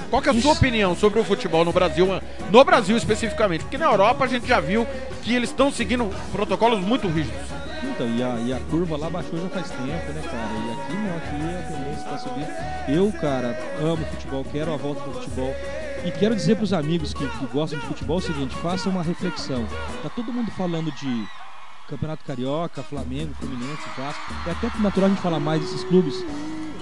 Qual 0.10 0.22
que 0.22 0.30
é 0.30 0.32
a 0.32 0.42
sua 0.42 0.54
opinião 0.54 0.96
sobre 0.96 1.20
o 1.20 1.24
futebol 1.26 1.66
no 1.66 1.74
Brasil, 1.74 2.08
no 2.50 2.64
Brasil 2.64 2.96
especificamente? 2.96 3.64
Porque 3.66 3.78
na 3.78 3.88
Europa 3.92 4.24
a 4.24 4.28
gente 4.30 4.48
já 4.48 4.62
viu 4.62 4.88
que 5.22 5.36
eles 5.36 5.50
estão 5.50 5.70
seguindo 5.70 6.10
protocolos 6.32 6.80
muito 6.80 7.10
rígidos. 7.10 7.42
Então, 7.84 8.08
e 8.08 8.24
a, 8.24 8.36
e 8.40 8.54
a 8.54 8.60
curva 8.72 8.96
lá 8.96 9.10
baixou 9.10 9.38
já 9.38 9.50
faz 9.50 9.70
tempo, 9.70 9.84
né, 10.14 10.22
cara? 10.24 10.48
E 10.66 10.72
aqui 10.72 10.94
não, 10.94 11.18
aqui 11.18 11.58
a 11.58 11.76
tendência 11.78 12.10
tá 12.10 12.18
subindo. 12.20 12.48
Eu, 12.88 13.12
cara, 13.20 13.60
amo 13.82 14.06
futebol, 14.06 14.46
quero 14.50 14.74
a 14.74 14.78
volta 14.78 15.02
do 15.02 15.12
futebol. 15.12 15.54
E 16.06 16.12
quero 16.12 16.36
dizer 16.36 16.56
pros 16.56 16.74
amigos 16.74 17.14
que, 17.14 17.26
que 17.26 17.46
gostam 17.54 17.80
de 17.80 17.86
futebol 17.86 18.18
o 18.18 18.22
seguinte, 18.22 18.56
façam 18.56 18.92
uma 18.92 19.04
reflexão. 19.04 19.66
Tá 20.02 20.10
todo 20.10 20.32
mundo 20.32 20.50
falando 20.52 20.92
de 20.92 21.24
Campeonato 21.90 22.24
Carioca, 22.26 22.82
Flamengo, 22.84 23.32
Fluminense, 23.40 23.84
Vasco. 23.98 24.22
É 24.48 24.52
até 24.52 24.70
natural 24.80 25.08
a 25.08 25.10
gente 25.14 25.22
falar 25.22 25.40
mais 25.40 25.62
desses 25.62 25.84
clubes. 25.84 26.16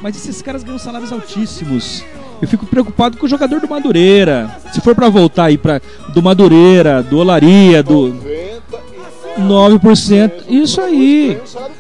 Mas 0.02 0.16
esses 0.16 0.42
caras 0.42 0.64
ganham 0.64 0.78
salários 0.78 1.12
altíssimos. 1.12 2.04
Eu 2.42 2.48
fico 2.48 2.66
preocupado 2.68 3.18
com 3.18 3.26
o 3.26 3.30
jogador 3.30 3.60
do 3.60 3.68
Madureira. 3.68 4.56
Se 4.72 4.80
for 4.82 4.94
pra 4.94 5.10
voltar 5.10 5.46
aí 5.46 5.58
para 5.58 5.82
do 6.14 6.22
Madureira, 6.22 7.02
do 7.02 7.18
Olaria, 7.18 7.82
do 7.82 8.14
9%. 9.40 10.44
Isso 10.48 10.80
aí. 10.80 11.40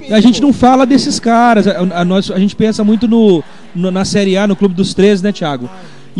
A 0.09 0.19
gente 0.19 0.41
não 0.41 0.51
fala 0.51 0.85
desses 0.85 1.19
caras. 1.19 1.67
A, 1.67 1.79
a- 2.01 2.05
nós, 2.05 2.31
a 2.31 2.39
gente 2.39 2.55
pensa 2.55 2.83
muito 2.83 3.07
no, 3.07 3.43
no- 3.75 3.91
na 3.91 4.03
Série 4.03 4.35
A, 4.35 4.47
no 4.47 4.55
Clube 4.55 4.73
dos 4.73 4.95
13, 4.95 5.23
né, 5.23 5.31
Thiago? 5.31 5.69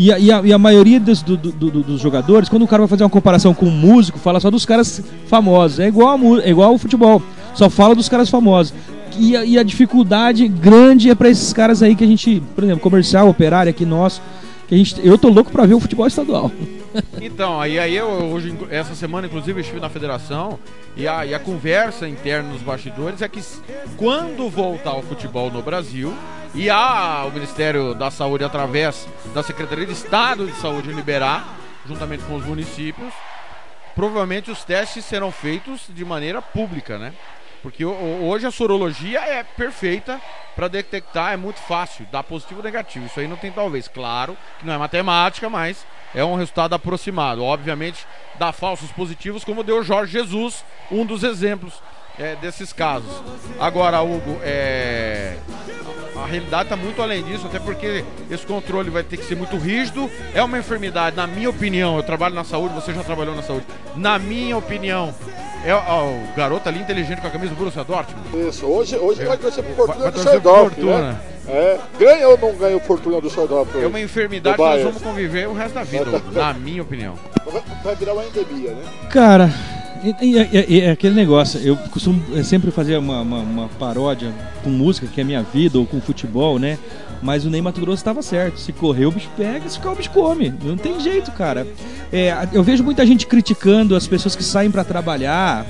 E 0.00 0.12
a, 0.12 0.18
e 0.18 0.30
a- 0.30 0.42
e 0.44 0.52
a 0.52 0.58
maioria 0.58 1.00
dos, 1.00 1.22
do- 1.22 1.36
do- 1.36 1.50
do- 1.50 1.82
dos 1.82 2.00
jogadores, 2.00 2.48
quando 2.48 2.62
o 2.62 2.68
cara 2.68 2.82
vai 2.82 2.88
fazer 2.88 3.02
uma 3.02 3.10
comparação 3.10 3.52
com 3.52 3.66
um 3.66 3.70
músico, 3.70 4.16
fala 4.18 4.38
só 4.38 4.48
dos 4.48 4.64
caras 4.64 5.02
famosos. 5.26 5.80
É 5.80 5.88
igual, 5.88 6.16
a 6.16 6.42
é 6.44 6.50
igual 6.50 6.70
ao 6.70 6.78
futebol. 6.78 7.20
Só 7.52 7.68
fala 7.68 7.96
dos 7.96 8.08
caras 8.08 8.30
famosos. 8.30 8.72
E 9.18 9.36
a, 9.36 9.44
e 9.44 9.58
a 9.58 9.62
dificuldade 9.64 10.46
grande 10.46 11.10
é 11.10 11.14
para 11.16 11.28
esses 11.28 11.52
caras 11.52 11.82
aí 11.82 11.96
que 11.96 12.04
a 12.04 12.06
gente, 12.06 12.40
por 12.54 12.62
exemplo, 12.62 12.80
comercial, 12.80 13.28
operário 13.28 13.68
aqui 13.70 13.84
nosso, 13.84 14.22
que 14.68 14.74
a 14.76 14.78
gente, 14.78 15.00
eu 15.04 15.18
tô 15.18 15.28
louco 15.30 15.50
para 15.50 15.66
ver 15.66 15.74
o 15.74 15.80
futebol 15.80 16.06
estadual. 16.06 16.50
Então, 17.20 17.60
aí, 17.60 17.78
aí 17.78 17.94
eu 17.96 18.06
hoje, 18.08 18.52
essa 18.70 18.94
semana, 18.94 19.26
inclusive, 19.26 19.60
estive 19.60 19.78
na 19.78 19.88
federação 19.90 20.58
e 20.96 21.06
a, 21.06 21.24
e 21.26 21.34
a 21.34 21.38
conversa 21.38 22.08
interna 22.08 22.48
nos 22.48 22.62
bastidores 22.62 23.20
é 23.22 23.28
que 23.28 23.40
quando 23.96 24.48
voltar 24.48 24.96
o 24.96 25.02
futebol 25.02 25.50
no 25.50 25.62
Brasil 25.62 26.12
e 26.54 26.68
a, 26.70 27.24
o 27.26 27.30
Ministério 27.30 27.94
da 27.94 28.10
Saúde, 28.10 28.44
através 28.44 29.06
da 29.34 29.42
Secretaria 29.42 29.86
de 29.86 29.92
Estado 29.92 30.46
de 30.46 30.52
Saúde, 30.54 30.92
liberar, 30.92 31.56
juntamente 31.86 32.24
com 32.24 32.34
os 32.36 32.44
municípios, 32.44 33.12
provavelmente 33.94 34.50
os 34.50 34.64
testes 34.64 35.04
serão 35.04 35.30
feitos 35.30 35.82
de 35.88 36.04
maneira 36.04 36.40
pública, 36.40 36.98
né? 36.98 37.12
Porque 37.62 37.84
ho- 37.84 37.90
ho- 37.90 38.28
hoje 38.28 38.46
a 38.46 38.50
sorologia 38.50 39.20
é 39.20 39.42
perfeita 39.42 40.20
para 40.54 40.68
detectar, 40.68 41.32
é 41.32 41.36
muito 41.36 41.58
fácil, 41.60 42.06
dá 42.10 42.22
positivo 42.22 42.60
ou 42.60 42.64
negativo. 42.64 43.06
Isso 43.06 43.18
aí 43.20 43.26
não 43.28 43.36
tem 43.36 43.50
talvez. 43.50 43.88
Claro 43.88 44.36
que 44.58 44.66
não 44.66 44.72
é 44.74 44.78
matemática, 44.78 45.48
mas 45.50 45.84
é 46.14 46.24
um 46.24 46.36
resultado 46.36 46.74
aproximado. 46.74 47.42
Obviamente, 47.42 48.06
dá 48.38 48.52
falsos 48.52 48.90
positivos, 48.92 49.44
como 49.44 49.64
deu 49.64 49.82
Jorge 49.82 50.12
Jesus, 50.12 50.64
um 50.90 51.04
dos 51.04 51.22
exemplos 51.24 51.74
é, 52.18 52.36
desses 52.36 52.72
casos. 52.72 53.10
Agora, 53.58 54.00
Hugo, 54.02 54.38
é, 54.42 55.36
a 56.16 56.26
realidade 56.26 56.64
está 56.64 56.76
muito 56.76 57.00
além 57.00 57.22
disso, 57.22 57.46
até 57.46 57.58
porque 57.58 58.04
esse 58.30 58.44
controle 58.44 58.90
vai 58.90 59.02
ter 59.02 59.16
que 59.16 59.24
ser 59.24 59.36
muito 59.36 59.56
rígido. 59.56 60.10
É 60.34 60.42
uma 60.42 60.58
enfermidade, 60.58 61.16
na 61.16 61.26
minha 61.26 61.48
opinião, 61.48 61.96
eu 61.96 62.02
trabalho 62.02 62.34
na 62.34 62.44
saúde, 62.44 62.74
você 62.74 62.92
já 62.92 63.02
trabalhou 63.04 63.34
na 63.34 63.42
saúde. 63.42 63.66
Na 63.94 64.18
minha 64.18 64.56
opinião, 64.56 65.14
é 65.64 65.74
ó, 65.74 66.04
o 66.06 66.28
garoto 66.36 66.68
ali 66.68 66.80
inteligente 66.80 67.20
com 67.20 67.26
a 67.26 67.30
camisa 67.30 67.54
do 67.54 67.58
Borussia 67.58 67.84
Dortmund. 67.84 68.48
Isso, 68.48 68.66
hoje, 68.66 68.96
hoje 68.96 69.24
vai 69.24 69.36
torcer 69.36 69.64
pro 69.64 69.74
Fortuna 69.74 70.02
vai 70.04 70.12
do 70.12 70.14
torcer 70.14 70.40
pro 70.40 70.50
Sordorf, 70.50 70.74
Fortuna. 70.74 71.12
né? 71.12 71.20
É, 71.50 71.78
ganha 71.98 72.28
ou 72.28 72.36
não 72.36 72.54
ganha 72.56 72.76
o 72.76 72.80
Fortuna 72.80 73.20
do 73.20 73.30
Sordorf? 73.30 73.70
É 73.80 73.86
uma 73.86 74.00
enfermidade 74.00 74.56
do 74.56 74.62
que 74.62 74.68
nós 74.68 74.82
vamos 74.82 75.02
conviver 75.02 75.48
o 75.48 75.54
resto 75.54 75.74
da 75.74 75.82
vida, 75.82 76.04
Hugo, 76.10 76.32
na 76.32 76.52
minha 76.52 76.82
opinião. 76.82 77.14
Vai, 77.46 77.62
vai 77.82 77.96
virar 77.96 78.12
uma 78.12 78.24
endemia, 78.24 78.72
né? 78.72 78.82
Cara, 79.10 79.50
é 80.86 80.90
aquele 80.90 81.14
negócio. 81.14 81.60
Eu 81.60 81.76
costumo 81.76 82.22
sempre 82.44 82.70
fazer 82.70 82.96
uma, 82.98 83.20
uma- 83.22 83.40
uma 83.40 83.68
paródia 83.78 84.32
com 84.62 84.70
música, 84.70 85.06
que 85.06 85.20
é 85.20 85.24
minha 85.24 85.42
vida, 85.42 85.78
ou 85.78 85.86
com 85.86 86.00
futebol, 86.00 86.58
né? 86.58 86.78
Mas 87.20 87.44
o 87.44 87.50
Ney 87.50 87.60
Mato 87.60 87.80
Grosso 87.80 87.96
estava 88.00 88.22
certo. 88.22 88.60
Se 88.60 88.72
correr, 88.72 89.06
o 89.06 89.10
bicho 89.10 89.28
pega, 89.36 89.68
se 89.68 89.76
ficar, 89.78 89.90
o 89.92 89.96
bicho 89.96 90.10
come. 90.10 90.54
Não 90.62 90.76
tem 90.76 91.00
jeito, 91.00 91.32
cara. 91.32 91.66
É, 92.12 92.46
eu 92.52 92.62
vejo 92.62 92.84
muita 92.84 93.04
gente 93.04 93.26
criticando 93.26 93.96
as 93.96 94.06
pessoas 94.06 94.36
que 94.36 94.44
saem 94.44 94.70
para 94.70 94.84
trabalhar 94.84 95.66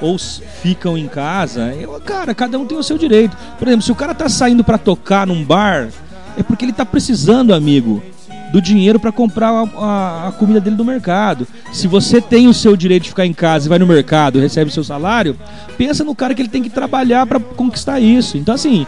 ou 0.00 0.18
ficam 0.18 0.98
em 0.98 1.06
casa. 1.06 1.72
Eu, 1.80 1.92
cara, 2.00 2.34
cada 2.34 2.58
um 2.58 2.66
tem 2.66 2.76
o 2.76 2.82
seu 2.82 2.98
direito. 2.98 3.36
Por 3.58 3.68
exemplo, 3.68 3.84
se 3.84 3.92
o 3.92 3.94
cara 3.94 4.14
tá 4.14 4.28
saindo 4.28 4.64
para 4.64 4.78
tocar 4.78 5.26
num 5.26 5.44
bar, 5.44 5.88
é 6.36 6.42
porque 6.42 6.64
ele 6.64 6.72
tá 6.72 6.84
precisando, 6.84 7.54
amigo 7.54 8.02
do 8.52 8.60
dinheiro 8.60 8.98
para 8.98 9.12
comprar 9.12 9.50
a, 9.50 9.62
a- 9.78 10.28
a 10.28 10.32
comida 10.32 10.60
dele 10.60 10.76
do 10.76 10.84
mercado. 10.84 11.46
Se 11.72 11.86
você 11.86 12.20
tem 12.20 12.48
o 12.48 12.54
seu 12.54 12.76
direito 12.76 13.04
de 13.04 13.08
ficar 13.10 13.26
em 13.26 13.32
casa 13.32 13.66
e 13.66 13.68
vai 13.68 13.78
no 13.78 13.86
mercado, 13.86 14.40
recebe 14.40 14.70
o 14.70 14.74
seu 14.74 14.82
salário, 14.84 15.36
pensa 15.78 16.02
no 16.04 16.14
cara 16.14 16.34
que 16.34 16.42
ele 16.42 16.48
tem 16.48 16.62
que 16.62 16.70
trabalhar 16.70 17.26
para 17.26 17.38
conquistar 17.38 18.00
isso. 18.00 18.36
Então 18.36 18.54
assim, 18.54 18.86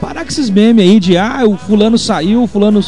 parar 0.00 0.22
com 0.22 0.30
esses 0.30 0.48
memes 0.48 0.84
aí 0.84 0.98
de 0.98 1.16
ah, 1.18 1.42
o 1.46 1.56
fulano 1.56 1.98
saiu, 1.98 2.42
o 2.42 2.46
fulano 2.46 2.82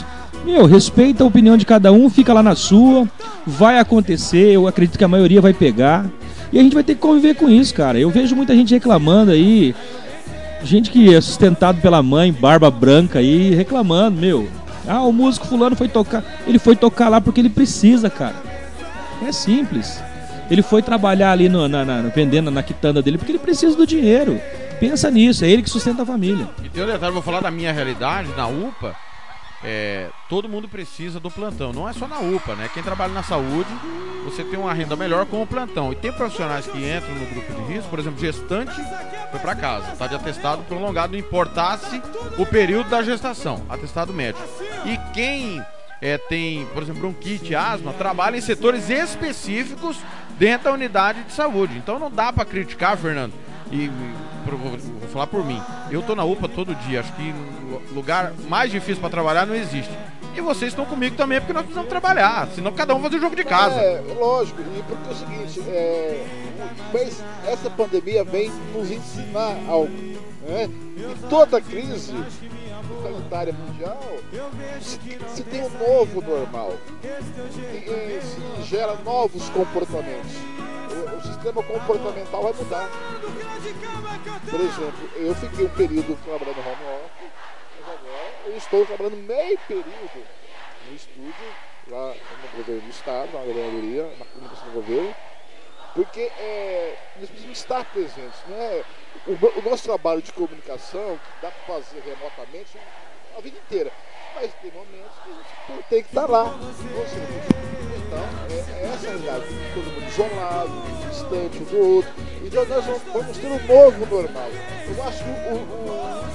Meu, 0.44 0.66
respeita 0.66 1.22
a 1.24 1.26
opinião 1.26 1.56
de 1.56 1.64
cada 1.64 1.90
um, 1.92 2.08
fica 2.10 2.32
lá 2.32 2.42
na 2.42 2.54
sua, 2.54 3.08
vai 3.46 3.78
acontecer, 3.78 4.52
eu 4.52 4.66
acredito 4.66 4.98
que 4.98 5.04
a 5.04 5.08
maioria 5.08 5.40
vai 5.40 5.52
pegar. 5.54 6.06
E 6.52 6.58
a 6.58 6.62
gente 6.62 6.74
vai 6.74 6.84
ter 6.84 6.94
que 6.94 7.00
conviver 7.00 7.34
com 7.34 7.48
isso, 7.48 7.74
cara. 7.74 7.98
Eu 7.98 8.10
vejo 8.10 8.36
muita 8.36 8.54
gente 8.54 8.72
reclamando 8.74 9.32
aí, 9.32 9.74
gente 10.62 10.90
que 10.90 11.14
é 11.14 11.20
sustentado 11.20 11.80
pela 11.80 12.02
mãe, 12.02 12.30
barba 12.32 12.70
branca 12.70 13.18
aí, 13.18 13.54
reclamando, 13.54 14.20
meu. 14.20 14.46
Ah, 14.86 15.02
o 15.02 15.12
músico 15.12 15.46
fulano 15.46 15.76
foi 15.76 15.88
tocar. 15.88 16.22
Ele 16.46 16.58
foi 16.58 16.76
tocar 16.76 17.08
lá 17.08 17.20
porque 17.20 17.40
ele 17.40 17.48
precisa, 17.48 18.10
cara. 18.10 18.34
É 19.26 19.32
simples. 19.32 20.02
Ele 20.50 20.62
foi 20.62 20.82
trabalhar 20.82 21.32
ali 21.32 21.48
no, 21.48 21.66
na, 21.68 21.84
na, 21.84 22.02
vendendo 22.02 22.50
na 22.50 22.62
quitanda 22.62 23.00
dele 23.00 23.16
porque 23.16 23.32
ele 23.32 23.38
precisa 23.38 23.76
do 23.76 23.86
dinheiro. 23.86 24.40
Pensa 24.78 25.10
nisso, 25.10 25.44
é 25.44 25.48
ele 25.48 25.62
que 25.62 25.70
sustenta 25.70 26.02
a 26.02 26.06
família. 26.06 26.48
E 26.62 26.68
tem 26.68 26.82
um 26.82 26.86
detalhe, 26.86 27.12
vou 27.12 27.22
falar 27.22 27.40
da 27.40 27.50
minha 27.50 27.72
realidade, 27.72 28.28
na 28.36 28.46
UPA. 28.46 28.94
É, 29.64 30.10
todo 30.28 30.48
mundo 30.48 30.68
precisa 30.68 31.18
do 31.18 31.30
plantão. 31.30 31.72
Não 31.72 31.88
é 31.88 31.92
só 31.92 32.06
na 32.06 32.18
UPA, 32.18 32.54
né? 32.54 32.68
Quem 32.72 32.82
trabalha 32.82 33.12
na 33.12 33.22
saúde, 33.22 33.70
você 34.24 34.44
tem 34.44 34.58
uma 34.58 34.74
renda 34.74 34.94
melhor 34.94 35.24
com 35.24 35.42
o 35.42 35.46
plantão. 35.46 35.90
E 35.90 35.96
tem 35.96 36.12
profissionais 36.12 36.66
que 36.66 36.78
entram 36.78 37.14
no 37.14 37.26
grupo 37.26 37.52
de 37.52 37.72
risco, 37.72 37.88
por 37.88 37.98
exemplo, 37.98 38.20
gestante 38.20 38.74
foi 39.34 39.40
para 39.40 39.56
casa, 39.56 39.92
está 39.92 40.06
de 40.06 40.14
atestado 40.14 40.62
prolongado, 40.62 41.16
importasse 41.16 42.00
o 42.38 42.46
período 42.46 42.88
da 42.88 43.02
gestação, 43.02 43.64
atestado 43.68 44.12
médico. 44.12 44.46
E 44.84 44.96
quem 45.12 45.60
é, 46.00 46.16
tem, 46.16 46.64
por 46.66 46.82
exemplo, 46.84 47.00
bronquite, 47.00 47.52
asma, 47.52 47.92
trabalha 47.94 48.36
em 48.36 48.40
setores 48.40 48.88
específicos 48.90 49.98
dentro 50.38 50.66
da 50.66 50.72
unidade 50.72 51.24
de 51.24 51.32
saúde. 51.32 51.76
Então 51.76 51.98
não 51.98 52.10
dá 52.10 52.32
para 52.32 52.44
criticar, 52.44 52.96
Fernando. 52.96 53.32
E 53.74 53.90
vou, 54.46 55.08
falar 55.08 55.26
por 55.26 55.44
mim. 55.44 55.60
Eu 55.90 56.00
tô 56.00 56.14
na 56.14 56.24
UPA 56.24 56.48
todo 56.48 56.76
dia. 56.76 57.00
Acho 57.00 57.12
que 57.14 57.34
lugar 57.92 58.32
mais 58.48 58.70
difícil 58.70 59.00
para 59.00 59.10
trabalhar 59.10 59.44
não 59.46 59.54
existe. 59.54 59.92
E 60.36 60.40
vocês 60.40 60.70
estão 60.70 60.84
comigo 60.84 61.16
também 61.16 61.40
porque 61.40 61.52
nós 61.52 61.62
precisamos 61.62 61.90
trabalhar. 61.90 62.46
Senão 62.54 62.70
cada 62.72 62.94
um 62.94 63.00
faz 63.00 63.12
o 63.14 63.18
jogo 63.18 63.34
de 63.34 63.42
casa. 63.42 63.74
É, 63.74 64.00
lógico. 64.16 64.60
E 64.60 64.82
porque 64.84 65.08
é 65.08 65.12
o 65.12 65.16
seguinte, 65.16 65.60
é, 65.68 66.24
essa 67.48 67.68
pandemia 67.68 68.22
vem 68.22 68.48
nos 68.72 68.88
ensinar 68.92 69.56
algo. 69.68 69.90
Né? 70.46 70.70
E 70.96 71.28
toda 71.28 71.60
crise 71.60 72.14
sanitária 73.02 73.52
mundial 73.52 74.00
se, 74.80 74.98
se, 75.34 75.44
tem 75.44 75.62
um 75.62 75.70
novo 75.70 76.20
normal. 76.20 76.72
Se, 77.02 78.20
se 78.22 78.62
gera 78.62 78.94
novos 78.96 79.48
comportamentos 79.50 80.32
o, 80.94 81.20
sistema 81.22 81.62
comportamental 81.62 82.42
vai 82.42 82.52
mudar. 82.52 82.88
Por 84.50 84.60
exemplo, 84.60 85.10
eu 85.16 85.34
fiquei 85.34 85.66
um 85.66 85.70
período 85.70 86.18
trabalhando 86.24 86.58
home 86.58 87.04
office, 87.04 87.32
mas 87.80 87.88
agora 87.88 88.32
eu 88.46 88.56
estou 88.56 88.86
trabalhando 88.86 89.16
meio 89.16 89.58
período 89.66 90.26
no 90.88 90.94
estúdio, 90.94 91.34
lá 91.88 92.14
no 92.14 92.58
governo 92.58 92.82
do 92.82 92.90
estado, 92.90 93.32
na 93.32 93.40
governadoria, 93.40 94.02
na 94.18 94.24
comunicação 94.24 94.66
do 94.68 94.74
governo, 94.74 95.14
porque 95.94 96.20
é, 96.20 96.96
nós 97.18 97.28
precisamos 97.28 97.58
estar 97.58 97.84
presentes. 97.86 98.40
Né? 98.48 98.84
O, 99.26 99.32
o 99.32 99.62
nosso 99.70 99.84
trabalho 99.84 100.20
de 100.20 100.32
comunicação, 100.32 101.18
dá 101.40 101.50
para 101.50 101.74
fazer 101.74 102.00
remotamente 102.00 102.78
a 103.36 103.40
vida 103.40 103.56
inteira, 103.56 103.90
mas 104.34 104.52
tem 104.60 104.70
momentos 104.70 105.12
que 105.24 105.30
a 105.30 105.76
gente 105.76 105.88
tem 105.88 106.02
que 106.02 106.08
estar 106.08 106.28
lá. 106.28 106.54
Então, 108.06 108.24
é, 108.50 108.82
é 108.82 108.92
essa 108.92 109.06
a 109.06 109.10
realidade. 109.10 109.44
Todo 109.72 109.84
mundo 109.84 110.08
isolado, 110.08 110.70
distante 111.08 111.58
um 111.58 111.64
do 111.64 111.96
outro. 111.96 112.12
Então, 112.44 112.64
nós 112.66 112.84
vamos 112.84 113.38
ter 113.38 113.46
um 113.46 113.66
novo 113.66 114.06
normal. 114.06 114.50
Eu 114.94 115.02
acho 115.04 115.24
que 115.24 115.30
o, 115.30 115.32
o, 115.32 115.90
o 115.90 116.34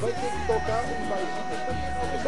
vai 0.00 0.12
ter 0.12 0.30
que 0.30 0.46
tocar 0.46 0.84
um 0.84 1.08
barzinho 1.08 1.47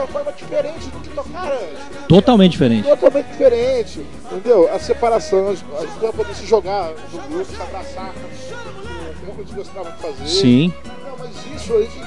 uma 0.01 0.09
forma 0.09 0.33
diferente 0.33 0.87
do 0.89 1.01
que 1.01 1.09
tocar 1.11 1.53
antes. 1.53 2.07
Totalmente 2.09 2.53
diferente. 2.53 2.89
Totalmente 2.89 3.27
diferente. 3.27 4.07
Entendeu? 4.25 4.73
A 4.73 4.79
separação, 4.79 5.49
a 5.49 5.55
gente 5.55 5.99
vai 6.01 6.13
poder 6.13 6.35
se 6.35 6.47
jogar 6.47 6.91
no 7.13 7.21
grupo, 7.29 7.45
se 7.45 7.63
abraçar, 7.63 8.09
a 8.09 9.55
gostava 9.55 9.91
de 9.91 9.99
fazer. 9.99 10.27
Sim. 10.27 10.73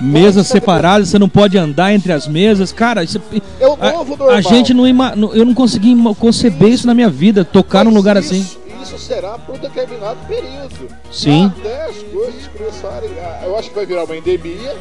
Mesas 0.02 0.48
separadas, 0.48 1.10
você 1.10 1.20
não 1.20 1.30
pode 1.30 1.58
andar 1.58 1.94
entre 1.94 2.12
as 2.12 2.28
mesas. 2.28 2.72
Cara, 2.72 3.04
isso 3.04 3.22
é 3.60 3.68
o 3.68 3.78
novo 3.78 4.14
a, 4.14 4.18
normal. 4.18 4.30
A 4.30 4.42
gente 4.42 4.74
não 4.74 4.88
ima, 4.88 5.14
eu 5.34 5.46
não 5.46 5.54
consegui 5.54 5.96
conceber 6.20 6.70
isso 6.70 6.88
na 6.88 6.94
minha 6.94 7.10
vida, 7.10 7.46
tocar 7.46 7.86
Mas 7.86 7.94
num 7.94 7.98
lugar 7.98 8.18
isso, 8.18 8.34
assim. 8.34 8.58
Isso 8.82 8.98
será 8.98 9.38
por 9.38 9.56
um 9.56 9.58
determinado 9.60 10.20
período. 10.28 10.90
Sim. 11.12 11.52
Até 11.58 11.86
as 11.86 11.98
coisas 12.04 12.48
começarem. 12.48 13.10
A, 13.20 13.46
eu 13.46 13.58
acho 13.58 13.70
que 13.70 13.76
vai 13.76 13.86
virar 13.86 14.04
uma 14.04 14.18
endemia, 14.18 14.76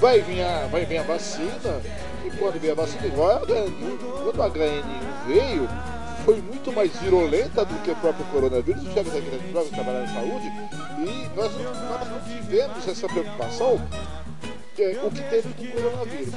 vai 0.00 0.20
vir 0.20 0.42
a, 0.42 0.66
vai 0.70 0.84
vir 0.84 0.98
a 0.98 1.02
vacina, 1.02 1.80
quando 2.38 2.60
vier 2.60 2.72
a 2.72 2.74
vacina, 2.74 3.06
igual 3.06 3.30
a 3.30 3.40
HN1, 3.40 3.98
quando 4.22 4.42
a 4.42 4.50
HN1 4.50 5.26
veio, 5.26 5.68
foi 6.24 6.40
muito 6.40 6.72
mais 6.72 6.90
virulenta 6.96 7.64
do 7.64 7.74
que 7.82 7.90
o 7.90 7.96
próprio 7.96 8.24
coronavírus. 8.26 8.82
Os 8.82 8.92
chefes 8.92 9.14
aqui 9.14 9.52
da 9.52 9.62
trabalhar 9.64 10.00
na 10.00 10.08
saúde 10.08 10.46
e 11.00 11.36
nós, 11.36 11.52
nós 11.54 12.08
não 12.08 12.20
tivemos 12.20 12.88
essa 12.88 13.06
preocupação 13.08 13.80
é, 14.82 15.02
o 15.02 15.10
que 15.10 15.22
teve 15.22 15.48
do 15.48 15.72
coronavírus. 15.72 16.34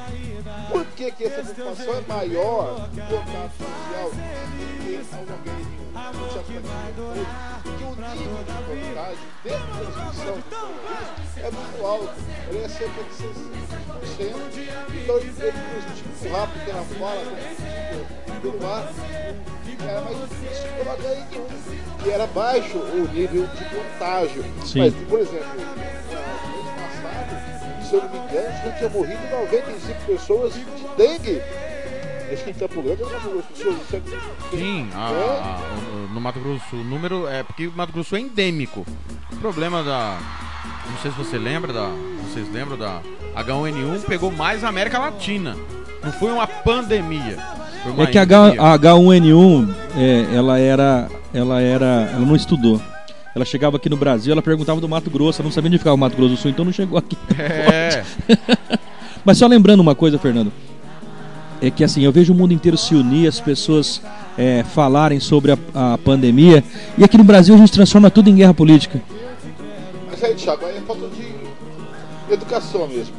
Por 0.72 0.86
que, 0.86 1.12
que 1.12 1.24
essa 1.26 1.44
preocupação 1.44 1.96
é 1.96 2.02
maior 2.02 2.90
do 2.90 3.02
contato 3.02 3.52
social 3.58 4.12
do 4.12 4.18
que 4.84 4.96
a 4.96 5.00
organismo? 5.20 5.78
Porque 7.64 7.84
o 7.84 7.96
nível 7.96 8.44
de 8.44 8.54
contagem 8.68 9.28
dentro 9.44 9.68
da 9.68 9.74
transmissão 9.92 10.36
do 10.36 10.44
coronavírus 10.44 11.38
é 11.38 11.52
muito 11.52 11.86
alto. 11.86 12.14
Ele 12.50 12.64
é 12.64 12.70
cerca 12.70 13.04
de 13.04 13.10
60%. 13.10 13.24
Então 15.04 15.18
ele 15.18 15.34
transmite 15.34 16.04
muito 16.06 16.30
rápido 16.32 16.66
pela 16.66 16.84
fala, 16.84 17.24
pelo 18.42 18.68
ar 18.68 18.94
era 19.88 20.02
mais 20.02 20.18
difícil 20.18 20.68
pelo 20.78 20.90
HN1, 20.98 22.04
que 22.04 22.10
era 22.10 22.28
baixo 22.28 22.78
o 22.78 23.08
nível 23.14 23.48
de 23.48 23.66
contágio. 23.66 24.44
Sim. 24.66 24.80
Mas, 24.80 24.94
por 25.08 25.20
exemplo, 25.20 25.48
se 27.88 27.96
eu 27.96 28.04
não 28.04 28.10
me 28.10 28.18
engano, 28.18 28.50
já 28.64 28.72
tinha 28.74 28.90
morrido 28.90 29.22
95 29.32 30.02
pessoas 30.06 30.54
de 30.54 30.66
dengue. 30.98 31.42
Acho 32.32 32.44
que 32.44 32.50
em 32.50 32.54
Campo 32.54 32.82
Grande 32.82 33.04
ou 33.04 33.10
Mato 33.10 33.30
Grosso 33.30 33.48
Sim, 34.52 34.90
a, 34.94 35.08
a, 35.08 36.14
no 36.14 36.20
Mato 36.20 36.40
Grosso 36.42 36.76
o 36.76 36.84
número 36.84 37.26
é 37.26 37.42
porque 37.42 37.68
o 37.68 37.72
Mato 37.72 37.94
Grosso 37.94 38.16
é 38.18 38.20
endêmico. 38.20 38.86
O 39.32 39.36
problema 39.38 39.82
da. 39.82 40.20
Não 40.90 40.98
sei 41.02 41.12
se 41.12 41.18
você 41.18 41.38
lembra 41.38 41.72
da. 41.72 41.90
Vocês 42.24 42.52
lembram 42.52 42.78
da 42.78 43.02
H1N1 43.36 44.04
pegou 44.06 44.30
mais 44.30 44.64
a 44.64 44.68
América 44.68 45.00
Latina. 45.00 45.56
Não 46.04 46.12
foi 46.12 46.32
uma 46.32 46.48
pandemia. 46.48 47.38
É 47.98 48.06
que 48.08 48.18
a, 48.18 48.24
H, 48.24 48.48
a 48.60 48.78
H1N1, 48.78 49.74
é, 49.96 50.36
ela 50.36 50.60
era. 50.60 51.10
Ela 51.34 51.62
era. 51.62 52.10
Ela 52.12 52.26
não 52.26 52.36
estudou. 52.36 52.82
Ela 53.38 53.46
chegava 53.46 53.78
aqui 53.78 53.88
no 53.88 53.96
Brasil, 53.96 54.32
ela 54.32 54.42
perguntava 54.42 54.82
do 54.82 54.90
Mato 54.90 55.12
Grosso, 55.12 55.42
ela 55.42 55.48
não 55.48 55.54
sabia 55.54 55.70
onde 55.70 55.78
ficava 55.78 55.94
o 55.94 55.98
Mato 55.98 56.18
Grosso 56.18 56.34
do 56.34 56.38
Sul, 56.38 56.50
então 56.50 56.66
não 56.66 56.74
chegou 56.74 56.98
aqui. 56.98 57.16
É. 57.38 58.04
Mas 59.24 59.38
só 59.38 59.46
lembrando 59.46 59.80
uma 59.80 59.94
coisa, 59.94 60.18
Fernando. 60.18 60.52
É 61.62 61.70
que 61.70 61.84
assim, 61.84 62.02
eu 62.02 62.12
vejo 62.12 62.34
o 62.34 62.36
mundo 62.36 62.52
inteiro 62.52 62.78
se 62.78 62.96
unir, 62.96 63.28
as 63.28 63.40
pessoas 63.40 64.02
é, 64.38 64.64
falarem 64.64 65.20
sobre 65.20 65.52
a, 65.52 65.58
a, 65.74 65.98
pandemia. 66.00 66.64
E 66.98 67.04
aqui 67.04 67.18
no 67.18 67.24
Brasil 67.24 67.54
a 67.54 67.58
gente 67.58 67.72
transforma 67.72 68.10
tudo 68.10 68.30
em 68.30 68.36
guerra 68.36 68.54
política. 68.54 69.02
Mas 70.10 70.24
aí, 70.24 70.34
Thiago, 70.34 70.66
aí 70.66 70.78
é 70.78 70.82
falta 70.82 71.08
de 71.08 72.34
educação 72.34 72.88
mesmo. 72.88 73.14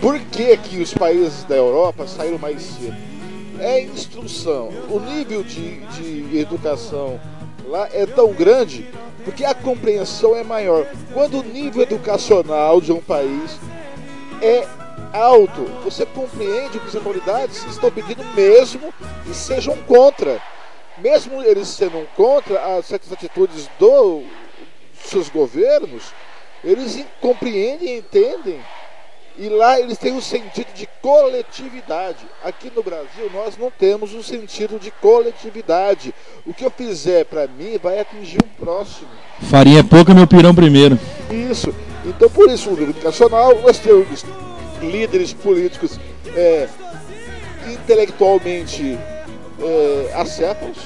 Por 0.00 0.20
que, 0.20 0.56
que 0.56 0.80
os 0.80 0.94
países 0.94 1.44
da 1.44 1.56
Europa 1.56 2.06
saíram 2.06 2.38
mais 2.38 2.62
cedo? 2.62 2.96
é 3.58 3.82
instrução. 3.82 4.68
O 4.90 5.00
nível 5.00 5.42
de, 5.42 5.80
de 5.80 6.38
educação 6.38 7.20
lá 7.66 7.88
é 7.92 8.06
tão 8.06 8.32
grande 8.32 8.86
porque 9.24 9.44
a 9.44 9.54
compreensão 9.54 10.36
é 10.36 10.44
maior. 10.44 10.86
Quando 11.12 11.40
o 11.40 11.42
nível 11.42 11.82
educacional 11.82 12.80
de 12.80 12.92
um 12.92 13.00
país 13.00 13.58
é 14.42 14.66
alto, 15.12 15.64
você 15.82 16.04
compreende 16.04 16.78
que 16.78 16.88
as 16.88 16.94
autoridades 16.94 17.64
estão 17.64 17.90
pedindo 17.90 18.24
mesmo 18.34 18.92
e 19.28 19.34
sejam 19.34 19.76
contra. 19.84 20.40
Mesmo 20.98 21.42
eles 21.42 21.68
sendo 21.68 22.06
contra 22.14 22.76
as 22.76 22.86
certas 22.86 23.12
atitudes 23.12 23.68
do, 23.78 24.20
dos 24.20 25.10
seus 25.10 25.28
governos, 25.28 26.12
eles 26.62 27.04
compreendem 27.20 27.94
e 27.94 27.98
entendem 27.98 28.60
e 29.36 29.48
lá 29.48 29.80
eles 29.80 29.98
têm 29.98 30.12
o 30.12 30.16
um 30.16 30.20
sentido 30.20 30.72
de 30.74 30.88
coletividade. 31.02 32.24
Aqui 32.42 32.70
no 32.74 32.82
Brasil 32.82 33.30
nós 33.32 33.56
não 33.56 33.70
temos 33.70 34.14
o 34.14 34.18
um 34.18 34.22
sentido 34.22 34.78
de 34.78 34.90
coletividade. 34.90 36.14
O 36.46 36.54
que 36.54 36.64
eu 36.64 36.70
fizer 36.70 37.24
para 37.24 37.46
mim 37.48 37.78
vai 37.82 37.98
atingir 37.98 38.38
o 38.40 38.46
um 38.46 38.64
próximo. 38.64 39.08
Farinha 39.42 39.80
é 39.80 39.82
pouca, 39.82 40.14
meu 40.14 40.26
pirão 40.26 40.54
primeiro. 40.54 40.98
Isso. 41.30 41.74
Então 42.04 42.30
por 42.30 42.48
isso, 42.48 42.70
no 42.70 42.82
educacional, 42.82 43.60
nós 43.60 43.78
temos 43.78 44.24
líderes 44.80 45.32
políticos 45.32 45.98
é, 46.36 46.68
intelectualmente 47.72 48.98
é, 49.60 50.12
acéfalos. 50.14 50.78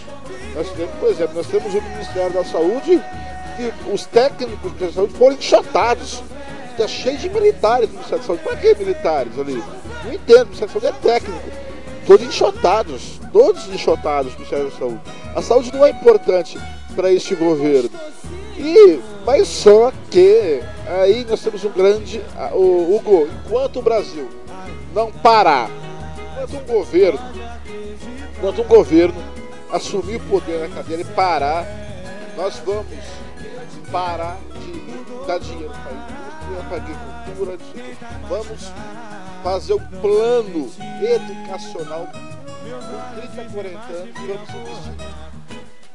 Nós 0.54 0.70
temos, 0.70 0.94
por 0.98 1.08
exemplo, 1.10 1.34
nós 1.34 1.46
temos 1.46 1.74
o 1.74 1.82
Ministério 1.82 2.32
da 2.32 2.44
Saúde 2.44 3.02
e 3.58 3.92
os 3.92 4.06
técnicos 4.06 4.72
da 4.74 4.90
saúde 4.90 5.14
foram 5.14 5.36
enxotados 5.36 6.22
tá 6.78 6.88
cheio 6.88 7.18
de 7.18 7.28
militares 7.28 7.88
no 7.88 7.94
Ministério 7.94 8.22
da 8.22 8.26
Saúde. 8.26 8.42
Para 8.44 8.56
que 8.56 8.74
militares 8.74 9.38
ali? 9.38 9.62
Não 10.04 10.12
entendo, 10.12 10.42
o 10.42 10.46
Ministério 10.46 10.74
da 10.74 10.80
Saúde 10.80 10.86
é 10.86 10.92
técnico. 10.92 11.48
Todos 12.06 12.26
enxotados, 12.26 13.20
todos 13.32 13.68
enxotados 13.68 14.32
no 14.32 14.38
Ministério 14.38 14.70
da 14.70 14.78
Saúde. 14.78 15.00
A 15.34 15.42
saúde 15.42 15.72
não 15.72 15.84
é 15.84 15.90
importante 15.90 16.58
para 16.94 17.12
este 17.12 17.34
governo. 17.34 17.90
E, 18.56 19.00
mas 19.26 19.46
só 19.46 19.92
que 20.10 20.60
aí 20.86 21.24
nós 21.28 21.42
temos 21.42 21.64
um 21.64 21.70
grande. 21.70 22.22
O, 22.52 22.96
Hugo, 22.96 23.28
enquanto 23.44 23.80
o 23.80 23.82
Brasil 23.82 24.28
não 24.94 25.12
parar, 25.12 25.70
enquanto 26.32 26.62
um 26.62 26.74
governo, 26.74 27.20
enquanto 28.36 28.62
um 28.62 28.64
governo 28.64 29.22
assumir 29.70 30.16
o 30.16 30.20
poder 30.20 30.60
na 30.60 30.74
cadeira 30.74 31.02
e 31.02 31.04
parar, 31.04 31.66
nós 32.36 32.60
vamos 32.64 32.86
parar 33.92 34.38
de 34.60 35.26
dar 35.26 35.38
dinheiro 35.38 35.70
para 35.70 36.17
a 36.60 36.78
indústria, 36.78 37.34
para 37.34 37.52
a 37.52 37.54
agricultura, 37.54 37.58
vamos 38.28 38.72
fazer 39.42 39.72
o 39.74 39.80
plano 39.80 40.70
educacional 41.02 42.08
com 42.08 43.20
30, 43.20 43.52
40 43.52 43.78
anos 43.92 44.14
vamos 44.14 44.48
investir 44.48 45.28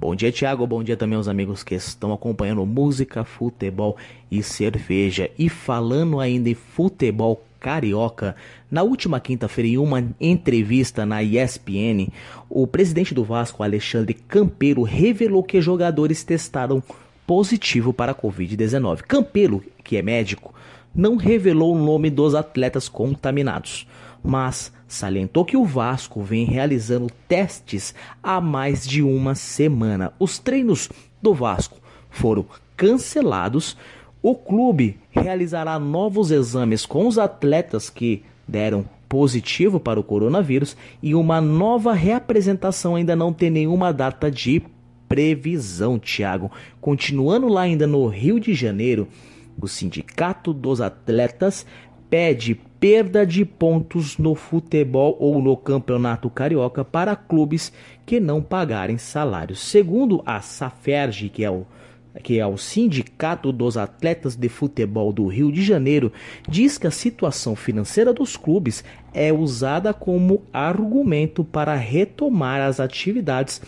Bom 0.02 0.16
dia, 0.16 0.32
Thiago. 0.32 0.66
Bom 0.66 0.82
dia 0.82 0.96
também 0.96 1.16
aos 1.16 1.28
amigos 1.28 1.62
que 1.62 1.76
estão 1.76 2.12
acompanhando 2.12 2.66
música, 2.66 3.22
futebol 3.22 3.96
e 4.28 4.42
cerveja. 4.42 5.30
E 5.38 5.48
falando 5.48 6.18
ainda 6.18 6.50
em 6.50 6.56
futebol 6.56 7.40
carioca, 7.60 8.34
na 8.68 8.82
última 8.82 9.20
quinta-feira, 9.20 9.68
em 9.68 9.78
uma 9.78 10.04
entrevista 10.20 11.06
na 11.06 11.22
ESPN, 11.22 12.08
o 12.50 12.66
presidente 12.66 13.14
do 13.14 13.22
Vasco, 13.22 13.62
Alexandre 13.62 14.12
Campeiro, 14.12 14.82
revelou 14.82 15.44
que 15.44 15.60
jogadores 15.60 16.24
testaram 16.24 16.82
positivo 17.24 17.92
para 17.92 18.10
a 18.10 18.14
Covid-19. 18.16 19.02
Campelo, 19.02 19.62
que 19.84 19.96
é 19.96 20.02
médico, 20.02 20.52
não 20.92 21.14
revelou 21.14 21.76
o 21.76 21.78
nome 21.78 22.10
dos 22.10 22.34
atletas 22.34 22.88
contaminados, 22.88 23.86
mas 24.20 24.72
salientou 24.92 25.44
que 25.44 25.56
o 25.56 25.64
Vasco 25.64 26.22
vem 26.22 26.44
realizando 26.44 27.08
testes 27.26 27.94
há 28.22 28.40
mais 28.40 28.86
de 28.86 29.02
uma 29.02 29.34
semana. 29.34 30.12
Os 30.18 30.38
treinos 30.38 30.88
do 31.20 31.32
Vasco 31.32 31.78
foram 32.10 32.44
cancelados. 32.76 33.76
O 34.22 34.34
clube 34.34 34.98
realizará 35.10 35.78
novos 35.78 36.30
exames 36.30 36.84
com 36.84 37.06
os 37.06 37.18
atletas 37.18 37.88
que 37.88 38.22
deram 38.46 38.84
positivo 39.08 39.78
para 39.78 40.00
o 40.00 40.02
coronavírus 40.02 40.76
e 41.02 41.14
uma 41.14 41.40
nova 41.40 41.92
reapresentação 41.92 42.94
ainda 42.96 43.14
não 43.14 43.32
tem 43.32 43.50
nenhuma 43.50 43.92
data 43.92 44.30
de 44.30 44.62
previsão, 45.08 45.98
Thiago. 45.98 46.50
Continuando 46.80 47.48
lá 47.48 47.62
ainda 47.62 47.86
no 47.86 48.06
Rio 48.06 48.40
de 48.40 48.54
Janeiro, 48.54 49.08
o 49.60 49.68
Sindicato 49.68 50.52
dos 50.52 50.80
Atletas 50.80 51.66
pede 52.12 52.54
perda 52.78 53.24
de 53.24 53.42
pontos 53.42 54.18
no 54.18 54.34
futebol 54.34 55.16
ou 55.18 55.40
no 55.40 55.56
campeonato 55.56 56.28
carioca 56.28 56.84
para 56.84 57.16
clubes 57.16 57.72
que 58.04 58.20
não 58.20 58.42
pagarem 58.42 58.98
salários. 58.98 59.60
Segundo 59.60 60.22
a 60.26 60.42
Saferge, 60.42 61.30
que 61.30 61.42
é 61.42 61.50
o 61.50 61.64
que 62.22 62.38
é 62.38 62.46
o 62.46 62.58
Sindicato 62.58 63.50
dos 63.50 63.78
Atletas 63.78 64.36
de 64.36 64.46
Futebol 64.50 65.10
do 65.10 65.26
Rio 65.26 65.50
de 65.50 65.62
Janeiro, 65.62 66.12
diz 66.46 66.76
que 66.76 66.86
a 66.86 66.90
situação 66.90 67.56
financeira 67.56 68.12
dos 68.12 68.36
clubes 68.36 68.84
é 69.14 69.32
usada 69.32 69.92
como 69.92 70.42
argumento 70.52 71.44
para 71.44 71.74
retomar 71.74 72.60
as 72.60 72.80
atividades 72.80 73.60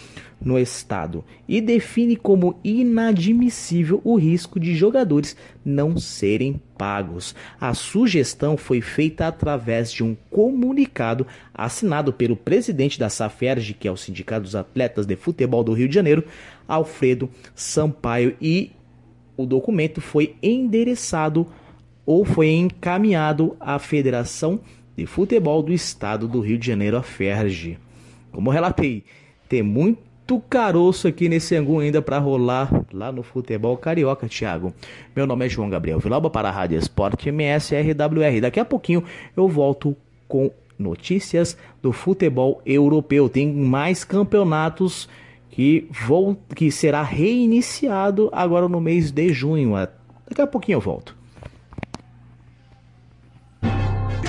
no 0.45 0.59
estado 0.59 1.25
e 1.49 1.61
define 1.61 2.17
como 2.17 2.59
inadmissível 2.63 4.01
o 4.05 4.17
risco 4.17 4.61
de 4.61 4.75
jogadores 4.75 5.37
não 5.65 5.97
serem 5.97 6.61
pagos. 6.77 7.35
A 7.59 7.73
sugestão 7.73 8.57
foi 8.57 8.81
feita 8.81 9.27
através 9.27 9.91
de 9.91 10.05
um 10.05 10.15
comunicado 10.31 11.27
assinado 11.55 12.13
pelo 12.13 12.37
presidente 12.37 12.99
da 12.99 13.09
SAFERJ, 13.09 13.75
que 13.75 13.89
é 13.89 13.91
o 13.91 13.97
Sindicato 13.97 14.43
dos 14.43 14.55
Atletas 14.55 15.07
de 15.07 15.17
Futebol 15.17 15.65
do 15.65 15.73
Rio 15.73 15.89
de 15.89 15.95
Janeiro, 15.95 16.25
Alfredo 16.69 17.31
Sampaio, 17.55 18.37
e 18.41 18.73
o 19.37 19.47
documento 19.47 20.01
foi 20.01 20.37
endereçado 20.43 21.47
ou 22.07 22.25
foi 22.25 22.51
encaminhado 22.51 23.57
à 23.59 23.79
Federação 23.79 24.61
de 24.97 25.07
Futebol 25.07 25.63
do 25.63 25.73
Estado 25.73 26.29
do 26.29 26.41
Rio 26.41 26.59
de 26.59 26.67
Janeiro, 26.67 26.97
a 26.97 27.03
FERJ. 27.03 27.79
Como 28.33 28.51
relatei, 28.51 29.05
tem 29.49 29.63
muito 29.63 30.15
muito 30.27 30.43
caroço 30.49 31.07
aqui 31.07 31.29
nesse 31.29 31.55
angu 31.55 31.81
ainda 31.81 32.01
para 32.01 32.19
rolar 32.19 32.71
lá 32.91 33.13
no 33.13 33.23
futebol 33.23 33.77
carioca, 33.77 34.27
Thiago. 34.27 34.73
Meu 35.15 35.27
nome 35.27 35.45
é 35.45 35.49
João 35.51 35.69
Gabriel 35.69 35.99
Vilauba 35.99 36.31
para 36.31 36.49
a 36.49 36.51
Rádio 36.51 36.79
Esporte 36.79 37.29
MSRWR. 37.29 38.41
Daqui 38.41 38.59
a 38.59 38.65
pouquinho 38.65 39.05
eu 39.37 39.47
volto 39.47 39.95
com 40.27 40.51
notícias 40.79 41.59
do 41.83 41.93
futebol 41.93 42.63
europeu. 42.65 43.29
Tem 43.29 43.53
mais 43.53 44.03
campeonatos 44.03 45.11
que 45.51 45.87
vou 46.07 46.39
que 46.57 46.71
será 46.71 47.03
reiniciado 47.03 48.31
agora 48.33 48.67
no 48.67 48.81
mês 48.81 49.11
de 49.11 49.31
junho. 49.31 49.75
Daqui 50.27 50.41
a 50.41 50.47
pouquinho 50.47 50.77
eu 50.77 50.81
volto. 50.81 51.15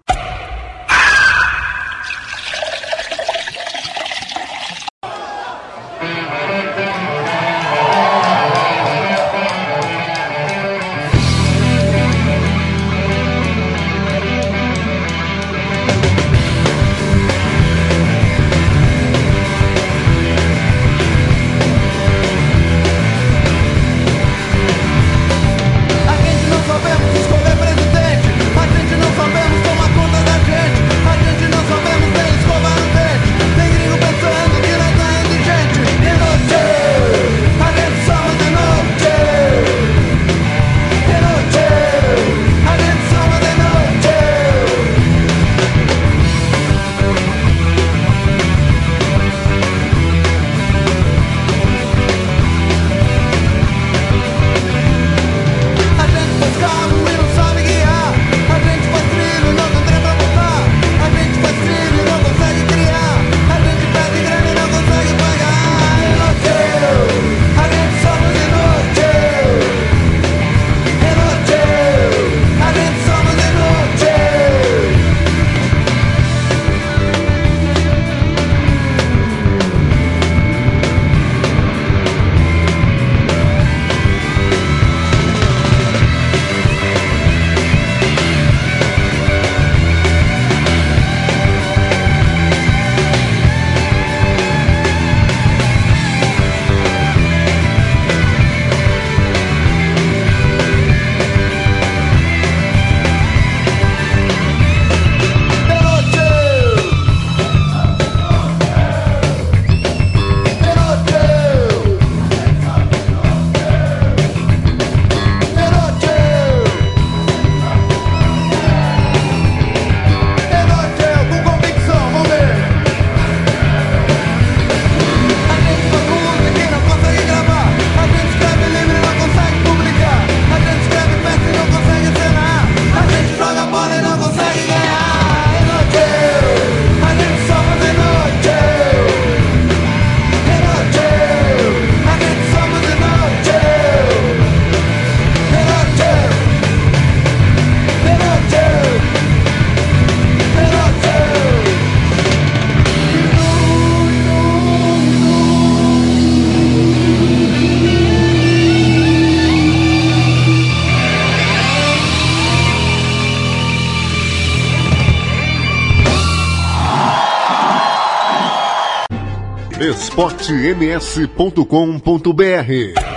esportems.com.br 170.14 173.13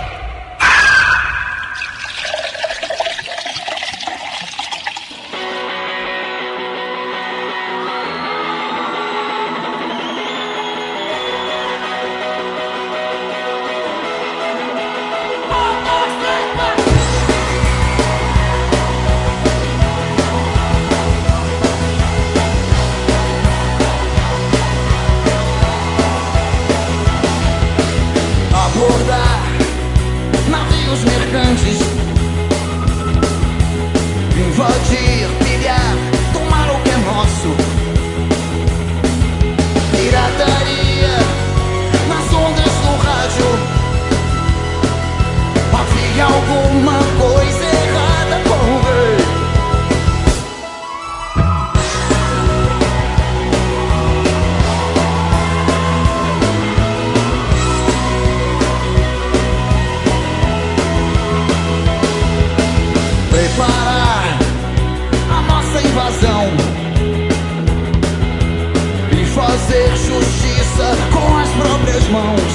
esportems.com.br 70.79 71.47
solidão 71.57 72.46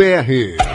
é 0.00 0.71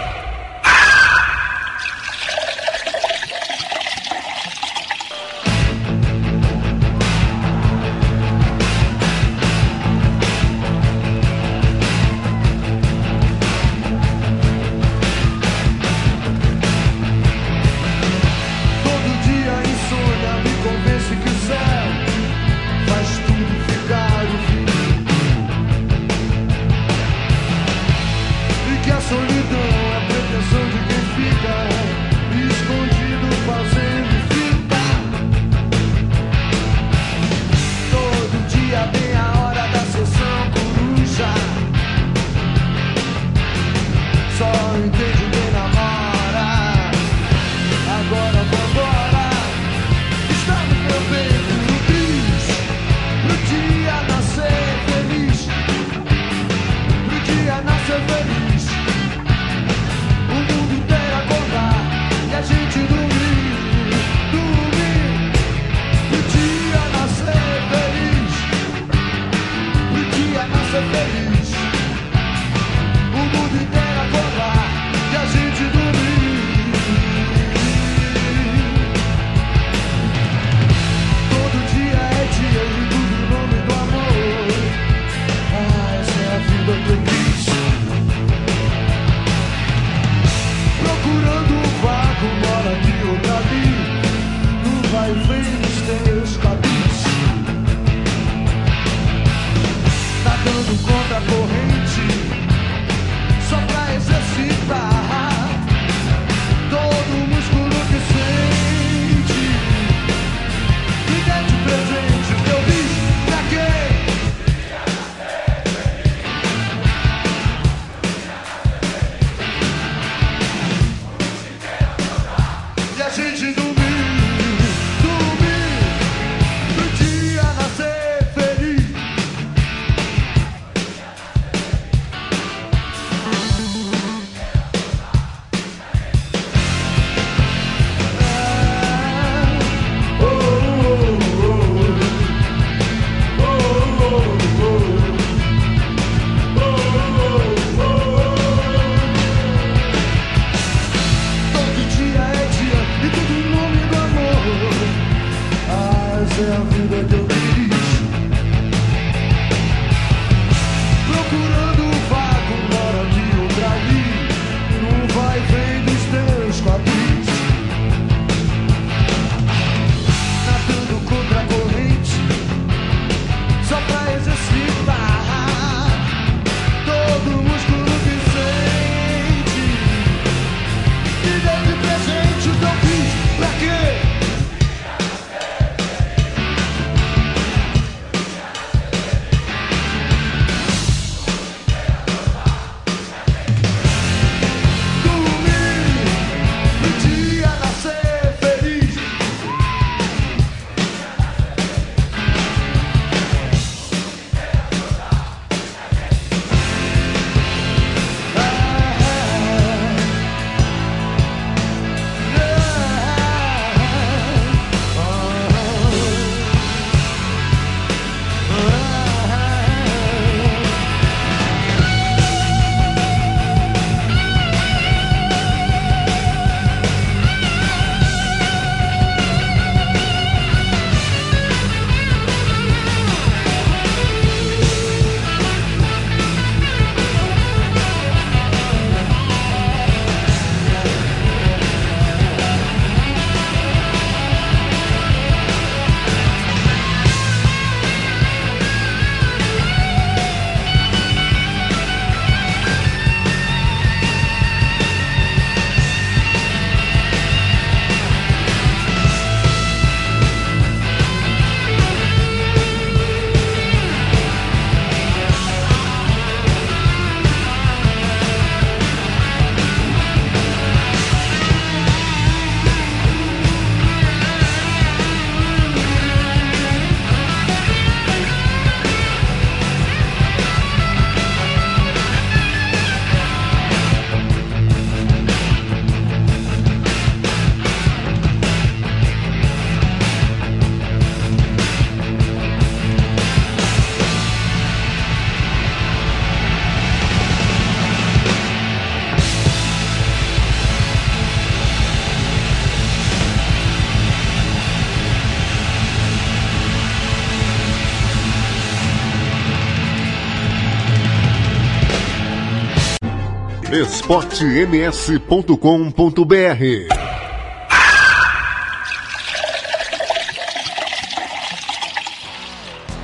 esportems.com.br 313.71 315.57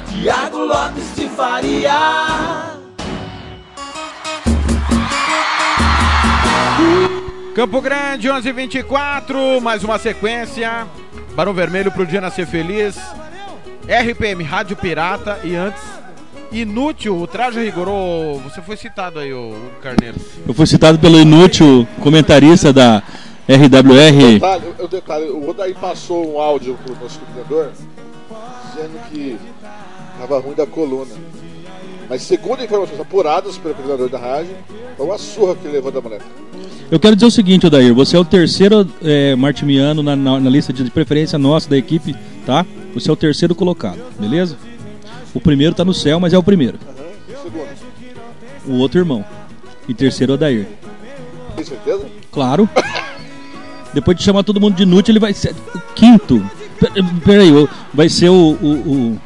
Tiago 0.10 0.58
Lopes 0.60 1.16
de 1.18 1.28
Faria. 1.28 1.92
Campo 7.54 7.82
Grande, 7.82 8.30
11:24, 8.30 9.60
mais 9.60 9.84
uma 9.84 10.00
sequência. 10.00 10.88
Barão 11.36 11.54
Vermelho 11.54 11.92
pro 11.92 12.06
dia 12.06 12.22
nascer 12.22 12.48
feliz. 12.48 12.98
RPM 13.86 14.42
Rádio 14.44 14.78
Pirata 14.78 15.42
e 15.44 15.58
antes 15.58 16.03
Inútil, 16.54 17.20
o 17.20 17.26
traje 17.26 17.64
rigorou. 17.64 18.40
Você 18.42 18.62
foi 18.62 18.78
citado 18.78 19.18
aí, 19.18 19.34
o 19.34 19.56
Carneiro. 19.82 20.18
Eu 20.48 20.54
fui 20.54 20.68
citado 20.68 21.00
pelo 21.00 21.20
Inútil, 21.20 21.88
comentarista 22.00 22.72
da 22.72 23.02
RWR. 23.48 24.34
Detalhe, 24.34 24.64
o 24.80 24.88
detalhe, 24.88 25.26
o 25.26 25.50
Odaí 25.50 25.74
passou 25.74 26.36
um 26.36 26.40
áudio 26.40 26.78
pro 26.86 26.96
nosso 27.02 27.20
coordenador 27.20 27.72
dizendo 28.70 29.00
que 29.10 29.38
tava 30.20 30.40
ruim 30.40 30.54
da 30.54 30.68
coluna. 30.68 31.12
Mas 32.08 32.22
segundo 32.22 32.64
informações 32.64 33.00
apuradas 33.00 33.58
pelo 33.58 33.74
coordenador 33.74 34.10
da 34.10 34.20
rádio, 34.20 34.56
foi 34.96 35.06
uma 35.08 35.18
surra 35.18 35.56
que 35.56 35.66
ele 35.66 35.74
levou 35.74 35.92
da 35.92 36.02
moleque. 36.02 36.26
Eu 36.92 37.00
quero 37.00 37.16
dizer 37.16 37.26
o 37.26 37.32
seguinte, 37.32 37.66
Odair, 37.66 37.96
você 37.96 38.16
é 38.16 38.20
o 38.20 38.26
terceiro 38.26 38.88
é, 39.02 39.36
martimiano 39.36 40.04
na, 40.04 40.16
na, 40.16 40.40
na, 40.40 40.50
lista 40.50 40.72
de 40.72 40.88
preferência 40.92 41.40
nossa 41.40 41.68
da 41.68 41.76
equipe, 41.76 42.16
tá? 42.46 42.64
Você 42.94 43.10
é 43.10 43.14
o 43.14 43.16
terceiro 43.16 43.56
colocado, 43.56 44.00
beleza? 44.20 44.56
O 45.34 45.42
primeiro 45.42 45.74
tá 45.74 45.84
no 45.84 45.94
céu, 45.94 46.20
mas 46.20 46.34
é 46.34 46.38
o 46.38 46.44
primeiro. 46.44 46.78
Uhum. 47.46 48.74
O 48.76 48.80
outro 48.80 49.00
irmão. 49.00 49.26
E 49.88 49.94
terceiro, 49.94 50.34
Odair. 50.34 50.68
Tem 51.56 51.66
certeza? 51.66 52.06
Claro. 52.32 52.70
Depois 53.94 54.18
de 54.18 54.24
chamar 54.24 54.44
todo 54.44 54.60
mundo 54.60 54.76
de 54.76 54.84
inútil, 54.84 55.12
ele 55.12 55.20
vai 55.20 55.34
ser 55.34 55.54
quinto. 55.96 56.44
Peraí, 57.24 57.52
vai 57.94 58.10
ser 58.10 58.30
o, 58.30 58.34
o, 58.34 58.72
o, 58.74 59.22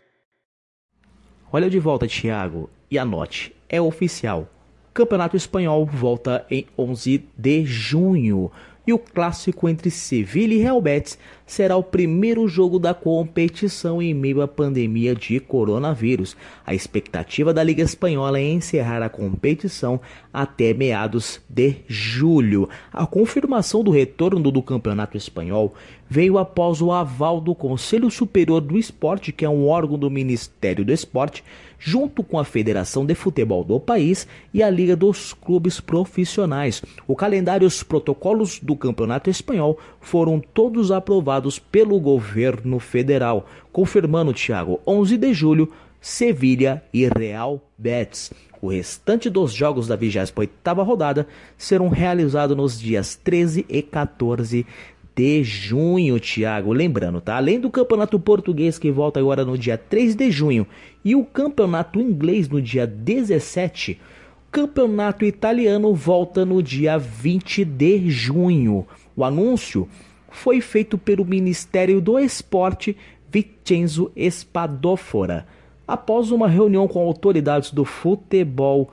Olha 1.53 1.71
de 1.71 1.79
volta, 1.79 2.09
Thiago, 2.09 2.69
e 2.91 2.99
anote, 2.99 3.55
é 3.69 3.81
oficial. 3.81 4.49
Campeonato 4.93 5.37
Espanhol 5.37 5.87
volta 5.87 6.45
em 6.51 6.67
11 6.77 7.25
de 7.39 7.65
junho 7.65 8.51
e 8.85 8.93
o 8.93 8.99
clássico 8.99 9.69
entre 9.69 9.91
Sevilha 9.91 10.55
e 10.55 10.59
Real 10.59 10.81
Betis 10.81 11.17
será 11.51 11.77
o 11.77 11.83
primeiro 11.83 12.47
jogo 12.47 12.79
da 12.79 12.95
competição 12.95 14.01
em 14.01 14.15
meio 14.15 14.41
à 14.41 14.47
pandemia 14.47 15.17
de 15.17 15.41
coronavírus. 15.41 16.37
A 16.65 16.73
expectativa 16.73 17.53
da 17.53 17.61
Liga 17.65 17.83
Espanhola 17.83 18.39
é 18.39 18.49
encerrar 18.49 19.03
a 19.03 19.09
competição 19.09 20.01
até 20.33 20.73
meados 20.73 21.41
de 21.49 21.79
julho. 21.89 22.69
A 22.93 23.05
confirmação 23.05 23.83
do 23.83 23.91
retorno 23.91 24.53
do 24.53 24.63
Campeonato 24.63 25.17
Espanhol 25.17 25.75
veio 26.09 26.39
após 26.39 26.81
o 26.81 26.93
aval 26.93 27.41
do 27.41 27.55
Conselho 27.55 28.11
Superior 28.11 28.61
do 28.61 28.79
Esporte, 28.79 29.33
que 29.33 29.45
é 29.45 29.49
um 29.49 29.67
órgão 29.69 29.99
do 29.99 30.11
Ministério 30.11 30.85
do 30.85 30.93
Esporte, 30.93 31.43
junto 31.79 32.23
com 32.23 32.39
a 32.39 32.45
Federação 32.45 33.07
de 33.07 33.15
Futebol 33.15 33.65
do 33.65 33.81
país 33.81 34.29
e 34.53 34.63
a 34.63 34.69
Liga 34.69 34.95
dos 34.95 35.33
Clubes 35.33 35.81
Profissionais. 35.81 36.83
O 37.09 37.17
calendário 37.17 37.65
e 37.65 37.67
os 37.67 37.83
protocolos 37.83 38.59
do 38.61 38.77
Campeonato 38.77 39.31
Espanhol 39.31 39.79
foram 40.01 40.41
todos 40.41 40.93
aprovados 40.93 41.40
pelo 41.59 41.99
governo 42.01 42.79
federal, 42.79 43.47
confirmando, 43.73 44.35
Thiago, 44.35 44.81
11 44.87 45.17
de 45.17 45.33
julho, 45.33 45.73
Sevilha 46.01 46.83
e 46.93 47.07
Real 47.07 47.61
Betis. 47.79 48.33
O 48.63 48.69
restante 48.69 49.31
dos 49.31 49.53
jogos 49.53 49.87
da 49.87 49.97
28ª 49.97 50.85
rodada 50.85 51.27
serão 51.57 51.89
realizados 51.89 52.57
nos 52.57 52.79
dias 52.79 53.15
13 53.17 53.65
e 53.69 53.81
14 53.81 54.67
de 55.15 55.43
junho, 55.43 56.21
Thiago. 56.21 56.73
Lembrando, 56.73 57.21
tá? 57.21 57.37
Além 57.37 57.59
do 57.59 57.71
Campeonato 57.71 58.19
Português 58.19 58.79
que 58.79 58.91
volta 58.91 59.19
agora 59.19 59.45
no 59.45 59.57
dia 59.57 59.79
3 59.79 60.15
de 60.15 60.31
junho 60.31 60.67
e 61.05 61.15
o 61.15 61.25
Campeonato 61.25 62.01
Inglês 62.01 62.49
no 62.49 62.61
dia 62.61 62.87
17, 62.87 63.99
o 64.49 64.51
Campeonato 64.51 65.25
Italiano 65.25 65.95
volta 65.95 66.45
no 66.45 66.63
dia 66.63 66.99
20 66.99 67.65
de 67.65 68.11
junho. 68.11 68.87
O 69.17 69.25
anúncio 69.25 69.89
foi 70.31 70.61
feito 70.61 70.97
pelo 70.97 71.25
Ministério 71.25 72.01
do 72.01 72.19
Esporte 72.19 72.97
Vincenzo 73.31 74.11
Spadofora 74.17 75.47
após 75.87 76.31
uma 76.31 76.47
reunião 76.47 76.87
com 76.87 77.01
autoridades 77.01 77.73
do 77.73 77.85
futebol 77.85 78.91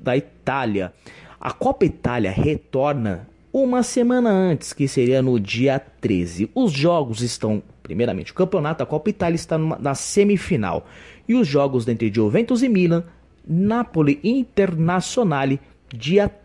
da 0.00 0.16
Itália. 0.16 0.92
A 1.38 1.52
Copa 1.52 1.84
Itália 1.84 2.30
retorna 2.30 3.28
uma 3.52 3.82
semana 3.82 4.30
antes, 4.30 4.72
que 4.72 4.88
seria 4.88 5.20
no 5.20 5.38
dia 5.38 5.78
13. 5.78 6.50
Os 6.54 6.72
jogos 6.72 7.20
estão, 7.20 7.62
primeiramente, 7.82 8.32
o 8.32 8.34
campeonato, 8.34 8.82
a 8.82 8.86
Copa 8.86 9.10
Itália 9.10 9.36
está 9.36 9.58
na 9.58 9.94
semifinal. 9.94 10.86
E 11.28 11.34
os 11.34 11.46
jogos 11.46 11.86
entre 11.86 12.12
Juventus 12.12 12.62
e 12.62 12.68
Milan, 12.68 13.04
Napoli 13.46 14.18
Internazionale, 14.24 15.60
dia 15.92 16.28
13. 16.28 16.43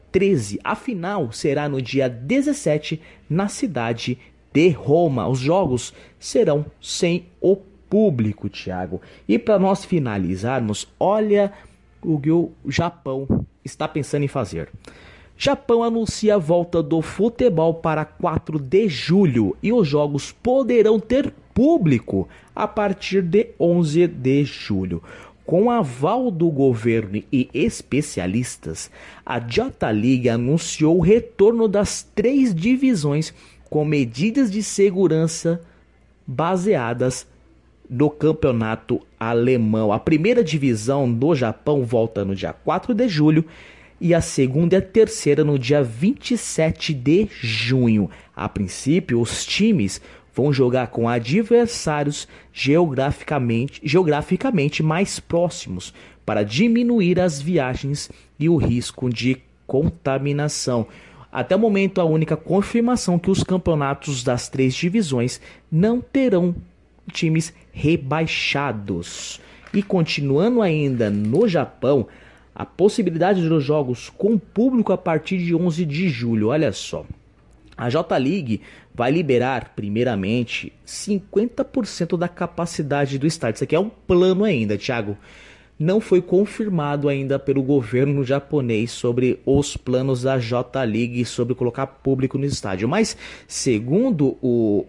A 0.64 0.76
final 0.76 1.32
será 1.32 1.70
no 1.70 1.82
dia 1.82 2.10
17, 2.10 3.02
na 3.30 3.48
cidade 3.48 4.18
de 4.52 4.70
Roma. 4.70 5.28
Os 5.28 5.40
jogos 5.40 5.94
serão 6.20 6.66
sem 6.82 7.26
o 7.40 7.56
público, 7.56 8.50
Thiago. 8.50 9.02
E 9.28 9.38
para 9.38 9.60
nós 9.60 9.86
finalizarmos, 9.86 10.88
olha 11.00 11.54
o 12.02 12.20
que 12.20 12.32
o 12.32 12.52
Japão 12.68 13.28
está 13.64 13.88
pensando 13.88 14.24
em 14.24 14.28
fazer. 14.28 14.70
Japão 15.38 15.84
anuncia 15.84 16.36
a 16.36 16.38
volta 16.38 16.84
do 16.84 17.02
futebol 17.02 17.76
para 17.76 18.04
4 18.04 18.60
de 18.60 18.90
julho 18.90 19.56
e 19.64 19.72
os 19.72 19.88
jogos 19.88 20.34
poderão 20.34 21.00
ter 21.00 21.34
público 21.54 22.28
a 22.54 22.68
partir 22.68 23.22
de 23.22 23.48
11 23.60 24.08
de 24.08 24.44
julho. 24.44 25.02
Com 25.50 25.72
aval 25.72 26.30
do 26.30 26.48
governo 26.52 27.24
e 27.34 27.50
especialistas, 27.56 28.92
a 29.26 29.40
J-League 29.40 30.30
anunciou 30.30 31.00
o 31.00 31.02
retorno 31.02 31.68
das 31.68 32.04
três 32.04 32.54
divisões 32.54 33.34
com 33.68 33.84
medidas 33.84 34.52
de 34.52 34.62
segurança 34.62 35.60
baseadas 36.28 37.26
no 37.90 38.12
campeonato 38.12 39.02
alemão. 39.20 39.92
A 39.92 39.98
primeira 39.98 40.44
divisão 40.44 41.12
do 41.12 41.34
Japão 41.34 41.84
volta 41.84 42.24
no 42.24 42.36
dia 42.36 42.54
4 42.54 42.94
de 42.94 43.08
julho 43.08 43.44
e 44.00 44.14
a 44.14 44.22
segunda 44.22 44.76
e 44.76 44.78
a 44.78 44.82
terceira 44.84 45.44
no 45.44 45.58
dia 45.58 45.82
27 45.82 46.94
de 46.94 47.28
junho. 47.42 48.08
A 48.36 48.48
princípio, 48.48 49.20
os 49.20 49.44
times 49.48 50.00
vão 50.40 50.54
jogar 50.54 50.88
com 50.88 51.10
adversários 51.10 52.26
geograficamente, 52.54 53.82
geograficamente 53.84 54.82
mais 54.82 55.20
próximos 55.20 55.94
para 56.26 56.44
diminuir 56.44 57.20
as 57.20 57.42
viagens 57.42 58.10
e 58.40 58.48
o 58.48 58.56
risco 58.56 59.10
de 59.10 59.38
contaminação. 59.68 60.88
Até 61.30 61.58
o 61.58 61.60
momento, 61.60 62.00
a 62.00 62.06
única 62.06 62.38
confirmação 62.38 63.20
que 63.20 63.30
os 63.30 63.44
campeonatos 63.44 64.24
das 64.24 64.48
três 64.48 64.74
divisões 64.74 65.42
não 65.70 66.00
terão 66.00 66.56
times 67.12 67.54
rebaixados. 67.74 69.42
E 69.74 69.84
continuando 69.84 70.62
ainda 70.62 71.10
no 71.10 71.50
Japão, 71.50 72.08
a 72.56 72.66
possibilidade 72.66 73.48
dos 73.48 73.64
jogos 73.64 74.10
com 74.10 74.38
público 74.38 74.94
a 74.94 74.98
partir 74.98 75.38
de 75.38 75.54
11 75.54 75.86
de 75.86 76.08
julho. 76.08 76.48
Olha 76.48 76.72
só. 76.72 77.06
A 77.80 77.90
J-League 77.90 78.60
vai 78.94 79.10
liberar, 79.10 79.72
primeiramente, 79.74 80.74
50% 80.86 82.18
da 82.18 82.28
capacidade 82.28 83.18
do 83.18 83.26
estádio. 83.26 83.56
Isso 83.56 83.64
aqui 83.64 83.74
é 83.74 83.80
um 83.80 83.88
plano 83.88 84.44
ainda, 84.44 84.78
Thiago. 84.78 85.18
Não 85.80 86.02
foi 86.02 86.22
confirmado 86.22 87.08
ainda 87.08 87.40
pelo 87.40 87.64
governo 87.64 88.22
japonês 88.22 88.92
sobre 88.92 89.40
os 89.46 89.78
planos 89.78 90.24
da 90.24 90.38
J-League 90.38 91.24
sobre 91.24 91.56
colocar 91.56 91.88
público 91.88 92.38
no 92.38 92.44
estádio. 92.44 92.86
Mas, 92.90 93.16
segundo 93.48 94.38
o, 94.42 94.86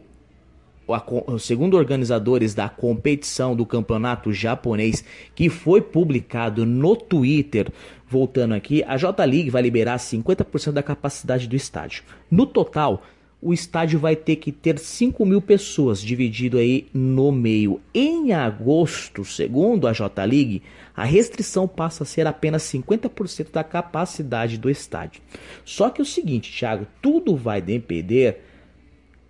segundo 1.38 1.76
organizadores 1.76 2.54
da 2.54 2.68
competição 2.68 3.54
do 3.54 3.66
campeonato 3.66 4.32
japonês, 4.32 5.04
que 5.34 5.48
foi 5.48 5.80
publicado 5.80 6.64
no 6.64 6.96
Twitter, 6.96 7.70
voltando 8.08 8.54
aqui, 8.54 8.82
a 8.84 8.96
J 8.96 9.24
League 9.24 9.50
vai 9.50 9.62
liberar 9.62 9.98
50% 9.98 10.72
da 10.72 10.82
capacidade 10.82 11.46
do 11.46 11.56
estádio. 11.56 12.02
No 12.30 12.46
total, 12.46 13.02
o 13.42 13.54
estádio 13.54 13.98
vai 13.98 14.14
ter 14.14 14.36
que 14.36 14.52
ter 14.52 14.78
5 14.78 15.24
mil 15.24 15.40
pessoas, 15.40 16.02
dividido 16.02 16.58
aí 16.58 16.88
no 16.92 17.32
meio. 17.32 17.80
Em 17.94 18.32
agosto, 18.32 19.24
segundo 19.24 19.88
a 19.88 19.92
J 19.92 20.24
League, 20.24 20.62
a 20.94 21.04
restrição 21.04 21.66
passa 21.66 22.02
a 22.02 22.06
ser 22.06 22.26
apenas 22.26 22.62
50% 22.64 23.50
da 23.50 23.64
capacidade 23.64 24.58
do 24.58 24.68
estádio. 24.68 25.22
Só 25.64 25.88
que 25.88 26.00
é 26.00 26.04
o 26.04 26.06
seguinte, 26.06 26.52
Thiago, 26.52 26.86
tudo 27.00 27.34
vai 27.34 27.62
depender 27.62 28.42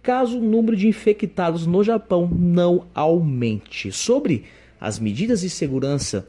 caso 0.03 0.39
o 0.39 0.43
número 0.43 0.77
de 0.77 0.89
infectados 0.89 1.67
no 1.67 1.83
Japão 1.85 2.29
não 2.31 2.87
aumente. 2.95 3.93
Sobre 3.93 4.45
as 4.81 4.99
medidas 4.99 5.43
de 5.43 5.51
segurança 5.51 6.27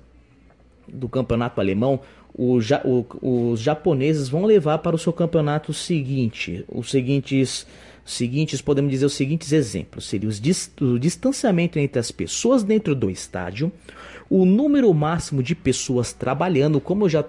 do 0.87 1.07
campeonato 1.07 1.61
alemão, 1.61 2.01
o, 2.33 2.59
o, 2.83 3.51
os 3.51 3.59
japoneses 3.59 4.29
vão 4.29 4.45
levar 4.45 4.79
para 4.79 4.95
o 4.95 4.99
seu 4.99 5.13
campeonato 5.13 5.73
seguinte, 5.73 6.65
os 6.67 6.89
seguintes, 6.89 7.67
seguintes 8.05 8.61
podemos 8.61 8.91
dizer 8.91 9.05
os 9.05 9.13
seguintes 9.13 9.51
exemplos: 9.51 10.05
seria 10.05 10.29
o 10.29 10.99
distanciamento 10.99 11.77
entre 11.79 11.99
as 11.99 12.11
pessoas 12.11 12.63
dentro 12.63 12.95
do 12.95 13.09
estádio, 13.09 13.71
o 14.29 14.45
número 14.45 14.93
máximo 14.93 15.43
de 15.43 15.55
pessoas 15.55 16.13
trabalhando, 16.13 16.79
como 16.79 17.05
eu 17.05 17.09
já 17.09 17.25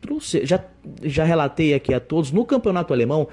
trouxe, 0.00 0.44
já, 0.44 0.62
já 1.02 1.24
relatei 1.24 1.74
aqui 1.74 1.92
a 1.92 2.00
todos, 2.00 2.30
no 2.30 2.44
campeonato 2.44 2.92
alemão 2.92 3.28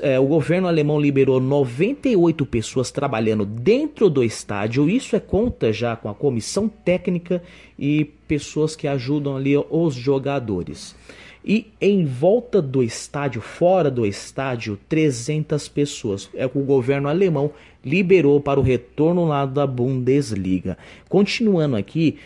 é, 0.00 0.18
o 0.18 0.26
governo 0.26 0.66
alemão 0.66 1.00
liberou 1.00 1.38
98 1.40 2.44
pessoas 2.44 2.90
trabalhando 2.90 3.44
dentro 3.44 4.10
do 4.10 4.24
estádio. 4.24 4.90
Isso 4.90 5.14
é 5.14 5.20
conta 5.20 5.72
já 5.72 5.94
com 5.94 6.08
a 6.08 6.14
comissão 6.14 6.68
técnica 6.68 7.40
e 7.78 8.04
pessoas 8.26 8.74
que 8.74 8.88
ajudam 8.88 9.36
ali 9.36 9.56
os 9.56 9.94
jogadores. 9.94 10.96
E 11.44 11.68
em 11.80 12.04
volta 12.04 12.60
do 12.60 12.82
estádio, 12.82 13.40
fora 13.40 13.90
do 13.90 14.04
estádio, 14.04 14.78
300 14.88 15.68
pessoas. 15.68 16.28
É 16.34 16.44
o 16.44 16.50
que 16.50 16.58
o 16.58 16.64
governo 16.64 17.08
alemão 17.08 17.52
liberou 17.84 18.40
para 18.40 18.60
o 18.60 18.64
retorno 18.64 19.24
lá 19.24 19.46
da 19.46 19.66
Bundesliga. 19.66 20.76
Continuando 21.08 21.76
aqui, 21.76 22.18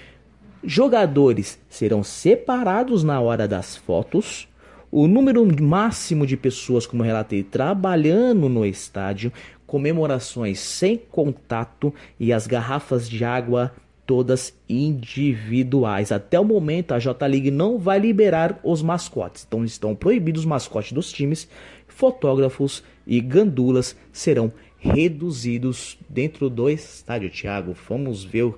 jogadores 0.65 1.61
serão 1.69 2.03
separados 2.03 3.05
na 3.05 3.21
hora 3.21 3.47
das 3.47 3.77
fotos 3.77 4.49
o 4.97 5.09
número 5.09 5.45
máximo 5.61 6.25
de 6.25 6.37
pessoas, 6.37 6.87
como 6.87 7.03
relatei, 7.03 7.43
trabalhando 7.43 8.49
no 8.49 8.65
estádio, 8.65 9.33
comemorações 9.67 10.61
sem 10.61 10.97
contato 10.97 11.93
e 12.19 12.33
as 12.33 12.47
garrafas 12.47 13.11
de 13.11 13.25
água 13.25 13.73
todas 14.07 14.55
individuais. 14.69 16.13
Até 16.13 16.39
o 16.39 16.45
momento, 16.45 16.93
a 16.93 17.01
J-League 17.01 17.51
não 17.51 17.77
vai 17.77 17.99
liberar 17.99 18.61
os 18.63 18.83
mascotes. 18.83 19.45
Então, 19.45 19.65
estão 19.65 19.97
proibidos 19.97 20.43
os 20.43 20.47
mascotes 20.47 20.93
dos 20.93 21.11
times. 21.11 21.49
Fotógrafos 21.89 22.85
e 23.05 23.21
gandulas 23.21 23.97
serão 24.13 24.53
reduzidos 24.79 25.99
dentro 26.09 26.49
do 26.49 26.71
estádio. 26.71 27.31
Thiago, 27.31 27.75
vamos 27.89 28.23
ver, 28.23 28.55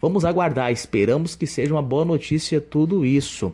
vamos 0.00 0.24
aguardar. 0.24 0.70
Esperamos 0.70 1.34
que 1.34 1.48
seja 1.48 1.74
uma 1.74 1.82
boa 1.82 2.04
notícia 2.04 2.60
tudo 2.60 3.04
isso. 3.04 3.52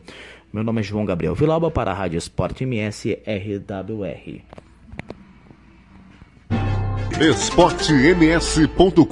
Meu 0.57 0.65
nome 0.65 0.81
é 0.81 0.83
João 0.83 1.05
Gabriel 1.05 1.35
Vilauba 1.35 1.71
para 1.71 1.91
a 1.91 1.95
Rádio 1.95 2.17
Esporte 2.17 2.65
MS 2.65 3.19
RWR. 3.27 4.41
esportems.com.br 7.21 9.05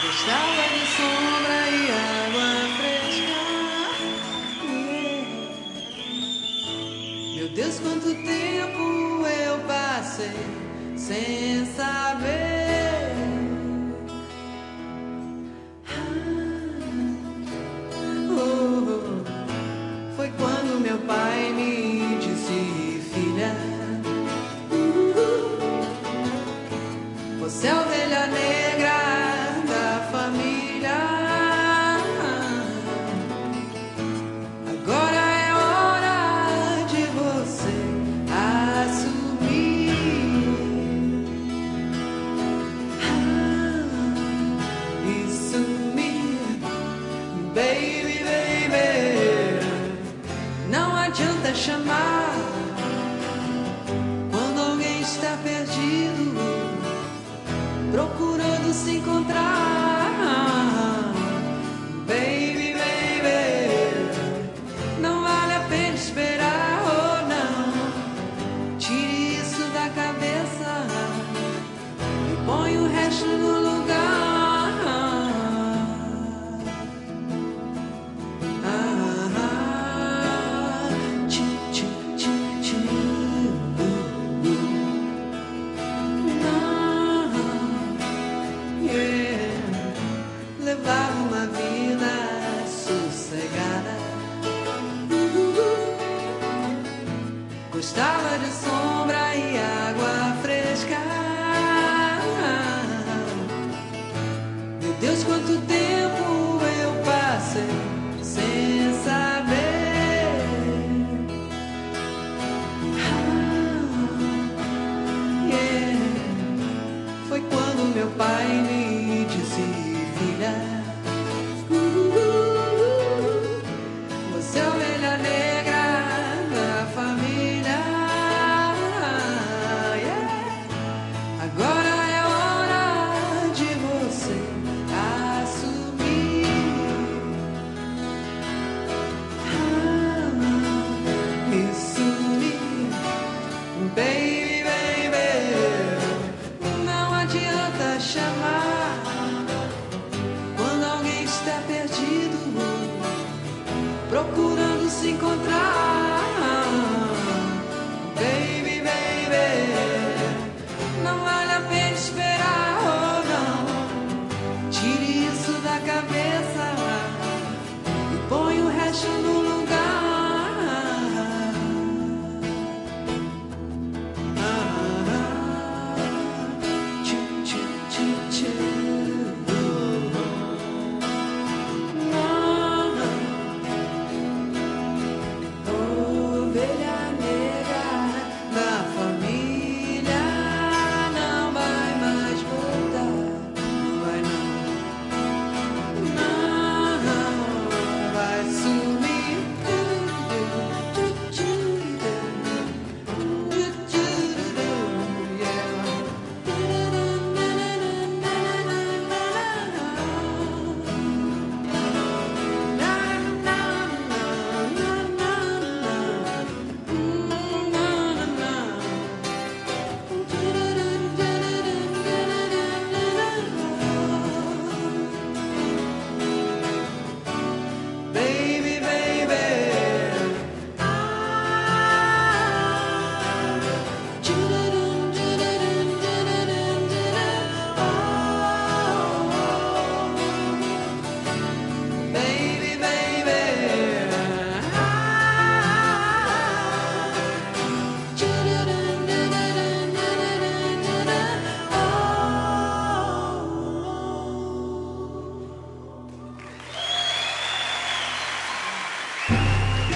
Gostava 0.03 0.64
de 0.73 0.84
sombra 0.98 1.60
e 1.69 1.81
água 2.27 2.52
fresca. 2.76 3.38
Meu 7.38 7.48
Deus, 7.49 7.80
quanto 7.80 8.10
tempo 8.26 8.84
eu 9.26 9.56
passei 9.65 10.35
sem 10.98 11.65
saber. 11.73 12.07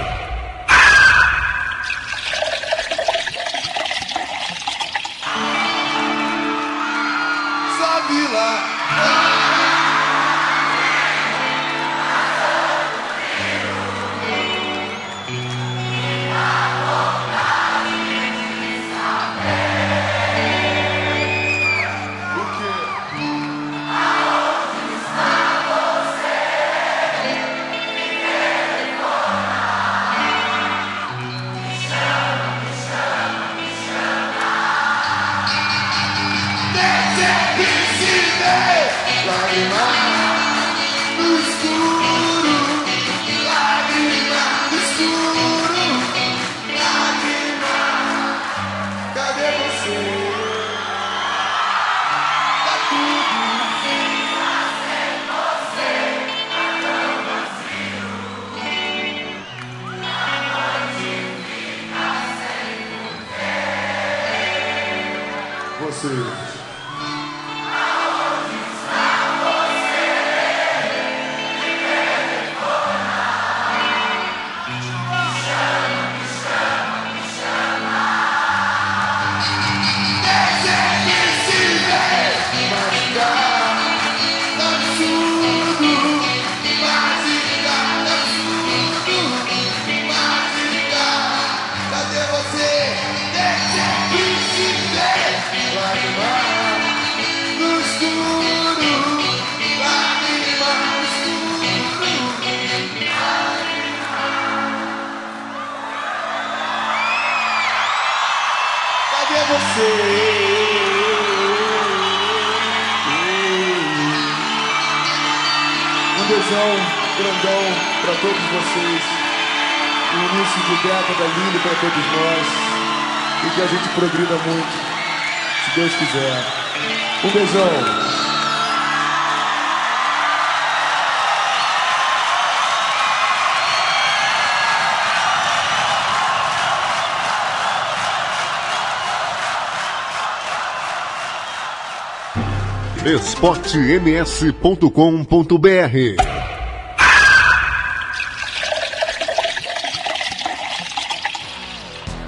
esportems.com.br 143.07 144.89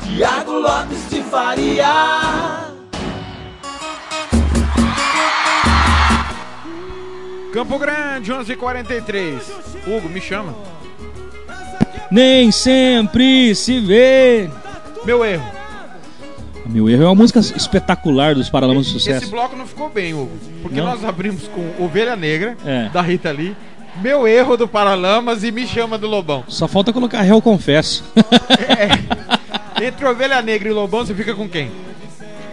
Tiago 0.04 0.52
Lopes 0.52 1.08
de 1.08 1.22
Faria. 1.22 1.86
Campo 7.54 7.78
Grande, 7.78 8.32
11:43. 8.32 9.40
Hugo, 9.86 10.10
me 10.10 10.20
chama. 10.20 10.54
Nem 12.10 12.52
sempre 12.52 13.54
se 13.54 13.80
vê. 13.80 14.50
Meu 15.06 15.24
erro. 15.24 15.55
Meu 16.76 16.90
erro 16.90 17.04
é 17.04 17.06
uma 17.06 17.14
música 17.14 17.38
espetacular 17.40 18.34
dos 18.34 18.50
Paralamas 18.50 18.84
do 18.84 18.92
Sucesso. 18.92 19.24
Esse 19.24 19.30
bloco 19.30 19.56
não 19.56 19.66
ficou 19.66 19.88
bem, 19.88 20.12
Hugo. 20.12 20.30
Porque 20.60 20.76
Não? 20.78 20.84
nós 20.84 21.02
abrimos 21.06 21.48
com 21.48 21.82
Ovelha 21.82 22.14
Negra, 22.14 22.54
É. 22.66 22.90
da 22.90 23.00
Rita 23.00 23.30
Lee. 23.30 23.56
Meu 24.02 24.28
erro 24.28 24.58
do 24.58 24.68
Paralamas 24.68 25.42
e 25.42 25.50
me 25.50 25.66
chama 25.66 25.96
do 25.96 26.06
Lobão. 26.06 26.44
Só 26.48 26.68
falta 26.68 26.92
colocar 26.92 27.22
réu 27.22 27.40
confesso. 27.40 28.04
Entre 29.82 30.04
Ovelha 30.06 30.42
Negra 30.42 30.68
e 30.68 30.72
Lobão, 30.72 31.00
você 31.06 31.14
fica 31.14 31.34
com 31.34 31.48
quem? 31.48 31.70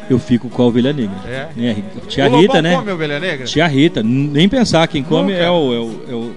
Eu 0.10 0.18
fico 0.18 0.48
com 0.50 0.64
a 0.64 0.66
ovelha 0.68 0.94
negra. 0.94 1.18
É? 1.28 1.50
É, 1.60 1.76
Tia 2.08 2.30
O 2.32 2.40
Rita, 2.40 2.62
né? 2.62 2.78
come 2.78 2.92
ovelha 2.94 3.20
negra? 3.20 3.46
Tia 3.46 3.68
Rita, 3.68 4.02
nem 4.02 4.48
pensar, 4.48 4.88
quem 4.88 5.04
come 5.04 5.34
Nunca. 5.34 5.44
é 5.44 5.50
o, 5.50 5.74
é, 5.74 5.80
o, 5.80 6.02
é 6.10 6.14
o 6.14 6.34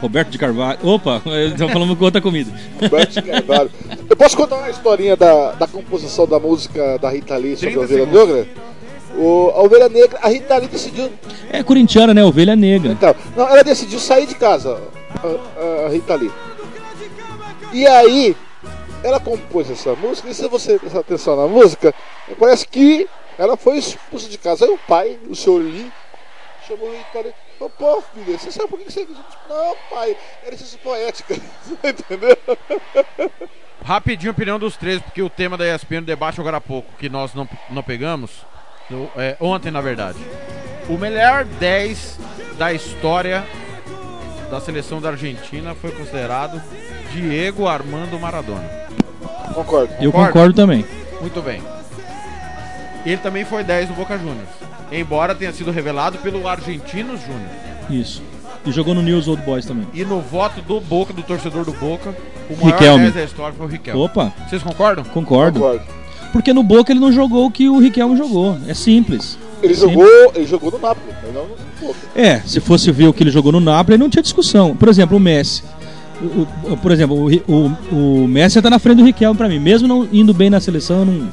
Roberto 0.00 0.30
de 0.30 0.38
Carvalho. 0.38 0.78
Opa, 0.82 1.22
estamos 1.52 1.72
falando 1.72 1.96
com 1.96 2.04
outra 2.04 2.20
comida. 2.20 2.50
Roberto 2.80 3.12
de 3.12 3.22
Carvalho. 3.22 3.70
Eu 4.08 4.16
posso 4.16 4.36
contar 4.36 4.56
uma 4.56 4.70
historinha 4.70 5.16
da, 5.16 5.52
da 5.52 5.66
composição 5.66 6.26
da 6.26 6.38
música 6.38 6.98
da 6.98 7.10
Rita 7.10 7.36
Lee 7.36 7.56
sobre 7.56 7.74
a 7.74 7.78
30 7.78 7.84
Ovelha 7.84 8.04
segundos. 8.04 8.36
Negra? 8.36 8.70
O, 9.16 9.50
a 9.54 9.62
Ovelha 9.62 9.88
Negra, 9.88 10.18
a 10.22 10.28
Rita 10.28 10.56
Lee 10.56 10.68
decidiu. 10.68 11.10
É 11.50 11.62
corintiana, 11.62 12.14
né? 12.14 12.24
Ovelha 12.24 12.56
negra. 12.56 12.92
Então, 12.92 13.14
não, 13.36 13.48
ela 13.48 13.62
decidiu 13.62 13.98
sair 13.98 14.26
de 14.26 14.34
casa, 14.34 14.80
a, 15.22 15.86
a 15.86 15.88
Rita 15.90 16.14
Lee. 16.14 16.30
E 17.72 17.86
aí, 17.86 18.36
ela 19.02 19.20
compôs 19.20 19.70
essa 19.70 19.94
música, 19.94 20.28
e 20.28 20.34
se 20.34 20.46
você 20.48 20.78
prestar 20.78 21.00
atenção 21.00 21.36
na 21.36 21.46
música, 21.46 21.94
parece 22.38 22.66
que 22.66 23.08
ela 23.38 23.56
foi 23.56 23.78
expulsa 23.78 24.28
de 24.28 24.38
casa. 24.38 24.64
Aí 24.64 24.70
o 24.70 24.78
pai, 24.78 25.18
o 25.28 25.34
senhor 25.34 25.62
Lee, 25.62 25.90
chamou 26.66 26.88
a 26.88 26.92
Rita 26.92 27.26
Lee. 27.26 27.34
Falou, 27.60 27.72
pô, 27.78 28.00
filha, 28.00 28.38
você 28.38 28.50
sabe 28.50 28.70
por 28.70 28.78
que 28.78 28.90
você. 28.90 29.06
Não, 29.46 29.76
pai, 29.90 30.16
era 30.42 30.52
licença 30.52 30.78
poética. 30.78 31.34
Entendeu? 31.84 32.38
Rapidinho, 33.84 34.32
opinião 34.32 34.58
dos 34.58 34.78
três, 34.78 35.02
porque 35.02 35.20
o 35.20 35.28
tema 35.28 35.58
da 35.58 35.74
ESPN, 35.74 35.98
o 35.98 36.02
debate 36.02 36.40
agora 36.40 36.56
há 36.56 36.60
pouco, 36.60 36.90
que 36.98 37.10
nós 37.10 37.34
não, 37.34 37.46
não 37.68 37.82
pegamos, 37.82 38.30
é, 39.14 39.36
ontem 39.38 39.70
na 39.70 39.82
verdade. 39.82 40.18
O 40.88 40.96
melhor 40.96 41.44
10 41.44 42.18
da 42.56 42.72
história 42.72 43.44
da 44.50 44.58
seleção 44.58 44.98
da 44.98 45.10
Argentina 45.10 45.74
foi 45.74 45.92
considerado 45.92 46.62
Diego 47.12 47.68
Armando 47.68 48.18
Maradona. 48.18 48.68
Concordo. 49.52 49.94
Eu 50.00 50.10
concordo 50.10 50.54
também. 50.54 50.86
Muito 51.20 51.42
bem. 51.42 51.62
Ele 53.04 53.18
também 53.18 53.44
foi 53.44 53.62
10 53.62 53.88
do 53.88 53.94
Boca 53.94 54.16
Juniors. 54.16 54.69
Embora 54.92 55.34
tenha 55.34 55.52
sido 55.52 55.70
revelado 55.70 56.18
pelo 56.18 56.46
Argentinos 56.48 57.20
Júnior. 57.20 57.48
Isso. 57.90 58.22
E 58.66 58.72
jogou 58.72 58.94
no 58.94 59.00
News 59.02 59.26
Old 59.28 59.42
Boys 59.42 59.64
também. 59.64 59.86
E 59.94 60.04
no 60.04 60.20
voto 60.20 60.60
do 60.60 60.80
Boca, 60.80 61.12
do 61.12 61.22
torcedor 61.22 61.64
do 61.64 61.72
Boca, 61.72 62.14
o 62.50 62.56
maior 62.56 62.72
Riquelme. 62.78 63.02
10 63.04 63.14
da 63.14 63.24
história 63.24 63.54
foi 63.56 63.66
o 63.66 63.68
Riquelme. 63.68 64.00
Opa. 64.00 64.32
Vocês 64.48 64.62
concordam? 64.62 65.04
Concordo. 65.04 65.80
Porque 66.32 66.52
no 66.52 66.62
Boca 66.62 66.92
ele 66.92 67.00
não 67.00 67.10
jogou 67.12 67.46
o 67.46 67.50
que 67.50 67.68
o 67.68 67.78
Riquelme 67.78 68.16
jogou. 68.16 68.58
É 68.68 68.74
simples. 68.74 69.38
Ele 69.62 69.74
Simples. 69.74 69.94
jogou, 69.98 70.32
ele 70.34 70.46
jogou 70.46 70.70
no 70.70 70.78
Napoli, 70.78 71.14
mas 71.22 71.34
não 71.34 71.42
no 71.42 71.56
Boca. 71.80 71.98
É, 72.14 72.40
se 72.40 72.60
fosse 72.60 72.90
ver 72.92 73.06
o 73.08 73.12
que 73.12 73.22
ele 73.22 73.30
jogou 73.30 73.52
no 73.52 73.60
Napoli, 73.60 73.96
não 73.98 74.10
tinha 74.10 74.22
discussão. 74.22 74.74
Por 74.76 74.88
exemplo, 74.88 75.16
o 75.16 75.20
Messi. 75.20 75.62
O- 76.22 76.72
o- 76.72 76.76
por 76.76 76.92
exemplo, 76.92 77.16
o, 77.16 77.52
o, 77.52 78.22
o 78.24 78.28
Messi 78.28 78.60
tá 78.60 78.68
na 78.68 78.78
frente 78.78 78.98
do 78.98 79.04
Riquelme 79.04 79.36
pra 79.38 79.48
mim. 79.48 79.58
Mesmo 79.58 79.88
não 79.88 80.06
indo 80.12 80.34
bem 80.34 80.50
na 80.50 80.60
seleção, 80.60 80.98
eu 81.00 81.04
não- 81.06 81.28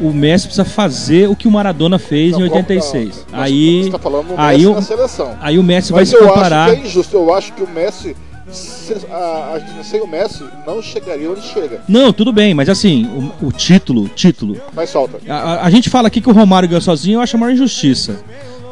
o 0.00 0.12
Messi 0.12 0.46
precisa 0.46 0.64
fazer 0.64 1.28
o 1.28 1.36
que 1.36 1.48
o 1.48 1.50
Maradona 1.50 1.98
fez 1.98 2.30
em 2.34 2.40
Não, 2.40 2.42
86. 2.42 3.26
não, 3.32 3.40
aí, 3.40 3.84
Você 3.84 3.90
tá 3.90 3.98
falando 3.98 4.28
do 4.28 4.34
aí, 4.40 4.56
Messi 4.58 4.66
o, 4.68 4.74
na 4.74 4.82
seleção. 4.82 5.36
aí 5.40 5.58
o 5.58 5.62
Messi 5.62 5.92
vai 5.92 6.02
Mas 6.02 6.08
se 6.10 6.14
eu 6.16 6.28
comparar. 6.28 6.64
acho 6.66 6.74
que 6.76 6.80
é 6.82 6.86
injusto. 6.86 7.16
Eu 7.16 7.34
acho 7.34 7.52
que 7.52 7.62
o 7.62 7.68
Messi, 7.68 8.16
se- 8.50 8.94
a 9.10 9.52
Argentina 9.54 9.82
sem 9.84 10.00
o 10.02 10.06
Messi, 10.06 10.44
não 10.66 10.80
chegaria 10.82 11.30
onde 11.30 11.42
chega. 11.42 11.80
Não, 11.88 12.12
tudo 12.12 12.32
bem, 12.32 12.52
mas 12.54 12.68
assim, 12.68 13.06
o, 13.40 13.46
o 13.48 13.52
título, 13.52 14.08
título. 14.08 14.60
Mas 14.74 14.90
solta. 14.90 15.18
A, 15.28 15.34
a- 15.34 15.64
a 15.66 15.70
gente 15.70 15.88
fala 15.90 16.08
aqui 16.08 16.20
que 16.20 16.28
o 16.28 16.32
Romário 16.32 16.68
ganhou 16.68 16.80
sozinho, 16.82 17.16
eu 17.16 17.20
acho 17.20 17.36
a 17.36 17.40
maior 17.40 17.52
injustiça. 17.52 18.20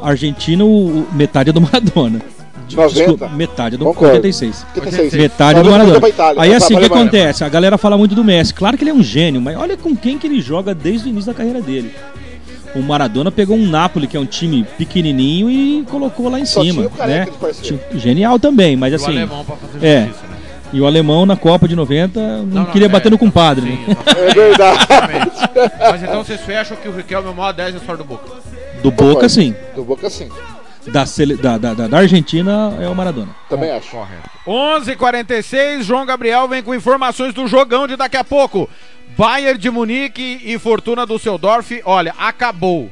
A 0.02 0.10
Argentina, 0.10 0.64
o, 0.64 1.00
o- 1.00 1.06
metade 1.12 1.50
é 1.50 1.52
do 1.52 1.60
Maradona. 1.62 2.20
Desculpa, 2.66 3.28
metade 3.28 3.76
do 3.76 3.84
Concordo. 3.84 4.14
86. 4.14 4.66
86. 4.74 5.14
Metade 5.14 5.60
do 5.60 5.70
90 5.70 5.84
Maradona. 5.84 6.08
Itália. 6.08 6.42
Aí 6.42 6.54
assim, 6.54 6.74
o 6.74 6.78
que 6.78 6.86
acontece? 6.86 7.44
A 7.44 7.48
galera 7.48 7.78
fala 7.78 7.96
muito 7.96 8.14
do 8.14 8.24
Messi. 8.24 8.54
Claro 8.54 8.76
que 8.76 8.82
ele 8.82 8.90
é 8.90 8.94
um 8.94 9.02
gênio, 9.02 9.40
mas 9.40 9.56
olha 9.56 9.76
com 9.76 9.94
quem 9.94 10.18
que 10.18 10.26
ele 10.26 10.40
joga 10.40 10.74
desde 10.74 11.08
o 11.08 11.10
início 11.10 11.32
da 11.32 11.36
carreira 11.36 11.60
dele. 11.60 11.94
O 12.74 12.82
Maradona 12.82 13.30
pegou 13.30 13.56
um 13.56 13.66
Napoli, 13.66 14.08
que 14.08 14.16
é 14.16 14.20
um 14.20 14.26
time 14.26 14.66
pequenininho, 14.76 15.48
e 15.48 15.84
colocou 15.88 16.28
lá 16.28 16.40
em 16.40 16.44
Só 16.44 16.60
cima. 16.62 16.74
tinha 16.74 16.86
o 16.88 16.90
Careca 16.90 17.32
né? 17.40 17.78
Genial 17.94 18.38
também, 18.38 18.76
mas 18.76 18.92
o 18.92 18.96
assim. 18.96 19.16
é. 19.80 20.00
justiça, 20.06 20.26
né? 20.26 20.34
E 20.72 20.80
o 20.80 20.86
alemão 20.86 21.24
na 21.24 21.36
Copa 21.36 21.68
de 21.68 21.76
90 21.76 22.20
não, 22.20 22.44
não, 22.46 22.64
queria 22.66 22.86
é, 22.86 22.88
bater 22.88 23.08
no 23.08 23.16
compadre. 23.16 23.64
né? 23.64 23.78
É 24.16 24.34
verdade. 24.34 24.86
Mas 25.78 26.02
então 26.02 26.24
vocês 26.24 26.40
fecham 26.40 26.76
que 26.76 26.88
o 26.88 26.96
Riquelme 26.96 27.28
é 27.28 27.30
o 27.30 27.34
maior 27.34 27.52
10 27.52 27.74
da 27.74 27.78
história 27.78 28.02
do 28.02 28.04
Boca. 28.04 28.24
Do 28.82 28.90
Boca, 28.90 29.28
sim. 29.28 29.54
Do 29.76 29.84
Boca, 29.84 30.10
sim. 30.10 30.28
Da, 30.92 31.06
sele- 31.06 31.36
da, 31.36 31.56
da, 31.58 31.74
da- 31.74 31.98
Argentina 31.98 32.76
é 32.80 32.88
o 32.88 32.94
Maradona. 32.94 33.34
Também 33.48 33.70
acho. 33.70 33.90
Correto. 33.90 34.28
11:46 34.46 35.82
João 35.82 36.04
Gabriel 36.06 36.46
vem 36.48 36.62
com 36.62 36.74
informações 36.74 37.32
do 37.34 37.46
jogão 37.46 37.86
de 37.86 37.96
daqui 37.96 38.16
a 38.16 38.24
pouco. 38.24 38.68
Bayern 39.16 39.58
de 39.58 39.70
Munique 39.70 40.40
e 40.44 40.58
Fortuna 40.58 41.06
Düsseldorf. 41.06 41.70
Olha, 41.84 42.14
acabou. 42.18 42.90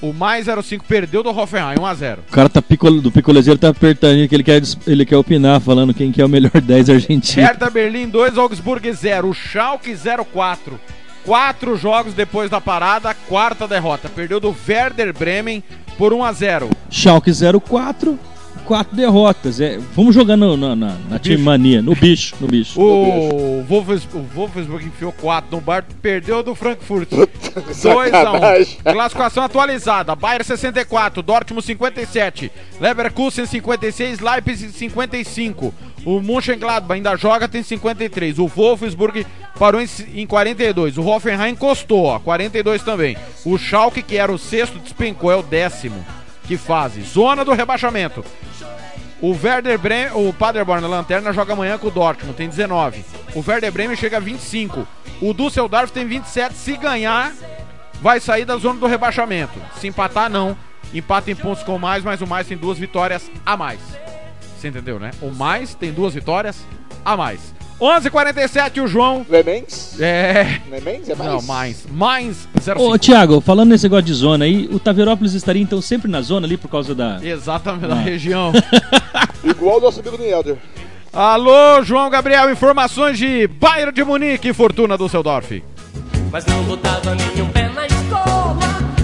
O 0.00 0.12
mais 0.12 0.46
05 0.46 0.84
perdeu 0.84 1.22
do 1.22 1.30
Hoffenheim 1.30 1.78
1 1.78 1.86
a 1.86 1.94
0. 1.94 2.22
O 2.28 2.32
cara 2.32 2.48
tá 2.48 2.60
pico, 2.60 2.90
do 2.90 3.12
picolezeiro 3.12 3.56
tá 3.56 3.68
apertando 3.68 4.26
que 4.28 4.34
ele 4.34 4.42
quer, 4.42 4.60
ele 4.84 5.06
quer 5.06 5.16
opinar, 5.16 5.60
falando 5.60 5.94
quem 5.94 6.10
que 6.10 6.20
é 6.20 6.24
o 6.24 6.28
melhor 6.28 6.50
10 6.60 6.90
argentino. 6.90 7.46
Hertha 7.46 7.70
Berlim 7.70 8.08
2, 8.08 8.36
Augsburg 8.36 8.92
0. 8.92 9.28
O 9.28 9.32
Schalke 9.32 9.92
0-4. 9.92 10.56
Quatro 11.24 11.76
jogos 11.76 12.14
depois 12.14 12.50
da 12.50 12.60
parada, 12.60 13.14
quarta 13.28 13.68
derrota. 13.68 14.08
Perdeu 14.08 14.40
do 14.40 14.54
Werder 14.68 15.12
Bremen 15.12 15.62
por 15.96 16.12
1 16.12 16.24
a 16.24 16.32
0. 16.32 16.70
Schalke 16.90 17.30
04, 17.32 18.18
quatro 18.64 18.96
derrotas. 18.96 19.60
É, 19.60 19.78
vamos 19.94 20.14
jogando 20.14 20.56
na, 20.56 20.74
na, 20.74 20.96
na 21.08 21.18
time 21.18 21.38
mania, 21.38 21.80
no 21.80 21.94
bicho, 21.94 22.34
no 22.40 22.48
bicho. 22.48 22.80
O, 22.80 23.62
Wolfs, 23.68 24.08
o 24.12 24.18
Wolfsburg 24.34 24.86
enfiou 24.86 25.12
4 25.12 25.54
no 25.54 25.60
bar, 25.60 25.84
perdeu 26.00 26.42
do 26.42 26.54
Frankfurt. 26.54 27.08
2 27.10 27.28
a 27.84 27.96
1. 27.96 28.10
sacanagem. 28.10 28.78
Classificação 28.82 29.44
atualizada: 29.44 30.16
Bayern 30.16 30.44
64, 30.44 31.22
Dortmund 31.22 31.64
57, 31.64 32.50
Leverkusen 32.80 33.46
56, 33.46 34.20
Leipzig 34.20 34.72
55. 34.72 35.72
O 36.04 36.20
Mönchengladbach 36.20 36.96
ainda 36.96 37.16
joga, 37.16 37.48
tem 37.48 37.62
53. 37.62 38.38
O 38.38 38.46
Wolfsburg 38.46 39.26
parou 39.58 39.80
em, 39.80 39.88
em 40.14 40.26
42. 40.26 40.98
O 40.98 41.06
Hoffenheim 41.06 41.52
encostou, 41.52 42.04
ó, 42.04 42.18
42 42.18 42.82
também. 42.82 43.16
O 43.44 43.56
Schalke, 43.56 44.02
que 44.02 44.16
era 44.16 44.32
o 44.32 44.38
sexto, 44.38 44.78
despencou, 44.78 45.30
é 45.30 45.36
o 45.36 45.42
décimo. 45.42 46.04
Que 46.46 46.56
fase? 46.56 47.02
Zona 47.02 47.44
do 47.44 47.52
rebaixamento. 47.52 48.24
O 49.20 49.30
Werder 49.40 49.78
Bremen, 49.78 50.10
o 50.14 50.32
Paderborn 50.32 50.82
na 50.82 50.88
lanterna 50.88 51.32
joga 51.32 51.52
amanhã 51.52 51.78
com 51.78 51.86
o 51.86 51.90
Dortmund, 51.92 52.36
tem 52.36 52.48
19. 52.48 53.04
O 53.36 53.44
Werder 53.46 53.70
Bremen 53.70 53.96
chega 53.96 54.16
a 54.16 54.20
25. 54.20 54.86
O 55.20 55.32
Düsseldorf 55.32 55.92
tem 55.92 56.04
27. 56.04 56.54
Se 56.54 56.76
ganhar, 56.76 57.32
vai 58.00 58.18
sair 58.18 58.44
da 58.44 58.56
zona 58.56 58.80
do 58.80 58.86
rebaixamento. 58.86 59.60
Se 59.76 59.86
empatar, 59.86 60.28
não. 60.28 60.56
Empata 60.92 61.30
em 61.30 61.36
pontos 61.36 61.62
com 61.62 61.78
mais, 61.78 62.02
mas 62.02 62.20
o 62.20 62.26
mais 62.26 62.48
tem 62.48 62.56
duas 62.56 62.76
vitórias 62.76 63.30
a 63.46 63.56
mais. 63.56 63.80
Você 64.62 64.68
entendeu, 64.68 65.00
né? 65.00 65.10
O 65.20 65.32
mais 65.32 65.74
tem 65.74 65.90
duas 65.92 66.14
vitórias 66.14 66.56
a 67.04 67.16
mais. 67.16 67.40
11:47 67.80 68.80
o 68.80 68.86
João. 68.86 69.26
Lemens? 69.28 70.00
É. 70.00 70.60
Lemens 70.70 71.08
é 71.08 71.16
mais? 71.16 71.30
Não, 71.32 71.42
mais. 71.42 71.84
Mais 71.90 72.48
05. 72.62 72.80
Ô, 72.80 72.96
Thiago, 72.96 73.40
falando 73.40 73.70
nesse 73.70 73.86
negócio 73.86 74.04
de 74.04 74.14
zona 74.14 74.44
aí, 74.44 74.68
o 74.72 74.78
Taverópolis 74.78 75.34
estaria 75.34 75.60
então 75.60 75.82
sempre 75.82 76.08
na 76.08 76.20
zona 76.22 76.46
ali 76.46 76.56
por 76.56 76.68
causa 76.68 76.94
da. 76.94 77.18
Exatamente, 77.20 77.88
da 77.88 77.94
Ah. 77.96 77.98
região. 78.02 78.52
Igual 79.42 79.78
o 79.78 79.80
nosso 79.80 79.98
amigo 79.98 80.16
Nielder. 80.16 80.56
Alô, 81.12 81.82
João 81.82 82.08
Gabriel, 82.08 82.48
informações 82.48 83.18
de 83.18 83.48
Bayern 83.48 83.92
de 83.92 84.04
Munique 84.04 84.50
e 84.50 84.54
Fortuna 84.54 84.96
Düsseldorf. 84.96 85.60
Mas 86.30 86.46
não 86.46 86.62
botava 86.62 87.16
nenhum 87.16 87.48
pé 87.48 87.68
na 87.68 87.84
escola. 87.84 88.56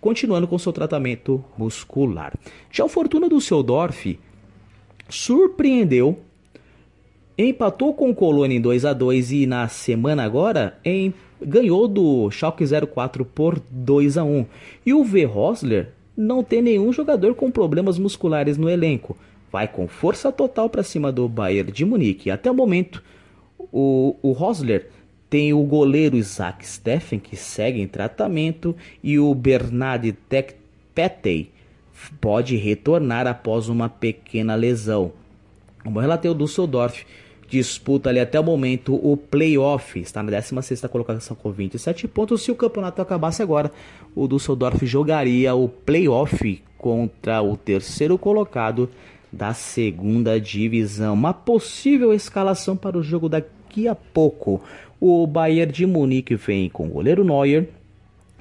continuando 0.00 0.48
com 0.48 0.58
seu 0.58 0.72
tratamento 0.72 1.44
muscular. 1.56 2.32
Já 2.72 2.84
o 2.84 2.88
Fortuna 2.88 3.28
do 3.28 3.40
Seudorf 3.40 4.18
surpreendeu, 5.08 6.18
empatou 7.38 7.94
com 7.94 8.10
o 8.10 8.14
Colônia 8.14 8.56
em 8.56 8.60
2 8.60 8.84
a 8.84 8.92
2 8.92 9.30
e 9.30 9.46
na 9.46 9.68
semana 9.68 10.24
agora 10.24 10.76
em, 10.84 11.14
ganhou 11.40 11.86
do 11.86 12.30
Schalke 12.30 12.64
04 12.66 13.24
por 13.24 13.60
2 13.70 14.18
a 14.18 14.24
1. 14.24 14.46
E 14.84 14.92
o 14.92 15.04
V. 15.04 15.24
Rosler 15.24 15.92
não 16.16 16.42
tem 16.42 16.62
nenhum 16.62 16.92
jogador 16.92 17.34
com 17.34 17.50
problemas 17.50 17.98
musculares 17.98 18.56
no 18.56 18.68
elenco. 18.68 19.16
Vai 19.50 19.68
com 19.68 19.86
força 19.86 20.32
total 20.32 20.68
para 20.68 20.82
cima 20.82 21.12
do 21.12 21.28
Bayern 21.28 21.70
de 21.70 21.84
Munique. 21.84 22.30
Até 22.30 22.50
o 22.50 22.54
momento, 22.54 23.02
o, 23.72 24.16
o 24.22 24.32
Rosler 24.32 24.88
tem 25.30 25.52
o 25.52 25.62
goleiro 25.62 26.16
Isaac 26.16 26.66
Steffen, 26.66 27.18
que 27.18 27.36
segue 27.36 27.80
em 27.80 27.88
tratamento, 27.88 28.74
e 29.02 29.18
o 29.18 29.34
Bernard 29.34 30.16
Petey 30.94 31.50
pode 32.20 32.56
retornar 32.56 33.26
após 33.26 33.68
uma 33.68 33.88
pequena 33.88 34.54
lesão. 34.54 35.12
Como 35.82 36.00
relatei, 36.00 36.30
o 36.30 36.34
Düsseldorf 36.34 37.04
disputa 37.54 38.08
ali 38.08 38.18
até 38.18 38.38
o 38.40 38.42
momento 38.42 38.94
o 38.94 39.16
playoff. 39.16 40.00
Está 40.00 40.22
na 40.22 40.32
16ª 40.32 40.88
colocação 40.88 41.36
com 41.36 41.52
27 41.52 42.08
pontos. 42.08 42.42
Se 42.42 42.50
o 42.50 42.56
campeonato 42.56 43.00
acabasse 43.00 43.42
agora, 43.42 43.70
o 44.14 44.26
Düsseldorf 44.26 44.84
jogaria 44.84 45.54
o 45.54 45.68
playoff 45.68 46.60
contra 46.76 47.40
o 47.42 47.56
terceiro 47.56 48.18
colocado 48.18 48.90
da 49.32 49.54
segunda 49.54 50.40
divisão. 50.40 51.14
Uma 51.14 51.32
possível 51.32 52.12
escalação 52.12 52.76
para 52.76 52.98
o 52.98 53.02
jogo 53.02 53.28
daqui 53.28 53.86
a 53.86 53.94
pouco. 53.94 54.60
O 55.00 55.24
Bayern 55.24 55.72
de 55.72 55.86
Munique 55.86 56.34
vem 56.34 56.68
com 56.68 56.86
o 56.86 56.90
goleiro 56.90 57.22
Neuer, 57.22 57.68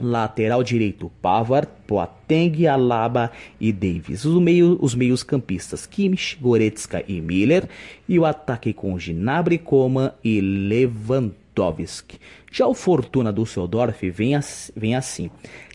Lateral 0.04 0.62
direito, 0.64 1.10
Pavard, 1.22 1.70
Boateng, 1.88 2.68
Alaba 2.68 3.32
e 3.60 3.72
Davis. 3.72 4.26
Os, 4.26 4.42
meio, 4.42 4.78
os 4.82 4.94
meios 4.94 5.24
campistas, 5.24 5.86
Kimmich, 5.86 6.38
Goretzka 6.42 7.02
e 7.08 7.22
Miller. 7.22 7.70
E 8.08 8.20
o 8.20 8.26
ataque 8.26 8.74
com 8.74 8.98
Gnabry, 8.98 9.58
Coman 9.58 10.12
e 10.22 10.42
Lewandowski. 10.42 12.20
Já 12.52 12.68
o 12.68 12.74
Fortuna 12.74 13.32
Düsseldorf 13.32 14.02
vem, 14.10 14.34
vem 14.76 14.96
assim. 14.96 15.32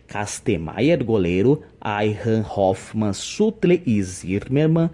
Kastemeyer, 0.06 1.02
goleiro, 1.02 1.62
Ayhan 1.80 2.44
Hoffmann, 2.48 3.14
Sutle 3.14 3.82
e 3.86 4.02
Zimmermann. 4.02 4.90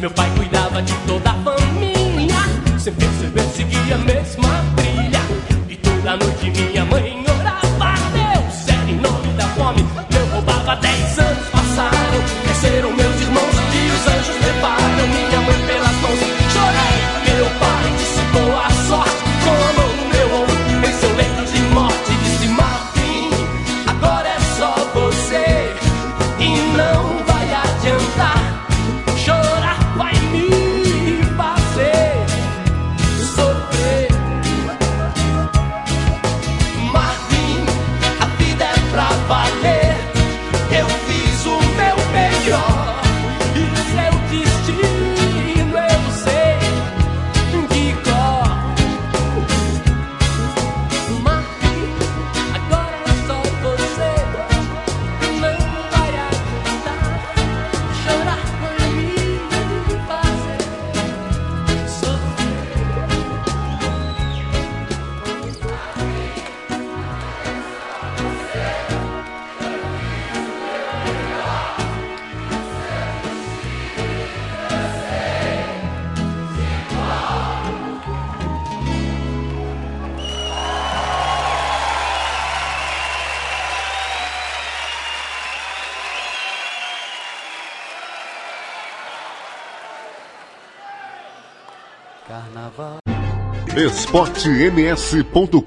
Meu 0.04 0.10
pai 0.10 0.43
esportems.com.br 94.04 95.58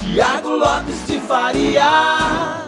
Tiago 0.00 0.48
Lopes 0.50 1.06
de 1.06 1.18
Faria. 1.20 2.60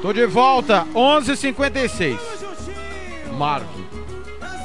Tô 0.00 0.12
de 0.12 0.24
volta, 0.26 0.86
11:56. 0.94 2.16
Marvin. 3.36 3.66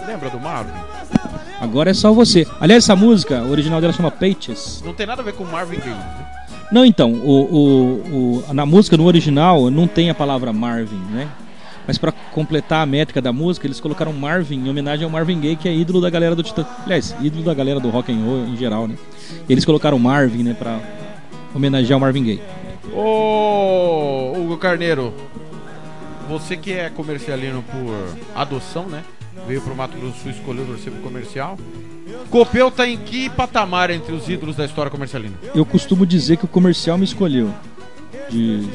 Lembra 0.05 0.29
do 0.29 0.39
Marvin? 0.39 0.71
Agora 1.59 1.89
é 1.89 1.93
só 1.95 2.13
você. 2.13 2.45
Aliás, 2.59 2.83
essa 2.83 2.95
música, 2.95 3.41
o 3.41 3.49
original 3.49 3.81
dela 3.81 3.91
chama 3.91 4.11
Pages. 4.11 4.83
Não 4.85 4.93
tem 4.93 5.07
nada 5.07 5.23
a 5.23 5.25
ver 5.25 5.33
com 5.33 5.43
Marvin 5.45 5.79
Gaye. 5.79 6.24
Não, 6.75 6.85
então, 6.85 7.13
o, 7.13 7.31
o, 7.55 8.43
o- 8.49 8.53
na 8.53 8.65
música, 8.65 8.97
no 8.97 9.05
original, 9.05 9.71
não 9.71 9.87
tem 9.87 10.09
a 10.09 10.13
palavra 10.13 10.51
Marvin, 10.51 10.99
né? 11.09 11.29
Mas 11.87 11.97
pra 11.97 12.11
completar 12.11 12.83
a 12.83 12.85
métrica 12.85 13.21
da 13.21 13.31
música, 13.31 13.65
eles 13.65 13.79
colocaram 13.79 14.11
Marvin 14.11 14.57
em 14.65 14.69
homenagem 14.69 15.05
ao 15.05 15.09
Marvin 15.09 15.39
Gaye, 15.39 15.55
que 15.55 15.69
é 15.69 15.73
ídolo 15.73 16.01
da 16.01 16.09
galera 16.09 16.35
do 16.35 16.43
Titã. 16.43 16.65
Aliás, 16.83 17.15
ídolo 17.21 17.45
da 17.45 17.53
galera 17.53 17.79
do 17.79 17.89
rock 17.89 18.11
and 18.11 18.17
roll 18.25 18.45
em 18.47 18.57
geral, 18.57 18.89
né? 18.89 18.97
Eles 19.47 19.63
colocaram 19.63 19.97
Marvin, 19.97 20.43
né, 20.43 20.53
pra 20.53 20.81
homenagear 21.55 21.97
o 21.97 22.01
Marvin 22.01 22.25
Gaye. 22.25 22.41
Ô, 22.93 24.33
Hugo 24.35 24.57
Carneiro, 24.57 25.13
você 26.27 26.57
que 26.57 26.73
é 26.73 26.89
comercialino 26.89 27.63
por 27.63 28.17
adoção, 28.35 28.87
né? 28.89 29.01
Veio 29.47 29.61
pro 29.61 29.73
Mato 29.73 29.97
Grosso 29.97 30.11
do 30.17 30.19
Sul 30.23 30.31
e 30.31 30.33
escolheu 30.33 30.65
pro 30.65 31.01
comercial. 31.01 31.57
Copel 32.29 32.69
tá 32.71 32.87
em 32.87 32.97
que 32.97 33.29
patamar 33.29 33.89
entre 33.89 34.13
os 34.13 34.27
ídolos 34.27 34.55
da 34.55 34.65
história 34.65 34.89
comercialina? 34.91 35.35
Eu 35.53 35.65
costumo 35.65 36.05
dizer 36.05 36.37
que 36.37 36.45
o 36.45 36.47
comercial 36.47 36.97
me 36.97 37.05
escolheu. 37.05 37.53
De- 38.29 38.67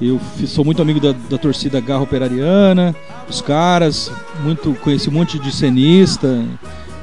Eu 0.00 0.18
sou 0.46 0.64
muito 0.64 0.80
amigo 0.80 0.98
da, 0.98 1.12
da 1.12 1.36
torcida 1.38 1.78
Garra 1.80 2.02
Operariana, 2.02 2.96
os 3.28 3.40
caras, 3.42 4.10
muito 4.42 4.74
conheci 4.80 5.08
um 5.10 5.12
monte 5.12 5.38
de 5.38 5.52
cenista, 5.52 6.42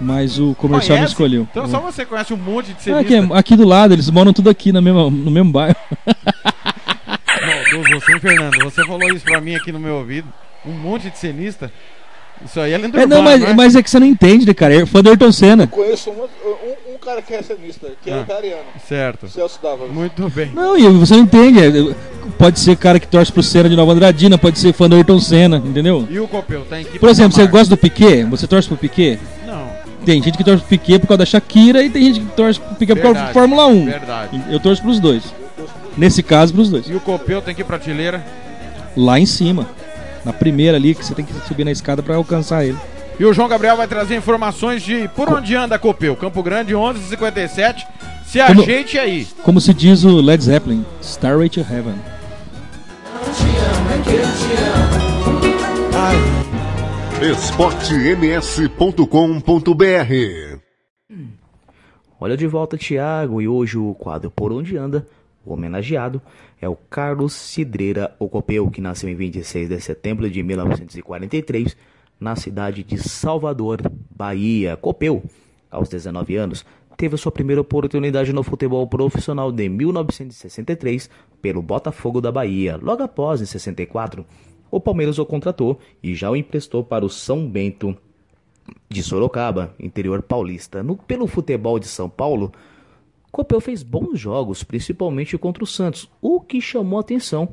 mas 0.02 0.40
o 0.40 0.56
comercial 0.56 0.96
me 0.96 1.02
Conhece? 1.02 1.14
escolheu. 1.14 1.48
Então 1.52 1.68
só 1.68 1.80
você 1.80 2.06
conhece 2.06 2.34
um 2.34 2.38
monte 2.38 2.74
de 2.74 2.82
cenista. 2.82 3.00
aqui, 3.20 3.34
aqui 3.34 3.56
do 3.56 3.66
lado, 3.68 3.94
eles 3.94 4.10
moram 4.10 4.34
tudo 4.34 4.50
aqui 4.50 4.72
na 4.72 4.82
mesma, 4.82 5.10
no 5.12 5.30
mesmo 5.32 5.52
bairro. 5.52 5.76
Do- 7.72 7.84
você, 8.00 8.20
Fernando, 8.20 8.58
você 8.64 8.84
falou 8.86 9.08
isso 9.14 9.24
pra 9.26 9.40
mim 9.42 9.56
aqui 9.56 9.72
no 9.72 9.80
meu 9.80 9.96
ouvido. 9.96 10.28
Um 10.66 10.74
monte 10.74 11.10
de 11.10 11.18
cenista. 11.18 11.72
Isso 12.46 12.60
aí 12.60 12.72
é 12.74 12.78
lenda 12.78 13.02
É, 13.02 13.06
não, 13.06 13.18
urbana, 13.18 13.38
mas, 13.38 13.42
né? 13.50 13.54
mas 13.56 13.76
é 13.76 13.84
que 13.84 13.90
você 13.90 14.00
não 14.00 14.08
entende, 14.08 14.46
né, 14.46 14.54
cara? 14.54 14.74
É 14.76 14.86
fã 14.86 15.02
do 15.02 15.10
Ayrton 15.10 15.32
Senna. 15.32 15.68
Conheço 15.68 16.10
um, 16.12 16.14
um, 16.24 16.94
um 16.96 16.98
cara 16.98 17.22
que 17.22 17.34
é 17.34 17.42
cenista, 17.42 17.88
que 18.04 18.10
é 18.10 18.14
Ah, 18.14 18.22
italiano. 18.22 18.62
Certo. 18.88 19.28
Celso 19.28 19.60
Dávila. 19.62 19.88
Muito 19.90 20.30
bem. 20.30 20.52
Não, 20.54 20.78
e 20.78 20.88
você 20.90 21.16
não 21.16 21.24
entende. 21.24 21.60
é, 21.60 21.96
Pode 22.38 22.60
ser 22.60 22.76
cara 22.78 23.00
que 23.00 23.08
torce 23.08 23.32
pro 23.32 23.42
Senna 23.42 23.70
de 23.70 23.76
Nova 23.76 23.92
Andradina, 23.94 24.38
pode 24.38 24.60
ser 24.60 24.74
fã 24.74 24.88
do 24.88 24.96
Ayrton 24.96 25.20
Senna, 25.20 25.58
entendeu? 25.58 26.08
E 26.10 26.20
o 26.20 26.28
Copel 26.28 26.64
tá 26.70 26.80
em 26.80 26.84
que 26.86 27.00
Por 27.00 27.10
exemplo, 27.10 27.32
você 27.34 27.48
gosta 27.48 27.70
do 27.70 27.78
Piquet? 27.78 28.24
Você 28.26 28.46
torce 28.48 28.68
pro 28.68 28.78
Piquet? 28.78 29.20
Não. 29.46 29.68
Tem 30.06 30.22
gente 30.22 30.38
que 30.38 30.44
torce 30.44 30.60
pro 30.60 30.70
Piquet 30.70 31.00
por 31.00 31.08
causa 31.08 31.20
da 31.20 31.26
Shakira 31.26 31.82
e 31.84 31.90
tem 31.90 32.04
gente 32.04 32.20
que 32.20 32.26
torce 32.36 32.60
pro 32.60 32.76
Piquet 32.76 32.96
por 32.96 33.02
causa 33.02 33.14
da 33.16 33.26
Verdade, 33.26 33.34
Fórmula 33.34 33.68
1. 33.68 33.86
verdade. 33.86 34.44
Eu 34.50 34.60
torço 34.60 34.82
pros 34.82 35.00
dois. 35.00 35.24
Nesse 35.98 36.22
caso, 36.22 36.54
pros 36.54 36.70
dois. 36.70 36.88
E 36.88 36.94
o 36.94 37.00
Copel 37.00 37.42
tem 37.42 37.56
que 37.56 37.64
prateleira? 37.64 38.24
Lá 38.96 39.20
em 39.20 39.26
cima. 39.26 39.68
Na 40.28 40.34
primeira 40.34 40.76
ali, 40.76 40.94
que 40.94 41.06
você 41.06 41.16
tem 41.16 41.24
que 41.24 41.32
subir 41.48 41.64
na 41.64 41.72
escada 41.72 42.04
pra 42.04 42.18
alcançar 42.18 42.66
ele. 42.66 42.78
E 43.18 43.24
o 43.24 43.32
João 43.34 43.48
Gabriel 43.48 43.78
vai 43.78 43.88
trazer 43.88 44.18
informações 44.18 44.84
de 44.84 45.08
por 45.16 45.32
onde 45.32 45.56
anda 45.56 45.76
a 45.76 45.80
Copel. 45.80 46.18
Campo 46.18 46.44
Grande, 46.44 46.74
11h57. 46.76 47.86
Se 48.26 48.46
Como- 48.46 48.62
ajeite 48.62 49.00
aí. 49.00 49.26
Como 49.42 49.62
se 49.62 49.74
diz 49.74 50.04
o 50.04 50.20
Led 50.20 50.44
Zeppelin, 50.44 50.86
Starway 51.02 51.48
to 51.50 51.62
Heaven. 51.62 51.96
esportems.com.br 59.18 60.60
Olha 62.20 62.36
de 62.36 62.48
volta, 62.48 62.78
Thiago, 62.78 63.42
e 63.42 63.48
hoje 63.48 63.78
o 63.78 63.94
quadro 63.94 64.32
Por 64.32 64.52
Onde 64.52 64.76
Anda, 64.78 65.08
o 65.48 65.54
homenageado, 65.54 66.22
é 66.62 66.68
o 66.68 66.76
Carlos 66.76 67.34
Cidreira 67.34 68.16
Ocopeu, 68.20 68.70
que 68.70 68.82
nasceu 68.82 69.10
em 69.10 69.16
26 69.16 69.70
de 69.70 69.80
setembro 69.80 70.30
de 70.30 70.44
1943, 70.44 71.76
na 72.20 72.36
cidade 72.36 72.84
de 72.84 72.98
Salvador, 72.98 73.80
Bahia. 74.10 74.76
Copeu, 74.76 75.24
aos 75.70 75.90
19 75.90 76.36
anos, 76.36 76.66
teve 76.98 77.16
sua 77.16 77.32
primeira 77.32 77.62
oportunidade 77.62 78.34
no 78.34 78.44
futebol 78.44 78.86
profissional 78.88 79.52
de 79.52 79.70
1963 79.70 81.10
pelo 81.42 81.62
Botafogo 81.62 82.20
da 82.20 82.32
Bahia. 82.32 82.78
Logo 82.82 83.04
após, 83.04 83.42
em 83.42 83.46
64, 83.46 84.26
o 84.70 84.80
Palmeiras 84.80 85.20
o 85.20 85.26
contratou 85.26 85.80
e 86.02 86.14
já 86.16 86.30
o 86.30 86.36
emprestou 86.36 86.84
para 86.84 87.06
o 87.06 87.10
São 87.10 87.48
Bento 87.48 87.96
de 88.90 89.04
Sorocaba, 89.04 89.74
interior 89.80 90.22
paulista. 90.22 90.84
No, 90.84 90.98
pelo 90.98 91.28
futebol 91.28 91.80
de 91.80 91.88
São 91.88 92.10
Paulo, 92.10 92.52
Copel 93.38 93.62
fez 93.62 93.84
bons 93.84 94.20
jogos, 94.20 94.64
principalmente 94.64 95.38
contra 95.38 95.64
o 95.64 95.68
Santos, 95.68 96.10
o 96.20 96.42
que 96.42 96.60
chamou 96.60 96.98
a 96.98 97.02
atenção 97.02 97.50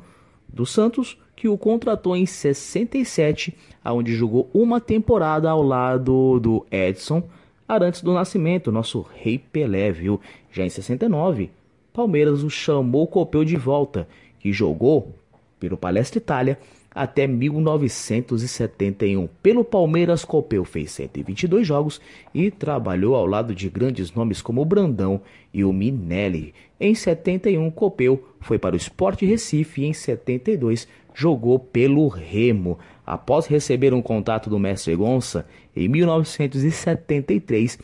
do 0.49 0.65
Santos, 0.65 1.19
que 1.37 1.47
o 1.47 1.59
contratou 1.59 2.17
em 2.17 2.25
67, 2.25 3.55
aonde 3.85 4.15
jogou 4.15 4.49
uma 4.55 4.81
temporada 4.81 5.51
ao 5.51 5.63
lado 5.63 6.41
do 6.41 6.65
Edson 6.71 7.23
Arantes 7.69 8.01
do 8.01 8.15
Nascimento, 8.15 8.73
nosso 8.73 9.05
rei 9.15 9.39
Pelé, 9.39 9.93
viu? 9.93 10.19
Já 10.51 10.65
em 10.65 10.71
69, 10.71 11.51
Palmeiras 11.93 12.43
o 12.43 12.49
chamou 12.49 13.07
Copel 13.07 13.45
de 13.45 13.57
volta, 13.57 14.09
que 14.41 14.55
jogou 14.55 15.15
pelo 15.61 15.77
Palestra 15.77 16.17
Itália 16.17 16.59
até 16.95 17.27
1971. 17.27 19.29
Pelo 19.43 19.65
Palmeiras, 19.65 20.25
Copel 20.25 20.65
fez 20.65 20.93
122 20.93 21.67
jogos 21.67 22.01
e 22.33 22.51
trabalhou 22.51 23.17
ao 23.17 23.27
lado 23.27 23.55
de 23.55 23.69
grandes 23.69 24.13
nomes 24.13 24.41
como 24.41 24.65
Brandão 24.65 25.21
e 25.53 25.65
o 25.65 25.73
Minelli. 25.73 26.55
Em 26.79 26.95
71, 26.95 27.71
Copel 27.71 28.23
foi 28.41 28.59
para 28.59 28.75
o 28.75 28.79
Sport 28.79 29.23
Recife 29.23 29.83
e 29.83 29.87
em 29.87 29.93
72 29.93 30.87
jogou 31.13 31.59
pelo 31.59 32.07
Remo. 32.09 32.79
Após 33.07 33.47
receber 33.47 33.93
um 33.93 34.03
contato 34.03 34.49
do 34.49 34.59
mestre 34.59 34.95
Gonça, 34.95 35.47
em 35.75 35.89
1973, 35.89 37.79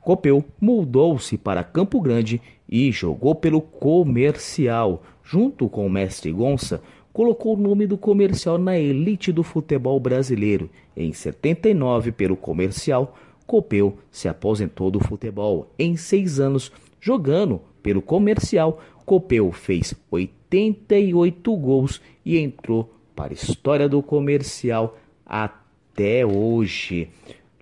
Copel 0.00 0.44
mudou-se 0.60 1.38
para 1.38 1.62
Campo 1.62 2.00
Grande 2.00 2.40
e 2.68 2.90
jogou 2.90 3.34
pelo 3.34 3.60
Comercial. 3.60 5.02
Junto 5.24 5.68
com 5.68 5.86
o 5.86 5.90
mestre 5.90 6.32
Gonça, 6.32 6.82
colocou 7.12 7.54
o 7.54 7.60
nome 7.60 7.86
do 7.86 7.98
comercial 7.98 8.58
na 8.58 8.78
elite 8.78 9.30
do 9.30 9.42
futebol 9.42 9.98
brasileiro. 10.00 10.70
Em 10.96 11.12
79, 11.12 12.12
pelo 12.12 12.36
comercial, 12.36 13.16
Copel 13.46 13.98
se 14.10 14.28
aposentou 14.28 14.90
do 14.90 15.00
futebol. 15.00 15.70
Em 15.78 15.96
seis 15.96 16.40
anos, 16.40 16.72
jogando 17.00 17.60
pelo 17.82 18.00
comercial, 18.00 18.80
Copel 19.04 19.50
fez 19.52 19.94
88 20.10 21.56
gols 21.56 22.00
e 22.24 22.38
entrou 22.38 22.94
para 23.14 23.32
a 23.32 23.34
história 23.34 23.88
do 23.88 24.02
comercial 24.02 24.96
até 25.26 26.24
hoje. 26.24 27.10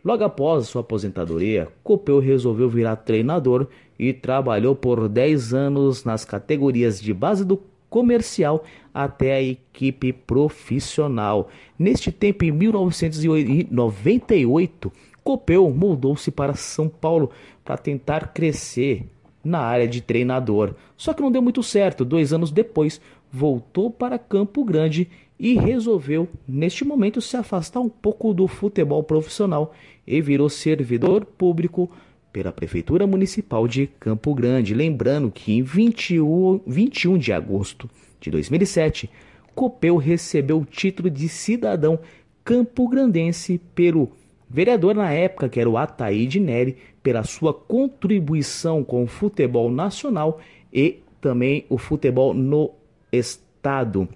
Logo 0.05 0.25
após 0.25 0.69
sua 0.69 0.81
aposentadoria, 0.81 1.69
Copel 1.83 2.21
resolveu 2.21 2.69
virar 2.69 2.97
treinador 2.97 3.67
e 3.99 4.15
trabalhou 4.15 4.75
por 4.75 5.09
10 5.09 5.53
anos 5.53 6.05
nas 6.05 6.25
categorias 6.25 7.01
de 7.01 7.13
base 7.13 7.45
do 7.45 7.61
comercial 7.91 8.65
até 8.95 9.35
a 9.35 9.43
equipe 9.43 10.13
profissional. 10.13 11.51
Neste 11.79 12.11
tempo, 12.11 12.43
em 12.45 12.51
1998, 12.53 14.91
Copel 15.23 15.71
mudou-se 15.71 16.31
para 16.31 16.55
São 16.55 16.89
Paulo 16.89 17.31
para 17.65 17.77
tentar 17.77 18.33
crescer 18.33 19.05
na 19.45 19.59
área 19.59 19.89
de 19.89 20.01
treinador. 20.01 20.75
Só 20.97 21.13
que 21.13 21.21
não 21.21 21.31
deu 21.31 21.43
muito 21.43 21.63
certo. 21.63 22.03
Dois 22.05 22.33
anos 22.33 22.51
depois, 22.51 23.01
voltou 23.31 23.91
para 23.91 24.19
Campo 24.19 24.65
Grande 24.65 25.09
e 25.39 25.55
resolveu, 25.55 26.29
neste 26.47 26.85
momento, 26.85 27.21
se 27.21 27.37
afastar 27.37 27.81
um 27.81 27.89
pouco 27.89 28.35
do 28.35 28.47
futebol 28.47 29.03
profissional 29.03 29.75
e 30.07 30.21
virou 30.21 30.51
servidor 30.51 31.25
público 31.25 31.91
pela 32.33 32.53
Prefeitura 32.53 33.07
Municipal 33.07 33.67
de 33.67 33.87
Campo 33.87 34.35
Grande. 34.35 34.75
Lembrando 34.75 35.31
que 35.31 35.53
em 35.53 35.63
21, 35.63 36.61
21 36.67 37.19
de 37.19 37.33
agosto 37.33 37.89
de 38.21 38.31
2007, 38.31 39.11
Copel 39.55 39.97
recebeu 39.97 40.59
o 40.59 40.65
título 40.65 41.11
de 41.11 41.29
cidadão 41.29 41.99
campograndense 42.45 43.61
pelo 43.75 44.11
vereador 44.49 44.95
na 44.95 45.13
época, 45.13 45.49
que 45.49 45.61
era 45.61 45.71
o 45.71 45.77
Ataíde 45.77 46.41
Neri, 46.41 46.77
pela 47.03 47.23
sua 47.23 47.55
contribuição 47.55 48.83
com 48.83 49.05
o 49.05 49.07
futebol 49.07 49.71
nacional 49.71 50.41
e 50.73 50.99
também 51.21 51.65
o 51.69 51.79
futebol 51.79 52.35
no 52.35 52.71
estado. 53.13 54.09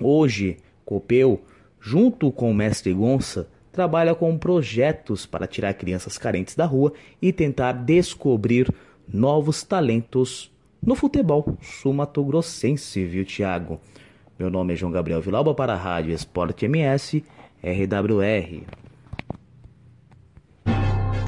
Hoje, 0.00 0.56
Copel, 0.84 1.40
junto 1.80 2.30
com 2.30 2.50
o 2.50 2.54
mestre 2.54 2.92
Gonça, 2.92 3.48
trabalha 3.72 4.14
com 4.14 4.36
projetos 4.36 5.26
para 5.26 5.46
tirar 5.46 5.74
crianças 5.74 6.18
carentes 6.18 6.54
da 6.54 6.66
rua 6.66 6.92
e 7.20 7.32
tentar 7.32 7.72
descobrir 7.72 8.72
novos 9.06 9.62
talentos 9.62 10.50
no 10.82 10.94
futebol 10.94 11.58
sul-mato-grossense, 11.60 13.04
viu, 13.04 13.24
Thiago? 13.24 13.80
Meu 14.38 14.50
nome 14.50 14.72
é 14.72 14.76
João 14.76 14.92
Gabriel 14.92 15.20
Vilauba 15.20 15.54
para 15.54 15.74
a 15.74 15.76
Rádio 15.76 16.14
Esporte 16.14 16.64
MS 16.64 17.22
RWR. 17.62 18.64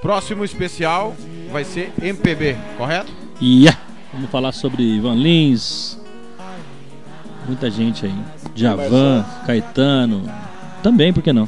próximo 0.00 0.42
especial 0.42 1.14
vai 1.52 1.64
ser 1.64 1.92
MPB, 2.00 2.56
correto? 2.78 3.12
Yeah. 3.42 3.78
Vamos 4.10 4.30
falar 4.30 4.52
sobre 4.52 4.82
Ivan 4.82 5.16
Lins. 5.16 6.00
Muita 7.46 7.70
gente 7.70 8.06
aí. 8.06 8.14
Javan, 8.54 9.22
Caetano. 9.46 10.22
Também, 10.82 11.12
por 11.12 11.22
que 11.22 11.32
não? 11.32 11.46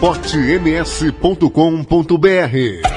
esportems.com.br 0.04 2.93